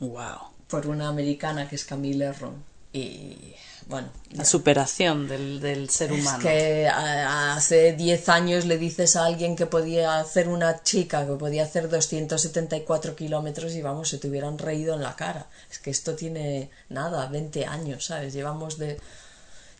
Wow. 0.00 0.38
por 0.68 0.86
una 0.88 1.08
americana 1.08 1.68
que 1.68 1.76
es 1.76 1.84
Camille 1.84 2.24
Herron 2.24 2.64
y 2.92 3.54
bueno 3.88 4.08
La 4.32 4.44
superación 4.44 5.28
del, 5.28 5.60
del 5.60 5.90
ser 5.90 6.12
es 6.12 6.20
humano. 6.20 6.38
que 6.42 6.88
a- 6.88 7.54
hace 7.54 7.92
10 7.92 8.28
años 8.28 8.64
le 8.64 8.78
dices 8.78 9.16
a 9.16 9.24
alguien 9.26 9.56
que 9.56 9.66
podía 9.66 10.18
hacer 10.18 10.48
una 10.48 10.82
chica 10.82 11.26
que 11.26 11.32
podía 11.34 11.64
hacer 11.64 11.88
274 11.88 13.14
kilómetros 13.16 13.72
y 13.74 13.82
vamos, 13.82 14.08
se 14.08 14.18
te 14.18 14.28
hubieran 14.28 14.58
reído 14.58 14.94
en 14.94 15.02
la 15.02 15.16
cara. 15.16 15.46
Es 15.70 15.78
que 15.78 15.90
esto 15.90 16.14
tiene 16.14 16.70
nada, 16.88 17.26
20 17.26 17.66
años, 17.66 18.06
¿sabes? 18.06 18.32
Llevamos 18.32 18.78
de. 18.78 19.00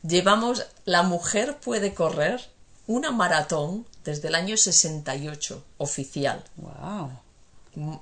Llevamos. 0.07 0.67
La 0.85 1.03
mujer 1.03 1.57
puede 1.59 1.95
correr 1.95 2.41
una 2.87 3.11
maratón 3.13 3.87
desde 4.05 4.29
el 4.29 4.35
año 4.35 4.57
68, 4.57 5.65
oficial. 5.79 6.43
Wow. 6.57 7.11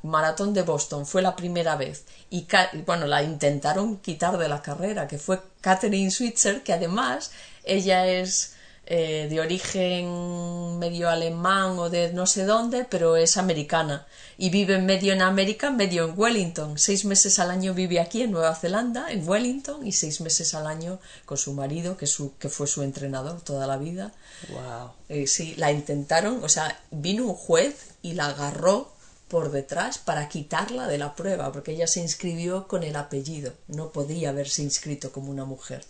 Maratón 0.03 0.53
de 0.53 0.63
Boston 0.63 1.07
fue 1.07 1.23
la 1.23 1.37
primera 1.37 1.77
vez 1.77 2.05
y 2.29 2.47
bueno 2.87 3.07
la 3.07 3.23
intentaron 3.23 3.99
quitar 3.99 4.37
de 4.37 4.49
la 4.49 4.63
carrera 4.63 5.07
que 5.07 5.19
fue 5.19 5.41
Catherine 5.61 6.11
Switzer 6.11 6.63
que 6.63 6.73
además 6.73 7.31
ella 7.65 8.07
es 8.07 8.55
eh, 8.87 9.29
de 9.31 9.41
origen 9.41 10.79
medio 10.81 11.09
alemán 11.09 11.79
o 11.79 11.89
de 11.89 12.13
no 12.13 12.27
sé 12.27 12.45
dónde 12.45 12.85
pero 12.85 13.17
es 13.17 13.37
americana 13.37 14.07
y 14.39 14.51
vive 14.51 14.79
medio 14.79 15.13
en 15.13 15.23
América 15.23 15.71
medio 15.71 16.09
en 16.09 16.19
Wellington 16.19 16.77
seis 16.77 17.05
meses 17.05 17.39
al 17.39 17.53
año 17.53 17.73
vive 17.73 18.01
aquí 18.01 18.23
en 18.23 18.33
Nueva 18.33 18.57
Zelanda 18.57 19.13
en 19.13 19.29
Wellington 19.29 19.87
y 19.87 19.93
seis 19.93 20.21
meses 20.21 20.55
al 20.55 20.67
año 20.67 20.99
con 21.27 21.39
su 21.39 21.53
marido 21.53 21.97
que, 21.97 22.09
su, 22.09 22.37
que 22.39 22.49
fue 22.49 22.67
su 22.67 22.83
entrenador 22.83 23.41
toda 23.43 23.67
la 23.69 23.77
vida 23.77 24.13
Wow. 24.49 24.91
eh, 25.09 25.27
sí, 25.27 25.55
la 25.57 25.71
intentaron, 25.71 26.43
o 26.43 26.49
sea, 26.49 26.81
vino 26.91 27.27
un 27.27 27.35
juez 27.35 27.91
y 28.03 28.15
la 28.15 28.27
agarró 28.27 28.91
por 29.31 29.53
detrás 29.53 29.99
para 29.99 30.29
quitarla 30.29 30.89
de 30.89 30.99
la 30.99 31.15
prueba, 31.15 31.51
porque 31.53 31.73
ella 31.73 31.87
se 31.87 32.01
inscribió 32.01 32.67
con 32.67 32.83
el 32.83 32.97
apellido, 32.97 33.55
no 33.69 33.91
podía 33.91 34.31
haberse 34.31 34.63
inscrito 34.63 35.13
como 35.13 35.31
una 35.31 35.45
mujer. 35.45 35.85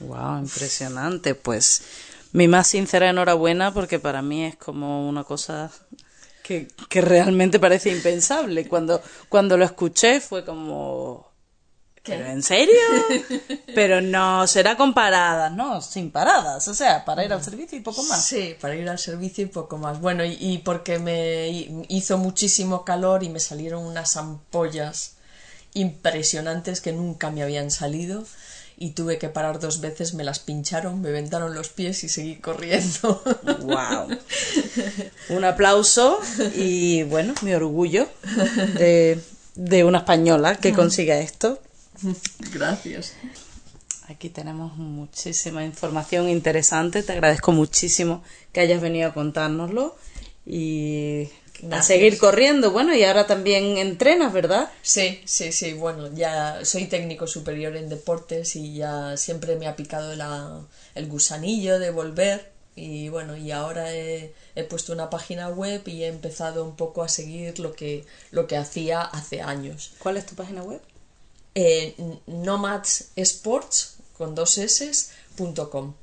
Wow, 0.00 0.38
impresionante. 0.38 1.34
Pues 1.34 1.82
mi 2.32 2.48
más 2.48 2.66
sincera 2.66 3.10
enhorabuena 3.10 3.72
porque 3.72 3.98
para 3.98 4.22
mí 4.22 4.44
es 4.44 4.56
como 4.56 5.08
una 5.08 5.24
cosa 5.24 5.70
que, 6.42 6.68
que 6.88 7.00
realmente 7.00 7.60
parece 7.60 7.90
impensable. 7.90 8.66
Cuando, 8.66 9.00
cuando 9.28 9.56
lo 9.56 9.64
escuché 9.64 10.20
fue 10.20 10.44
como... 10.44 11.33
¿Pero 12.04 12.26
en 12.26 12.42
serio? 12.42 12.74
Pero 13.74 14.00
no, 14.00 14.46
será 14.46 14.76
con 14.76 14.92
paradas, 14.92 15.50
¿no? 15.52 15.80
Sin 15.80 16.10
paradas, 16.10 16.68
o 16.68 16.74
sea, 16.74 17.04
para 17.04 17.24
ir 17.24 17.32
al 17.32 17.42
servicio 17.42 17.78
y 17.78 17.80
poco 17.80 18.02
más. 18.04 18.24
Sí, 18.26 18.54
para 18.60 18.74
ir 18.76 18.88
al 18.88 18.98
servicio 18.98 19.44
y 19.44 19.46
poco 19.48 19.78
más. 19.78 20.00
Bueno, 20.00 20.24
y, 20.24 20.36
y 20.38 20.58
porque 20.58 20.98
me 20.98 21.48
hi- 21.48 21.86
hizo 21.88 22.18
muchísimo 22.18 22.84
calor 22.84 23.22
y 23.22 23.30
me 23.30 23.40
salieron 23.40 23.84
unas 23.84 24.16
ampollas 24.16 25.12
impresionantes 25.72 26.80
que 26.80 26.92
nunca 26.92 27.30
me 27.30 27.42
habían 27.42 27.70
salido 27.70 28.24
y 28.76 28.90
tuve 28.90 29.18
que 29.18 29.28
parar 29.28 29.60
dos 29.60 29.80
veces, 29.80 30.14
me 30.14 30.24
las 30.24 30.40
pincharon, 30.40 31.00
me 31.00 31.10
vendaron 31.10 31.54
los 31.54 31.68
pies 31.68 32.04
y 32.04 32.08
seguí 32.08 32.36
corriendo. 32.36 33.22
Wow. 33.62 34.08
Un 35.30 35.44
aplauso 35.44 36.20
y 36.56 37.02
bueno, 37.04 37.34
mi 37.42 37.54
orgullo 37.54 38.08
de, 38.74 39.20
de 39.54 39.84
una 39.84 39.98
española 39.98 40.56
que 40.56 40.72
consiga 40.74 41.18
esto. 41.18 41.60
Gracias. 42.52 43.12
Aquí 44.08 44.28
tenemos 44.28 44.76
muchísima 44.76 45.64
información 45.64 46.28
interesante. 46.28 47.02
Te 47.02 47.12
agradezco 47.12 47.52
muchísimo 47.52 48.22
que 48.52 48.60
hayas 48.60 48.80
venido 48.82 49.08
a 49.08 49.14
contárnoslo 49.14 49.96
y 50.44 51.28
a 51.70 51.82
seguir 51.82 52.18
corriendo. 52.18 52.70
Bueno, 52.70 52.94
y 52.94 53.02
ahora 53.04 53.26
también 53.26 53.78
entrenas, 53.78 54.32
¿verdad? 54.34 54.70
Sí, 54.82 55.22
sí, 55.24 55.52
sí, 55.52 55.72
bueno, 55.72 56.12
ya 56.14 56.62
soy 56.66 56.84
técnico 56.86 57.26
superior 57.26 57.76
en 57.76 57.88
deportes 57.88 58.56
y 58.56 58.74
ya 58.74 59.16
siempre 59.16 59.56
me 59.56 59.66
ha 59.68 59.74
picado 59.76 60.14
la- 60.16 60.60
el 60.94 61.06
gusanillo 61.08 61.78
de 61.78 61.88
volver 61.90 62.52
y 62.76 63.08
bueno, 63.08 63.36
y 63.38 63.52
ahora 63.52 63.94
he, 63.94 64.34
he 64.54 64.64
puesto 64.64 64.92
una 64.92 65.08
página 65.08 65.48
web 65.48 65.80
y 65.86 66.02
he 66.02 66.08
empezado 66.08 66.64
un 66.64 66.76
poco 66.76 67.02
a 67.02 67.08
seguir 67.08 67.58
lo 67.58 67.72
que, 67.72 68.04
lo 68.32 68.46
que 68.46 68.58
hacía 68.58 69.00
hace 69.00 69.40
años. 69.40 69.92
¿Cuál 69.98 70.18
es 70.18 70.26
tu 70.26 70.34
página 70.34 70.62
web? 70.62 70.82
Eh, 71.54 71.94
Nomads 72.26 73.12
Sports 73.16 73.96
con 74.16 74.34
dos 74.34 74.58
s 74.58 75.10
punto 75.36 75.70
com. 75.70 75.94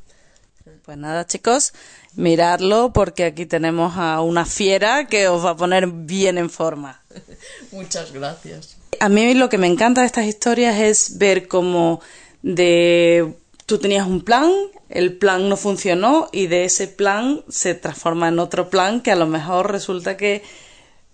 Pues 0.86 0.98
nada, 0.98 1.26
chicos, 1.26 1.74
miradlo 2.16 2.94
porque 2.94 3.26
aquí 3.26 3.46
tenemos 3.46 3.98
a 3.98 4.22
una 4.22 4.46
fiera 4.46 5.08
que 5.08 5.28
os 5.28 5.44
va 5.44 5.52
a 5.52 5.56
poner 5.56 5.88
bien 5.88 6.38
en 6.38 6.50
forma. 6.50 7.02
Muchas 7.72 8.12
gracias. 8.12 8.78
A 9.00 9.10
mí 9.10 9.34
lo 9.34 9.50
que 9.50 9.58
me 9.58 9.68
encanta 9.68 10.02
de 10.02 10.08
estas 10.08 10.26
historias 10.26 10.80
es 10.80 11.18
ver 11.18 11.48
cómo 11.48 12.02
de 12.42 13.36
tú 13.66 13.78
tenías 13.78 14.06
un 14.06 14.22
plan, 14.22 14.52
el 14.90 15.18
plan 15.18 15.50
no 15.50 15.58
funcionó 15.58 16.30
y 16.32 16.48
de 16.48 16.66
ese 16.66 16.88
plan 16.88 17.44
se 17.50 17.74
transforma 17.74 18.28
en 18.28 18.40
otro 18.40 18.70
plan 18.70 19.02
que 19.02 19.12
a 19.12 19.16
lo 19.16 19.28
mejor 19.28 19.72
resulta 19.72 20.18
que 20.18 20.44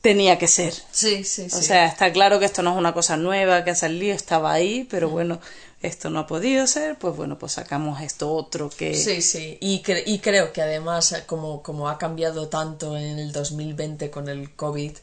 tenía 0.08 0.38
que 0.38 0.48
ser. 0.48 0.74
Sí, 0.92 1.24
sí, 1.26 1.50
sí. 1.50 1.58
O 1.58 1.62
sea, 1.62 1.86
está 1.88 2.12
claro 2.14 2.40
que 2.40 2.46
esto 2.46 2.62
no 2.64 2.72
es 2.72 2.78
una 2.78 2.94
cosa 2.94 3.18
nueva 3.18 3.64
que 3.64 3.72
ha 3.72 3.76
salido, 3.76 4.16
estaba 4.16 4.54
ahí, 4.54 4.86
pero 4.90 5.10
bueno, 5.10 5.40
esto 5.82 6.10
no 6.10 6.20
ha 6.20 6.28
podido 6.28 6.66
ser, 6.66 6.98
pues 6.98 7.16
bueno, 7.16 7.38
pues 7.38 7.52
sacamos 7.54 8.00
esto 8.02 8.32
otro 8.32 8.70
que... 8.70 8.96
Sí, 8.96 9.22
sí, 9.22 9.58
y, 9.60 9.84
cre- 9.84 10.04
y 10.06 10.20
creo 10.20 10.54
que 10.54 10.62
además, 10.62 11.12
eh, 11.12 11.24
como, 11.26 11.62
como 11.62 11.90
ha 11.90 11.98
cambiado 11.98 12.48
tanto 12.48 12.96
en 12.98 13.20
el 13.20 13.32
2020 13.34 14.10
con 14.10 14.30
el 14.30 14.56
COVID, 14.56 14.94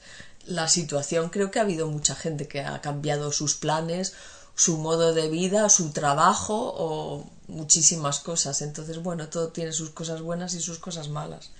la 0.46 0.68
situación, 0.68 1.28
creo 1.28 1.50
que 1.50 1.58
ha 1.58 1.62
habido 1.62 1.86
mucha 1.88 2.14
gente 2.14 2.48
que 2.48 2.60
ha 2.62 2.80
cambiado 2.80 3.30
sus 3.30 3.54
planes, 3.56 4.14
su 4.56 4.78
modo 4.78 5.12
de 5.12 5.28
vida, 5.28 5.68
su 5.68 5.90
trabajo 5.92 6.72
o 6.76 7.24
muchísimas 7.48 8.20
cosas. 8.20 8.62
Entonces, 8.62 9.02
bueno, 9.02 9.28
todo 9.28 9.48
tiene 9.48 9.72
sus 9.72 9.90
cosas 9.90 10.22
buenas 10.22 10.54
y 10.54 10.60
sus 10.60 10.78
cosas 10.78 11.08
malas, 11.08 11.50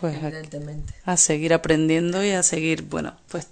Pues 0.00 0.16
a, 0.16 0.28
evidentemente. 0.28 0.94
a 1.04 1.16
seguir 1.16 1.54
aprendiendo 1.54 2.24
y 2.24 2.30
a 2.30 2.42
seguir, 2.42 2.82
bueno, 2.82 3.14
pues 3.28 3.48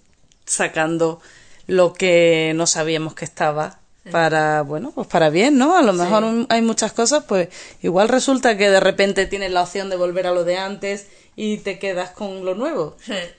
sacando 0.46 1.20
lo 1.66 1.92
que 1.92 2.52
no 2.54 2.66
sabíamos 2.66 3.14
que 3.14 3.24
estaba 3.24 3.78
para, 4.10 4.60
bueno, 4.62 4.92
pues 4.94 5.06
para 5.06 5.30
bien, 5.30 5.56
¿no? 5.56 5.78
A 5.78 5.82
lo 5.82 5.94
mejor 5.94 6.46
hay 6.50 6.60
muchas 6.60 6.92
cosas, 6.92 7.24
pues 7.24 7.48
igual 7.82 8.08
resulta 8.08 8.58
que 8.58 8.68
de 8.68 8.80
repente 8.80 9.26
tienes 9.26 9.50
la 9.50 9.62
opción 9.62 9.88
de 9.88 9.96
volver 9.96 10.26
a 10.26 10.32
lo 10.32 10.44
de 10.44 10.58
antes 10.58 11.06
y 11.36 11.58
te 11.58 11.78
quedas 11.78 12.10
con 12.10 12.44
lo 12.44 12.54
nuevo. 12.54 12.96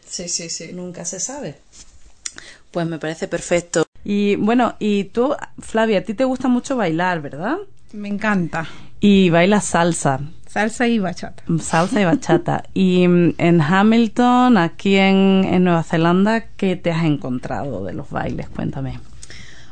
Sí, 0.07 0.27
sí, 0.27 0.49
sí. 0.49 0.71
Nunca 0.73 1.05
se 1.05 1.19
sabe. 1.19 1.55
Pues 2.71 2.87
me 2.87 2.97
parece 2.97 3.27
perfecto. 3.27 3.85
Y 4.03 4.35
bueno, 4.37 4.75
y 4.79 5.05
tú, 5.05 5.35
Flavia, 5.59 5.99
a 5.99 6.01
ti 6.01 6.13
te 6.13 6.25
gusta 6.25 6.47
mucho 6.47 6.75
bailar, 6.75 7.21
¿verdad? 7.21 7.57
Me 7.93 8.07
encanta. 8.07 8.67
Y 8.99 9.29
bailas 9.29 9.65
salsa, 9.65 10.19
Salsa 10.55 10.87
y 10.87 10.99
bachata. 10.99 11.43
salsa 11.59 11.99
y 11.99 12.05
bachata. 12.05 12.63
y 12.73 13.05
mm, 13.09 13.33
en 13.39 13.59
Hamilton, 13.59 14.55
aquí 14.55 14.95
en, 14.95 15.43
en 15.43 15.65
Nueva 15.65 15.83
Zelanda, 15.83 16.45
¿qué 16.55 16.77
te 16.77 16.91
has 16.93 17.03
encontrado 17.03 17.83
de 17.83 17.91
los 17.91 18.09
bailes? 18.09 18.47
Cuéntame. 18.47 19.01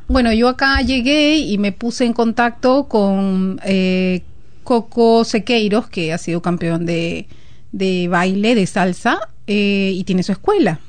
Bueno, 0.09 0.33
yo 0.33 0.49
acá 0.49 0.81
llegué 0.81 1.37
y 1.37 1.57
me 1.57 1.71
puse 1.71 2.03
en 2.03 2.11
contacto 2.11 2.89
con 2.89 3.61
eh, 3.63 4.23
Coco 4.65 5.23
Sequeiros, 5.23 5.87
que 5.87 6.11
ha 6.11 6.17
sido 6.17 6.41
campeón 6.41 6.85
de, 6.85 7.27
de 7.71 8.09
baile, 8.09 8.53
de 8.53 8.67
salsa, 8.67 9.29
eh, 9.47 9.93
y 9.95 10.03
tiene 10.03 10.21
su 10.21 10.33
escuela. 10.33 10.81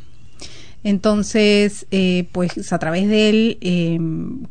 Entonces, 0.85 1.87
eh, 1.91 2.29
pues 2.31 2.71
a 2.73 2.79
través 2.79 3.09
de 3.09 3.31
él 3.31 3.59
eh, 3.63 3.99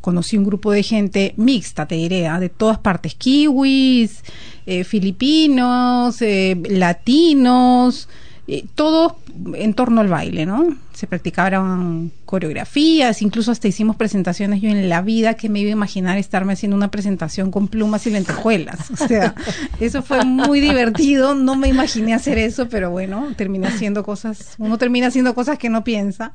conocí 0.00 0.36
un 0.36 0.44
grupo 0.44 0.72
de 0.72 0.82
gente 0.82 1.32
mixta, 1.36 1.86
te 1.86 1.94
diré, 1.94 2.26
¿ah? 2.26 2.40
de 2.40 2.48
todas 2.48 2.78
partes, 2.78 3.14
kiwis, 3.14 4.24
eh, 4.66 4.82
filipinos, 4.82 6.20
eh, 6.22 6.60
latinos, 6.68 8.08
eh, 8.46 8.66
todo 8.74 9.18
en 9.54 9.72
torno 9.72 10.02
al 10.02 10.08
baile, 10.08 10.44
¿no? 10.44 10.76
Se 10.92 11.06
practicaban 11.06 12.12
coreografías, 12.26 13.22
incluso 13.22 13.50
hasta 13.50 13.68
hicimos 13.68 13.96
presentaciones. 13.96 14.60
Yo 14.60 14.68
en 14.68 14.88
la 14.88 15.00
vida 15.00 15.34
que 15.34 15.48
me 15.48 15.60
iba 15.60 15.70
a 15.70 15.72
imaginar 15.72 16.18
estarme 16.18 16.52
haciendo 16.52 16.76
una 16.76 16.90
presentación 16.90 17.50
con 17.50 17.68
plumas 17.68 18.06
y 18.06 18.10
lentejuelas. 18.10 18.90
O 18.90 18.96
sea, 18.96 19.34
eso 19.80 20.02
fue 20.02 20.24
muy 20.24 20.60
divertido. 20.60 21.34
No 21.34 21.56
me 21.56 21.68
imaginé 21.68 22.12
hacer 22.12 22.38
eso, 22.38 22.68
pero 22.68 22.90
bueno, 22.90 23.28
terminé 23.36 23.68
haciendo 23.68 24.04
cosas. 24.04 24.56
Uno 24.58 24.76
termina 24.76 25.06
haciendo 25.06 25.34
cosas 25.34 25.58
que 25.58 25.70
no 25.70 25.82
piensa. 25.82 26.32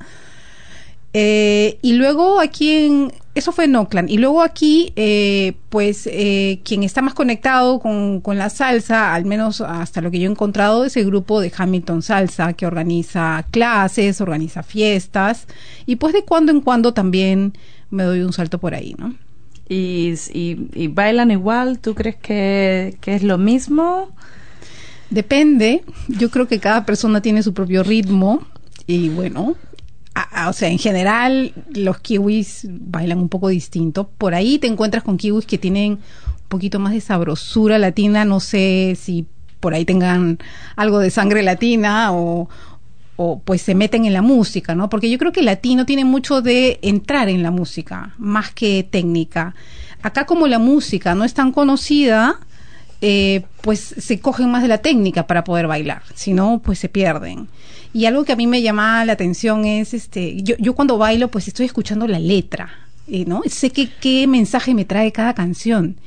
Eh, 1.13 1.79
y 1.81 1.93
luego 1.93 2.39
aquí 2.39 2.85
en, 2.85 3.13
eso 3.39 3.51
fue 3.51 3.65
en 3.65 3.75
Oakland, 3.75 4.09
y 4.09 4.17
luego 4.17 4.41
aquí, 4.41 4.93
eh, 4.95 5.53
pues 5.69 6.07
eh, 6.11 6.59
quien 6.63 6.83
está 6.83 7.01
más 7.01 7.13
conectado 7.13 7.79
con, 7.79 8.21
con, 8.21 8.37
la 8.37 8.49
salsa, 8.49 9.15
al 9.15 9.25
menos 9.25 9.61
hasta 9.61 10.01
lo 10.01 10.11
que 10.11 10.19
yo 10.19 10.27
he 10.27 10.31
encontrado, 10.31 10.85
es 10.85 10.95
el 10.97 11.05
grupo 11.05 11.41
de 11.41 11.51
Hamilton 11.55 12.01
Salsa, 12.01 12.53
que 12.53 12.65
organiza 12.65 13.45
clases, 13.51 14.21
organiza 14.21 14.61
fiestas, 14.61 15.47
y 15.85 15.95
pues 15.95 16.13
de 16.13 16.23
cuando 16.23 16.51
en 16.51 16.61
cuando 16.61 16.93
también 16.93 17.53
me 17.89 18.03
doy 18.03 18.21
un 18.21 18.33
salto 18.33 18.59
por 18.59 18.75
ahí, 18.75 18.95
¿no? 18.97 19.15
¿Y, 19.67 20.13
y, 20.33 20.67
y 20.73 20.87
bailan 20.87 21.31
igual? 21.31 21.79
¿Tú 21.79 21.95
crees 21.95 22.15
que, 22.15 22.97
que 23.01 23.15
es 23.15 23.23
lo 23.23 23.37
mismo? 23.37 24.09
Depende, 25.09 25.83
yo 26.07 26.29
creo 26.29 26.47
que 26.47 26.59
cada 26.59 26.85
persona 26.85 27.21
tiene 27.21 27.41
su 27.41 27.53
propio 27.53 27.83
ritmo, 27.83 28.45
y 28.85 29.09
bueno, 29.09 29.55
o 30.47 30.53
sea, 30.53 30.69
en 30.69 30.79
general 30.79 31.53
los 31.73 31.99
kiwis 31.99 32.67
bailan 32.69 33.19
un 33.19 33.29
poco 33.29 33.49
distinto. 33.49 34.09
Por 34.17 34.33
ahí 34.33 34.59
te 34.59 34.67
encuentras 34.67 35.03
con 35.03 35.17
kiwis 35.17 35.45
que 35.45 35.57
tienen 35.57 35.93
un 35.93 36.47
poquito 36.47 36.79
más 36.79 36.93
de 36.93 37.01
sabrosura 37.01 37.77
latina. 37.77 38.25
No 38.25 38.39
sé 38.39 38.97
si 38.99 39.25
por 39.59 39.73
ahí 39.73 39.85
tengan 39.85 40.39
algo 40.75 40.99
de 40.99 41.09
sangre 41.09 41.43
latina 41.43 42.13
o, 42.13 42.49
o 43.17 43.39
pues 43.39 43.61
se 43.61 43.75
meten 43.75 44.05
en 44.05 44.13
la 44.13 44.21
música, 44.21 44.75
¿no? 44.75 44.89
Porque 44.89 45.09
yo 45.09 45.17
creo 45.17 45.31
que 45.31 45.41
el 45.41 45.45
latino 45.45 45.85
tiene 45.85 46.05
mucho 46.05 46.41
de 46.41 46.79
entrar 46.81 47.29
en 47.29 47.43
la 47.43 47.51
música, 47.51 48.13
más 48.17 48.51
que 48.51 48.87
técnica. 48.89 49.55
Acá 50.01 50.25
como 50.25 50.47
la 50.47 50.59
música 50.59 51.15
no 51.15 51.25
es 51.25 51.33
tan 51.33 51.51
conocida, 51.51 52.39
eh, 53.01 53.43
pues 53.61 53.95
se 53.97 54.19
cogen 54.19 54.49
más 54.49 54.61
de 54.61 54.69
la 54.69 54.79
técnica 54.79 55.27
para 55.27 55.43
poder 55.43 55.67
bailar, 55.67 56.03
si 56.15 56.33
no, 56.33 56.61
pues 56.63 56.79
se 56.79 56.89
pierden. 56.89 57.49
Y 57.93 58.05
algo 58.05 58.23
que 58.23 58.33
a 58.33 58.35
mí 58.35 58.45
me 58.45 58.61
llama 58.61 59.03
la 59.05 59.13
atención 59.13 59.65
es, 59.65 59.93
este, 59.93 60.41
yo, 60.43 60.55
yo 60.59 60.75
cuando 60.75 60.97
bailo, 60.97 61.29
pues 61.29 61.47
estoy 61.47 61.65
escuchando 61.65 62.07
la 62.07 62.19
letra, 62.19 62.69
eh, 63.07 63.25
¿no? 63.25 63.41
Sé 63.47 63.71
qué 63.71 64.27
mensaje 64.27 64.73
me 64.73 64.85
trae 64.85 65.11
cada 65.11 65.33
canción. 65.33 65.97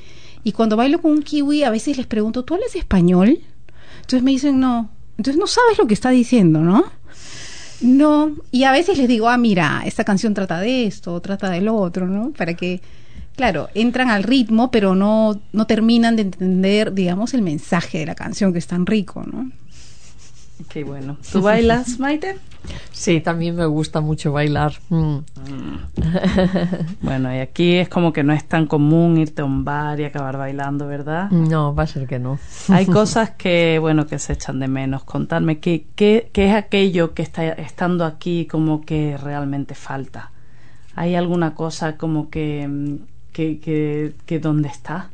Y 0.44 0.52
cuando 0.52 0.76
bailo 0.76 1.00
con 1.00 1.12
un 1.12 1.22
kiwi, 1.22 1.62
a 1.62 1.70
veces 1.70 1.96
les 1.96 2.06
pregunto, 2.06 2.44
¿tú 2.44 2.54
hablas 2.54 2.74
español? 2.74 3.40
Entonces 4.00 4.22
me 4.22 4.32
dicen, 4.32 4.58
no. 4.58 4.90
Entonces 5.16 5.38
no 5.38 5.46
sabes 5.46 5.78
lo 5.78 5.86
que 5.86 5.94
está 5.94 6.10
diciendo, 6.10 6.60
¿no? 6.60 6.84
No. 7.80 8.36
Y 8.50 8.64
a 8.64 8.72
veces 8.72 8.98
les 8.98 9.08
digo, 9.08 9.28
ah, 9.28 9.38
mira, 9.38 9.82
esta 9.84 10.04
canción 10.04 10.34
trata 10.34 10.60
de 10.60 10.86
esto, 10.86 11.20
trata 11.20 11.50
del 11.50 11.68
otro, 11.68 12.08
¿no? 12.08 12.32
Para 12.32 12.54
que, 12.54 12.80
claro, 13.36 13.68
entran 13.74 14.10
al 14.10 14.24
ritmo, 14.24 14.70
pero 14.70 14.94
no, 14.94 15.40
no 15.52 15.66
terminan 15.66 16.16
de 16.16 16.22
entender, 16.22 16.92
digamos, 16.92 17.34
el 17.34 17.42
mensaje 17.42 17.98
de 17.98 18.06
la 18.06 18.14
canción, 18.14 18.52
que 18.52 18.58
es 18.58 18.66
tan 18.66 18.86
rico, 18.86 19.24
¿no? 19.24 19.50
Qué 20.68 20.84
bueno. 20.84 21.16
¿Tú 21.30 21.40
bailas, 21.42 21.98
Maite? 21.98 22.38
Sí, 22.92 23.20
también 23.20 23.56
me 23.56 23.66
gusta 23.66 24.00
mucho 24.00 24.32
bailar. 24.32 24.74
Mm. 24.88 25.18
bueno, 27.00 27.34
y 27.34 27.38
aquí 27.38 27.76
es 27.76 27.88
como 27.88 28.12
que 28.12 28.22
no 28.22 28.32
es 28.32 28.44
tan 28.46 28.66
común 28.66 29.18
irte 29.18 29.42
a 29.42 29.44
un 29.44 29.64
bar 29.64 29.98
y 29.98 30.04
acabar 30.04 30.36
bailando, 30.36 30.86
¿verdad? 30.86 31.30
No, 31.30 31.74
va 31.74 31.84
a 31.84 31.86
ser 31.86 32.06
que 32.06 32.18
no. 32.18 32.38
Hay 32.68 32.86
cosas 33.00 33.30
que, 33.30 33.78
bueno, 33.80 34.06
que 34.06 34.18
se 34.18 34.34
echan 34.34 34.60
de 34.60 34.68
menos. 34.68 35.04
Contarme, 35.04 35.58
¿qué, 35.58 35.86
qué, 35.96 36.30
qué 36.32 36.50
es 36.50 36.54
aquello 36.54 37.14
que 37.14 37.22
está 37.22 37.48
estando 37.48 38.04
aquí 38.04 38.46
como 38.46 38.82
que 38.82 39.16
realmente 39.16 39.74
falta? 39.74 40.30
¿Hay 40.94 41.14
alguna 41.14 41.54
cosa 41.54 41.96
como 41.96 42.30
que, 42.30 42.98
que, 43.32 43.58
que, 43.58 44.14
que 44.26 44.38
dónde 44.38 44.68
está? 44.68 45.10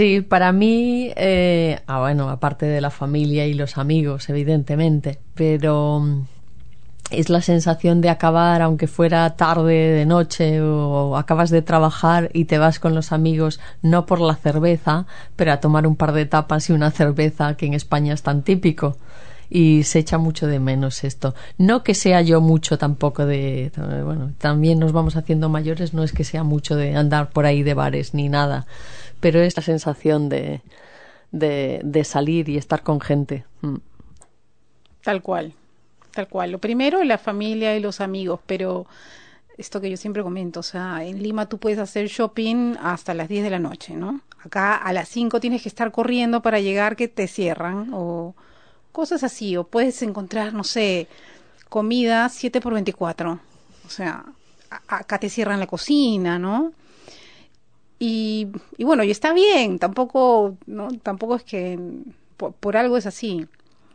Sí, 0.00 0.22
para 0.22 0.50
mí, 0.52 1.12
eh, 1.14 1.78
ah, 1.86 2.00
bueno, 2.00 2.30
aparte 2.30 2.64
de 2.64 2.80
la 2.80 2.88
familia 2.88 3.46
y 3.46 3.52
los 3.52 3.76
amigos, 3.76 4.30
evidentemente, 4.30 5.18
pero 5.34 6.00
mm, 6.00 6.26
es 7.10 7.28
la 7.28 7.42
sensación 7.42 8.00
de 8.00 8.08
acabar, 8.08 8.62
aunque 8.62 8.86
fuera 8.86 9.36
tarde 9.36 9.74
de 9.74 10.06
noche 10.06 10.62
o 10.62 11.18
acabas 11.18 11.50
de 11.50 11.60
trabajar 11.60 12.30
y 12.32 12.46
te 12.46 12.56
vas 12.56 12.78
con 12.78 12.94
los 12.94 13.12
amigos, 13.12 13.60
no 13.82 14.06
por 14.06 14.22
la 14.22 14.36
cerveza, 14.36 15.04
pero 15.36 15.52
a 15.52 15.60
tomar 15.60 15.86
un 15.86 15.96
par 15.96 16.12
de 16.12 16.24
tapas 16.24 16.70
y 16.70 16.72
una 16.72 16.90
cerveza, 16.90 17.58
que 17.58 17.66
en 17.66 17.74
España 17.74 18.14
es 18.14 18.22
tan 18.22 18.40
típico. 18.40 18.96
Y 19.50 19.82
se 19.82 19.98
echa 19.98 20.16
mucho 20.16 20.46
de 20.46 20.60
menos 20.60 21.02
esto. 21.02 21.34
No 21.58 21.82
que 21.82 21.94
sea 21.94 22.22
yo 22.22 22.40
mucho 22.40 22.78
tampoco 22.78 23.26
de. 23.26 23.72
Bueno, 23.76 24.32
también 24.38 24.78
nos 24.78 24.92
vamos 24.92 25.16
haciendo 25.16 25.48
mayores, 25.48 25.92
no 25.92 26.04
es 26.04 26.12
que 26.12 26.22
sea 26.22 26.44
mucho 26.44 26.76
de 26.76 26.94
andar 26.94 27.30
por 27.30 27.46
ahí 27.46 27.64
de 27.64 27.74
bares 27.74 28.14
ni 28.14 28.28
nada 28.28 28.66
pero 29.20 29.40
es 29.40 29.56
la 29.56 29.62
sensación 29.62 30.28
de, 30.28 30.62
de, 31.30 32.04
salir 32.04 32.48
y 32.48 32.56
estar 32.56 32.82
con 32.82 33.00
gente. 33.00 33.44
Mm. 33.60 33.76
Tal 35.02 35.22
cual, 35.22 35.52
tal 36.10 36.28
cual. 36.28 36.50
Lo 36.50 36.58
primero, 36.58 37.04
la 37.04 37.18
familia 37.18 37.76
y 37.76 37.80
los 37.80 38.00
amigos, 38.00 38.40
pero 38.46 38.86
esto 39.56 39.80
que 39.80 39.90
yo 39.90 39.96
siempre 39.96 40.22
comento, 40.22 40.60
o 40.60 40.64
sea, 40.64 41.04
en 41.04 41.22
Lima 41.22 41.48
tú 41.48 41.58
puedes 41.58 41.78
hacer 41.78 42.08
shopping 42.08 42.76
hasta 42.82 43.14
las 43.14 43.28
10 43.28 43.44
de 43.44 43.50
la 43.50 43.58
noche, 43.58 43.94
¿no? 43.94 44.22
Acá 44.42 44.76
a 44.76 44.92
las 44.92 45.08
5 45.10 45.38
tienes 45.38 45.62
que 45.62 45.68
estar 45.68 45.92
corriendo 45.92 46.40
para 46.40 46.60
llegar 46.60 46.96
que 46.96 47.08
te 47.08 47.28
cierran 47.28 47.90
o 47.92 48.34
cosas 48.92 49.24
así, 49.24 49.56
o 49.56 49.64
puedes 49.64 50.02
encontrar, 50.02 50.52
no 50.52 50.64
sé, 50.64 51.08
comida 51.68 52.28
7 52.28 52.60
por 52.60 52.74
24. 52.74 53.40
O 53.86 53.90
sea, 53.90 54.24
acá 54.88 55.18
te 55.18 55.28
cierran 55.28 55.60
la 55.60 55.66
cocina, 55.66 56.38
¿no? 56.38 56.72
Y, 57.98 58.48
y 58.78 58.84
bueno, 58.84 59.04
y 59.04 59.10
está 59.10 59.32
bien, 59.34 59.78
tampoco, 59.78 60.56
¿no? 60.66 60.88
tampoco 61.02 61.36
es 61.36 61.44
que 61.44 61.78
por, 62.36 62.76
algo 62.76 62.96
es 62.96 63.04
así, 63.04 63.46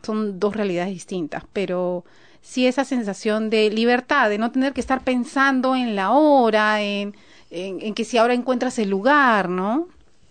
son 0.03 0.39
dos 0.39 0.55
realidades 0.55 0.93
distintas, 0.93 1.43
pero 1.51 2.05
sí 2.41 2.67
esa 2.67 2.85
sensación 2.85 3.49
de 3.49 3.71
libertad, 3.71 4.29
de 4.29 4.37
no 4.37 4.51
tener 4.51 4.73
que 4.73 4.81
estar 4.81 5.03
pensando 5.03 5.75
en 5.75 5.95
la 5.95 6.11
hora, 6.11 6.83
en, 6.83 7.15
en, 7.49 7.95
que 7.95 8.05
si 8.05 8.19
ahora 8.19 8.35
encuentras 8.35 8.77
el 8.77 8.89
lugar, 8.89 9.49
¿no? 9.49 9.87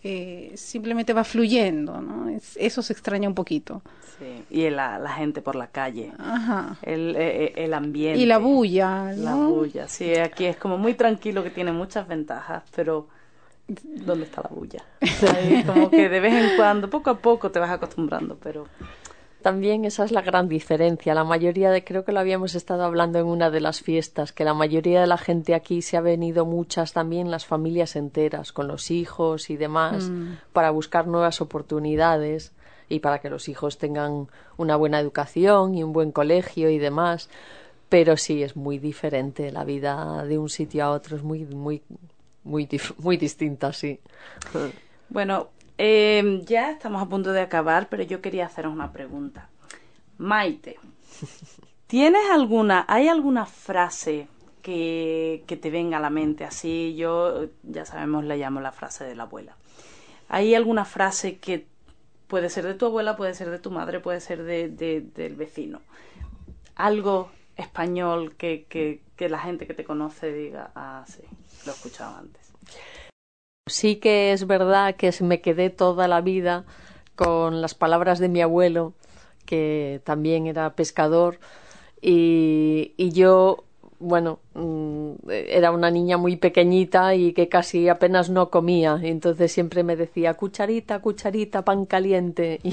Eh, 0.07 0.53
simplemente 0.57 1.15
va 1.15 1.25
fluyendo, 1.25 1.99
¿no? 2.03 2.29
eso 2.57 2.83
se 2.83 2.93
extraña 2.93 3.27
un 3.27 3.35
poquito. 3.35 3.81
Sí, 4.19 4.45
y 4.51 4.69
la, 4.69 4.99
la 4.99 5.09
gente 5.15 5.41
por 5.41 5.57
la 5.57 5.69
calle, 5.69 6.13
Ajá. 6.19 6.77
El, 6.83 7.17
eh, 7.17 7.45
eh, 7.45 7.53
el, 7.57 7.73
ambiente. 7.73 8.21
Y 8.21 8.27
la 8.27 8.37
bulla, 8.37 9.15
¿no? 9.15 9.25
La 9.25 9.35
bulla, 9.35 9.89
sí, 9.89 10.15
aquí 10.17 10.45
es 10.45 10.59
como 10.59 10.77
muy 10.77 10.93
tranquilo, 10.93 11.43
que 11.43 11.49
tiene 11.49 11.73
muchas 11.73 12.07
ventajas, 12.07 12.65
pero 12.77 13.09
¿dónde 13.67 14.27
está 14.27 14.43
la 14.43 14.51
bulla? 14.51 14.85
como 15.67 15.89
que 15.91 16.11
de 16.11 16.21
vez 16.21 16.35
en 16.35 16.55
cuando, 16.55 16.91
poco 16.91 17.09
a 17.09 17.19
poco 17.19 17.51
te 17.51 17.59
vas 17.59 17.71
acostumbrando, 17.71 18.37
pero 18.37 18.67
también 19.45 19.85
esa 19.85 20.07
es 20.07 20.11
la 20.11 20.23
gran 20.23 20.49
diferencia. 20.49 21.13
La 21.13 21.23
mayoría 21.23 21.71
de, 21.71 21.85
creo 21.85 22.03
que 22.03 22.13
lo 22.13 22.21
habíamos 22.21 22.55
estado 22.55 22.83
hablando 22.83 23.19
en 23.19 23.27
una 23.27 23.51
de 23.51 23.61
las 23.61 23.83
fiestas, 23.83 24.33
que 24.33 24.43
la 24.43 24.55
mayoría 24.55 25.03
de 25.03 25.07
la 25.07 25.19
gente 25.19 25.55
aquí 25.55 25.83
se 25.83 25.99
ha 25.99 26.01
venido 26.01 26.47
muchas 26.47 26.95
también 26.95 27.31
las 27.31 27.45
familias 27.45 27.95
enteras, 27.95 28.53
con 28.53 28.69
los 28.69 28.91
hijos 28.91 29.51
y 29.51 29.59
demás, 29.59 30.09
mm. 30.09 30.37
para 30.55 30.71
buscar 30.71 31.07
nuevas 31.07 31.43
oportunidades 31.43 32.53
y 32.89 33.01
para 33.01 33.19
que 33.19 33.29
los 33.29 33.51
hijos 33.51 33.77
tengan 33.77 34.29
una 34.57 34.77
buena 34.77 34.99
educación 34.99 35.75
y 35.75 35.85
un 35.85 35.93
buen 35.93 36.11
colegio 36.11 36.71
y 36.71 36.79
demás. 36.79 37.29
Pero 37.91 38.17
sí, 38.17 38.43
es 38.43 38.57
muy 38.57 38.79
diferente 38.79 39.53
la 39.53 39.65
vida 39.65 40.25
de 40.25 40.39
un 40.39 40.49
sitio 40.49 40.85
a 40.85 40.91
otro, 40.91 41.19
es 41.19 41.23
muy, 41.23 41.45
muy, 41.45 41.83
muy, 42.45 42.67
muy 42.97 43.17
distinta, 43.19 43.75
sí. 43.75 44.01
Bueno, 45.11 45.51
eh, 45.79 46.43
ya 46.45 46.71
estamos 46.71 47.03
a 47.03 47.09
punto 47.09 47.33
de 47.33 47.41
acabar, 47.41 47.89
pero 47.89 48.03
yo 48.03 48.21
quería 48.21 48.47
haceros 48.47 48.73
una 48.73 48.93
pregunta. 48.93 49.49
Maite, 50.19 50.77
¿tienes 51.87 52.23
alguna, 52.31 52.85
hay 52.89 53.09
alguna 53.09 53.47
frase 53.47 54.29
que, 54.63 55.45
que 55.47 55.57
te 55.57 55.71
venga 55.71 55.97
a 55.97 56.01
la 56.01 56.11
mente? 56.11 56.45
Así 56.45 56.95
yo, 56.97 57.47
ya 57.63 57.85
sabemos, 57.85 58.25
le 58.25 58.37
llamo 58.37 58.61
la 58.61 58.73
frase 58.73 59.05
de 59.05 59.17
la 59.17 59.25
abuela. 59.25 59.57
¿Hay 60.29 60.55
alguna 60.55 60.85
frase 60.85 61.39
que 61.39 61.67
puede 62.29 62.49
ser 62.49 62.65
de 62.65 62.75
tu 62.75 62.87
abuela, 62.87 63.17
puede 63.17 63.35
ser 63.35 63.51
de 63.51 63.59
tu 63.59 63.71
madre, 63.71 64.01
puede 64.01 64.21
ser 64.21 64.43
de, 64.45 64.69
de 64.69 65.01
del 65.01 65.35
vecino? 65.37 65.81
Algo 66.77 67.31
español 67.57 68.35
que, 68.37 68.67
que, 68.69 69.01
que 69.17 69.29
la 69.29 69.39
gente 69.39 69.67
que 69.67 69.75
te 69.75 69.85
conoce 69.85 70.33
diga, 70.33 70.71
ah, 70.75 71.05
sí, 71.07 71.23
lo 71.67 71.73
he 71.73 71.75
escuchado 71.75 72.17
antes. 72.17 72.53
Sí 73.67 73.97
que 73.97 74.33
es 74.33 74.47
verdad 74.47 74.95
que 74.97 75.11
me 75.23 75.41
quedé 75.41 75.71
toda 75.71 76.07
la 76.07 76.21
vida 76.21 76.67
con 77.17 77.63
las 77.63 77.75
palabras 77.75 78.19
de 78.19 78.29
mi 78.29 78.43
abuelo, 78.43 78.93
que 79.47 80.03
también 80.05 80.47
era 80.47 80.75
pescador, 80.75 81.39
y, 82.03 82.93
y 82.99 83.13
yo 83.13 83.65
bueno, 84.05 84.41
mm, 84.55 85.31
era 85.31 85.71
una 85.71 85.91
niña 85.91 86.19
muy 86.19 86.37
pequeñita 86.37 87.15
y 87.15 87.33
que 87.33 87.49
casi 87.49 87.89
apenas 87.89 88.29
no 88.29 88.51
comía. 88.51 89.01
Entonces 89.03 89.51
siempre 89.51 89.83
me 89.83 89.97
decía, 89.97 90.35
cucharita, 90.35 90.99
cucharita, 91.01 91.65
pan 91.65 91.87
caliente. 91.87 92.61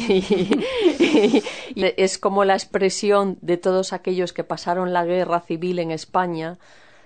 Y, 1.73 1.85
es 1.97 2.17
como 2.17 2.43
la 2.43 2.53
expresión 2.53 3.37
de 3.41 3.55
todos 3.55 3.93
aquellos 3.93 4.33
que 4.33 4.43
pasaron 4.43 4.91
la 4.91 5.05
guerra 5.05 5.39
civil 5.39 5.79
en 5.79 5.91
España 5.91 6.57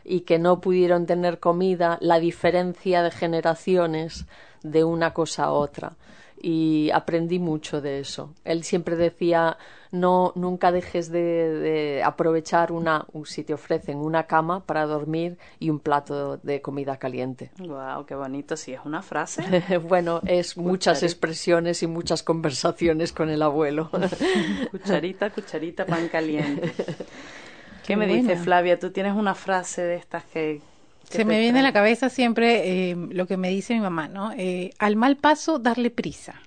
y 0.05 0.21
que 0.21 0.39
no 0.39 0.61
pudieron 0.61 1.05
tener 1.05 1.39
comida, 1.39 1.97
la 1.99 2.19
diferencia 2.19 3.03
de 3.03 3.11
generaciones 3.11 4.25
de 4.63 4.83
una 4.83 5.13
cosa 5.13 5.45
a 5.45 5.51
otra 5.51 5.97
y 6.41 6.91
aprendí 6.93 7.39
mucho 7.39 7.81
de 7.81 7.99
eso. 7.99 8.33
Él 8.43 8.63
siempre 8.63 8.95
decía 8.95 9.57
no 9.91 10.33
nunca 10.35 10.71
dejes 10.71 11.09
de, 11.09 12.01
aprovechar 12.03 12.71
una 12.71 13.05
si 13.23 13.43
te 13.43 13.53
ofrecen 13.53 13.97
una 13.97 14.27
cama 14.27 14.63
para 14.63 14.85
dormir 14.85 15.37
y 15.59 15.69
un 15.69 15.79
plato 15.79 16.37
de 16.37 16.61
comida 16.61 16.97
caliente. 16.97 17.51
Wow, 17.57 18.05
qué 18.05 18.13
bonito, 18.13 18.57
sí 18.57 18.73
es 18.73 18.81
una 18.83 19.01
frase. 19.01 19.43
bueno, 19.89 20.21
es 20.25 20.57
muchas 20.57 21.01
expresiones 21.01 21.81
y 21.81 21.87
muchas 21.87 22.23
conversaciones 22.23 23.13
con 23.13 23.29
el 23.29 23.41
abuelo. 23.41 23.89
cucharita, 24.71 25.29
cucharita, 25.29 25.85
pan 25.85 26.09
caliente. 26.09 26.71
¿Qué, 27.85 27.95
me 27.95 28.07
dice 28.07 28.35
Flavia? 28.35 28.79
Tú 28.79 28.91
tienes 28.91 29.13
una 29.13 29.35
frase 29.35 29.81
de 29.81 29.95
estas 29.95 30.23
que 30.23 30.61
se 31.09 31.25
me 31.25 31.39
viene 31.39 31.59
a 31.59 31.63
la 31.63 31.73
cabeza 31.73 32.09
siempre 32.09 32.89
eh, 32.91 32.95
lo 32.95 33.27
que 33.27 33.37
me 33.37 33.49
dice 33.49 33.73
mi 33.73 33.79
mamá, 33.79 34.07
¿no? 34.07 34.31
Eh, 34.33 34.71
al 34.79 34.95
mal 34.95 35.17
paso, 35.17 35.59
darle 35.59 35.91
prisa. 35.91 36.41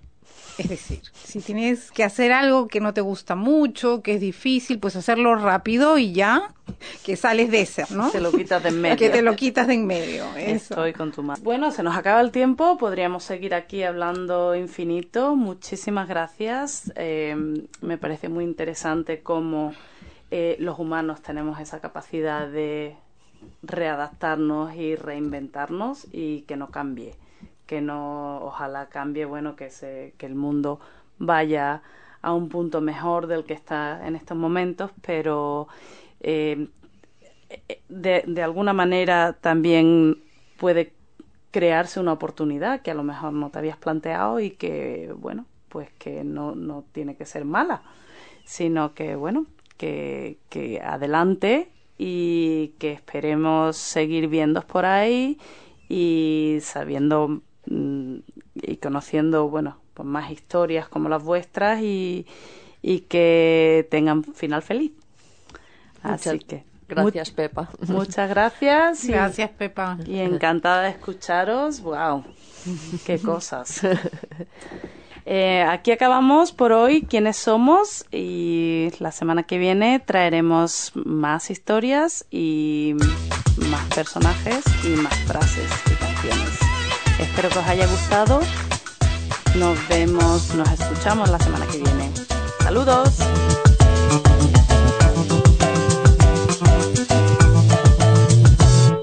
Es 0.59 0.69
decir, 0.69 1.03
si 1.15 1.41
tienes 1.41 1.93
que 1.93 2.03
hacer 2.03 2.33
algo 2.33 2.67
que 2.67 2.81
no 2.81 2.93
te 2.93 3.01
gusta 3.01 3.37
mucho, 3.37 4.03
que 4.03 4.15
es 4.15 4.21
difícil, 4.21 4.81
pues 4.81 4.97
hacerlo 4.97 5.37
rápido 5.37 5.99
y 5.99 6.13
ya 6.13 6.53
que 7.05 7.15
sales 7.15 7.53
de 7.53 7.61
ese, 7.61 7.85
¿no? 7.91 8.11
Te 8.11 8.21
lo 8.21 8.33
quitas 8.33 8.65
de 8.65 8.71
en 8.71 8.81
medio. 8.81 8.97
Que 8.99 9.09
te 9.09 9.23
lo 9.23 9.37
quitas 9.37 9.69
de 9.69 9.75
en 9.75 9.87
medio. 9.87 10.25
Estoy 10.37 10.93
con 10.93 11.13
tu 11.13 11.23
madre. 11.23 11.43
Bueno, 11.45 11.71
se 11.71 11.85
nos 11.85 11.97
acaba 11.97 12.21
el 12.21 12.33
tiempo, 12.33 12.77
podríamos 12.77 13.23
seguir 13.23 13.55
aquí 13.55 13.85
hablando 13.85 14.57
infinito. 14.57 15.37
Muchísimas 15.37 16.09
gracias. 16.09 16.93
Eh, 16.97 17.37
me 17.81 17.97
parece 17.97 18.29
muy 18.29 18.43
interesante 18.43 19.23
cómo 19.23 19.75
los 20.31 20.79
humanos 20.79 21.23
tenemos 21.23 21.59
esa 21.61 21.81
capacidad 21.81 22.49
de 22.49 22.97
readaptarnos 23.63 24.75
y 24.75 24.97
reinventarnos 24.97 26.07
y 26.13 26.43
que 26.43 26.57
no 26.57 26.71
cambie 26.71 27.15
que 27.67 27.81
no 27.81 28.39
ojalá 28.43 28.89
cambie 28.89 29.27
bueno 29.27 29.55
que 29.55 29.71
se 29.71 30.15
que 30.19 30.27
el 30.27 30.35
mundo 30.35 30.81
vaya 31.19 31.83
a 32.23 32.33
un 32.33 32.49
punto 32.49 32.81
mejor 32.81 33.27
del 33.27 33.45
que 33.45 33.55
está 33.55 34.07
en 34.07 34.17
estos 34.17 34.37
momentos 34.37 34.91
pero 35.03 35.69
eh, 36.21 36.69
de, 37.89 38.25
de 38.27 38.43
alguna 38.43 38.73
manera 38.73 39.35
también 39.35 40.19
puede 40.59 40.93
crearse 41.51 42.01
una 42.01 42.13
oportunidad 42.13 42.81
que 42.81 42.91
a 42.91 42.95
lo 42.95 43.05
mejor 43.05 43.33
no 43.35 43.51
te 43.51 43.59
habías 43.59 43.77
planteado 43.77 44.41
y 44.41 44.51
que 44.51 45.15
bueno 45.17 45.45
pues 45.69 45.91
que 45.99 46.25
no, 46.25 46.55
no 46.55 46.85
tiene 46.93 47.17
que 47.17 47.27
ser 47.27 47.45
mala 47.45 47.83
sino 48.45 48.95
que 48.95 49.15
bueno 49.15 49.47
que, 49.79 50.37
que 50.51 50.81
adelante 50.83 51.71
y 51.97 52.75
que 52.79 52.93
esperemos 52.93 53.77
seguir 53.77 54.29
viendo 54.29 54.61
por 54.63 54.85
ahí 54.85 55.39
y 55.89 56.59
sabiendo 56.61 57.41
mm, 57.67 58.17
y 58.55 58.77
conociendo, 58.77 59.49
bueno, 59.49 59.79
pues 59.95 60.07
más 60.07 60.31
historias 60.31 60.89
como 60.89 61.09
las 61.09 61.23
vuestras 61.23 61.81
y, 61.83 62.27
y 62.83 63.01
que 63.01 63.87
tengan 63.91 64.23
final 64.23 64.63
feliz. 64.63 64.93
Así 66.03 66.39
que 66.41 66.65
gracias 66.89 67.31
Pepa. 67.31 67.71
Muchas 67.89 68.29
gracias. 68.29 69.07
gracias 69.07 69.51
Pepa. 69.51 69.99
Y 70.07 70.19
encantada 70.19 70.83
de 70.83 70.91
escucharos. 70.91 71.81
Wow, 71.81 72.25
qué 73.05 73.19
cosas. 73.19 73.81
Eh, 75.31 75.63
aquí 75.63 75.93
acabamos 75.93 76.53
por 76.53 76.73
hoy 76.73 77.03
quiénes 77.03 77.37
somos 77.37 78.07
y 78.11 78.89
la 78.99 79.13
semana 79.13 79.43
que 79.43 79.59
viene 79.59 80.01
traeremos 80.01 80.91
más 80.95 81.51
historias 81.51 82.25
y 82.31 82.95
más 83.69 83.85
personajes 83.95 84.65
y 84.85 84.89
más 84.97 85.15
frases 85.27 85.71
y 85.85 85.95
canciones. 85.97 86.59
Espero 87.21 87.51
que 87.51 87.59
os 87.59 87.67
haya 87.67 87.87
gustado. 87.87 88.41
Nos 89.59 89.89
vemos, 89.89 90.55
nos 90.55 90.71
escuchamos 90.71 91.29
la 91.29 91.39
semana 91.39 91.67
que 91.67 91.77
viene. 91.77 92.11
Saludos. 92.63 93.19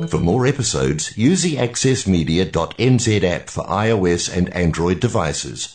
For 0.09 0.19
more 0.19 0.47
episodes, 0.47 1.15
use 1.15 1.43
the 1.43 1.57
accessmedia.nz 1.57 3.49
for 3.49 3.65
iOS 3.69 4.29
and 4.35 4.49
Android 4.55 4.99
devices, 4.99 5.74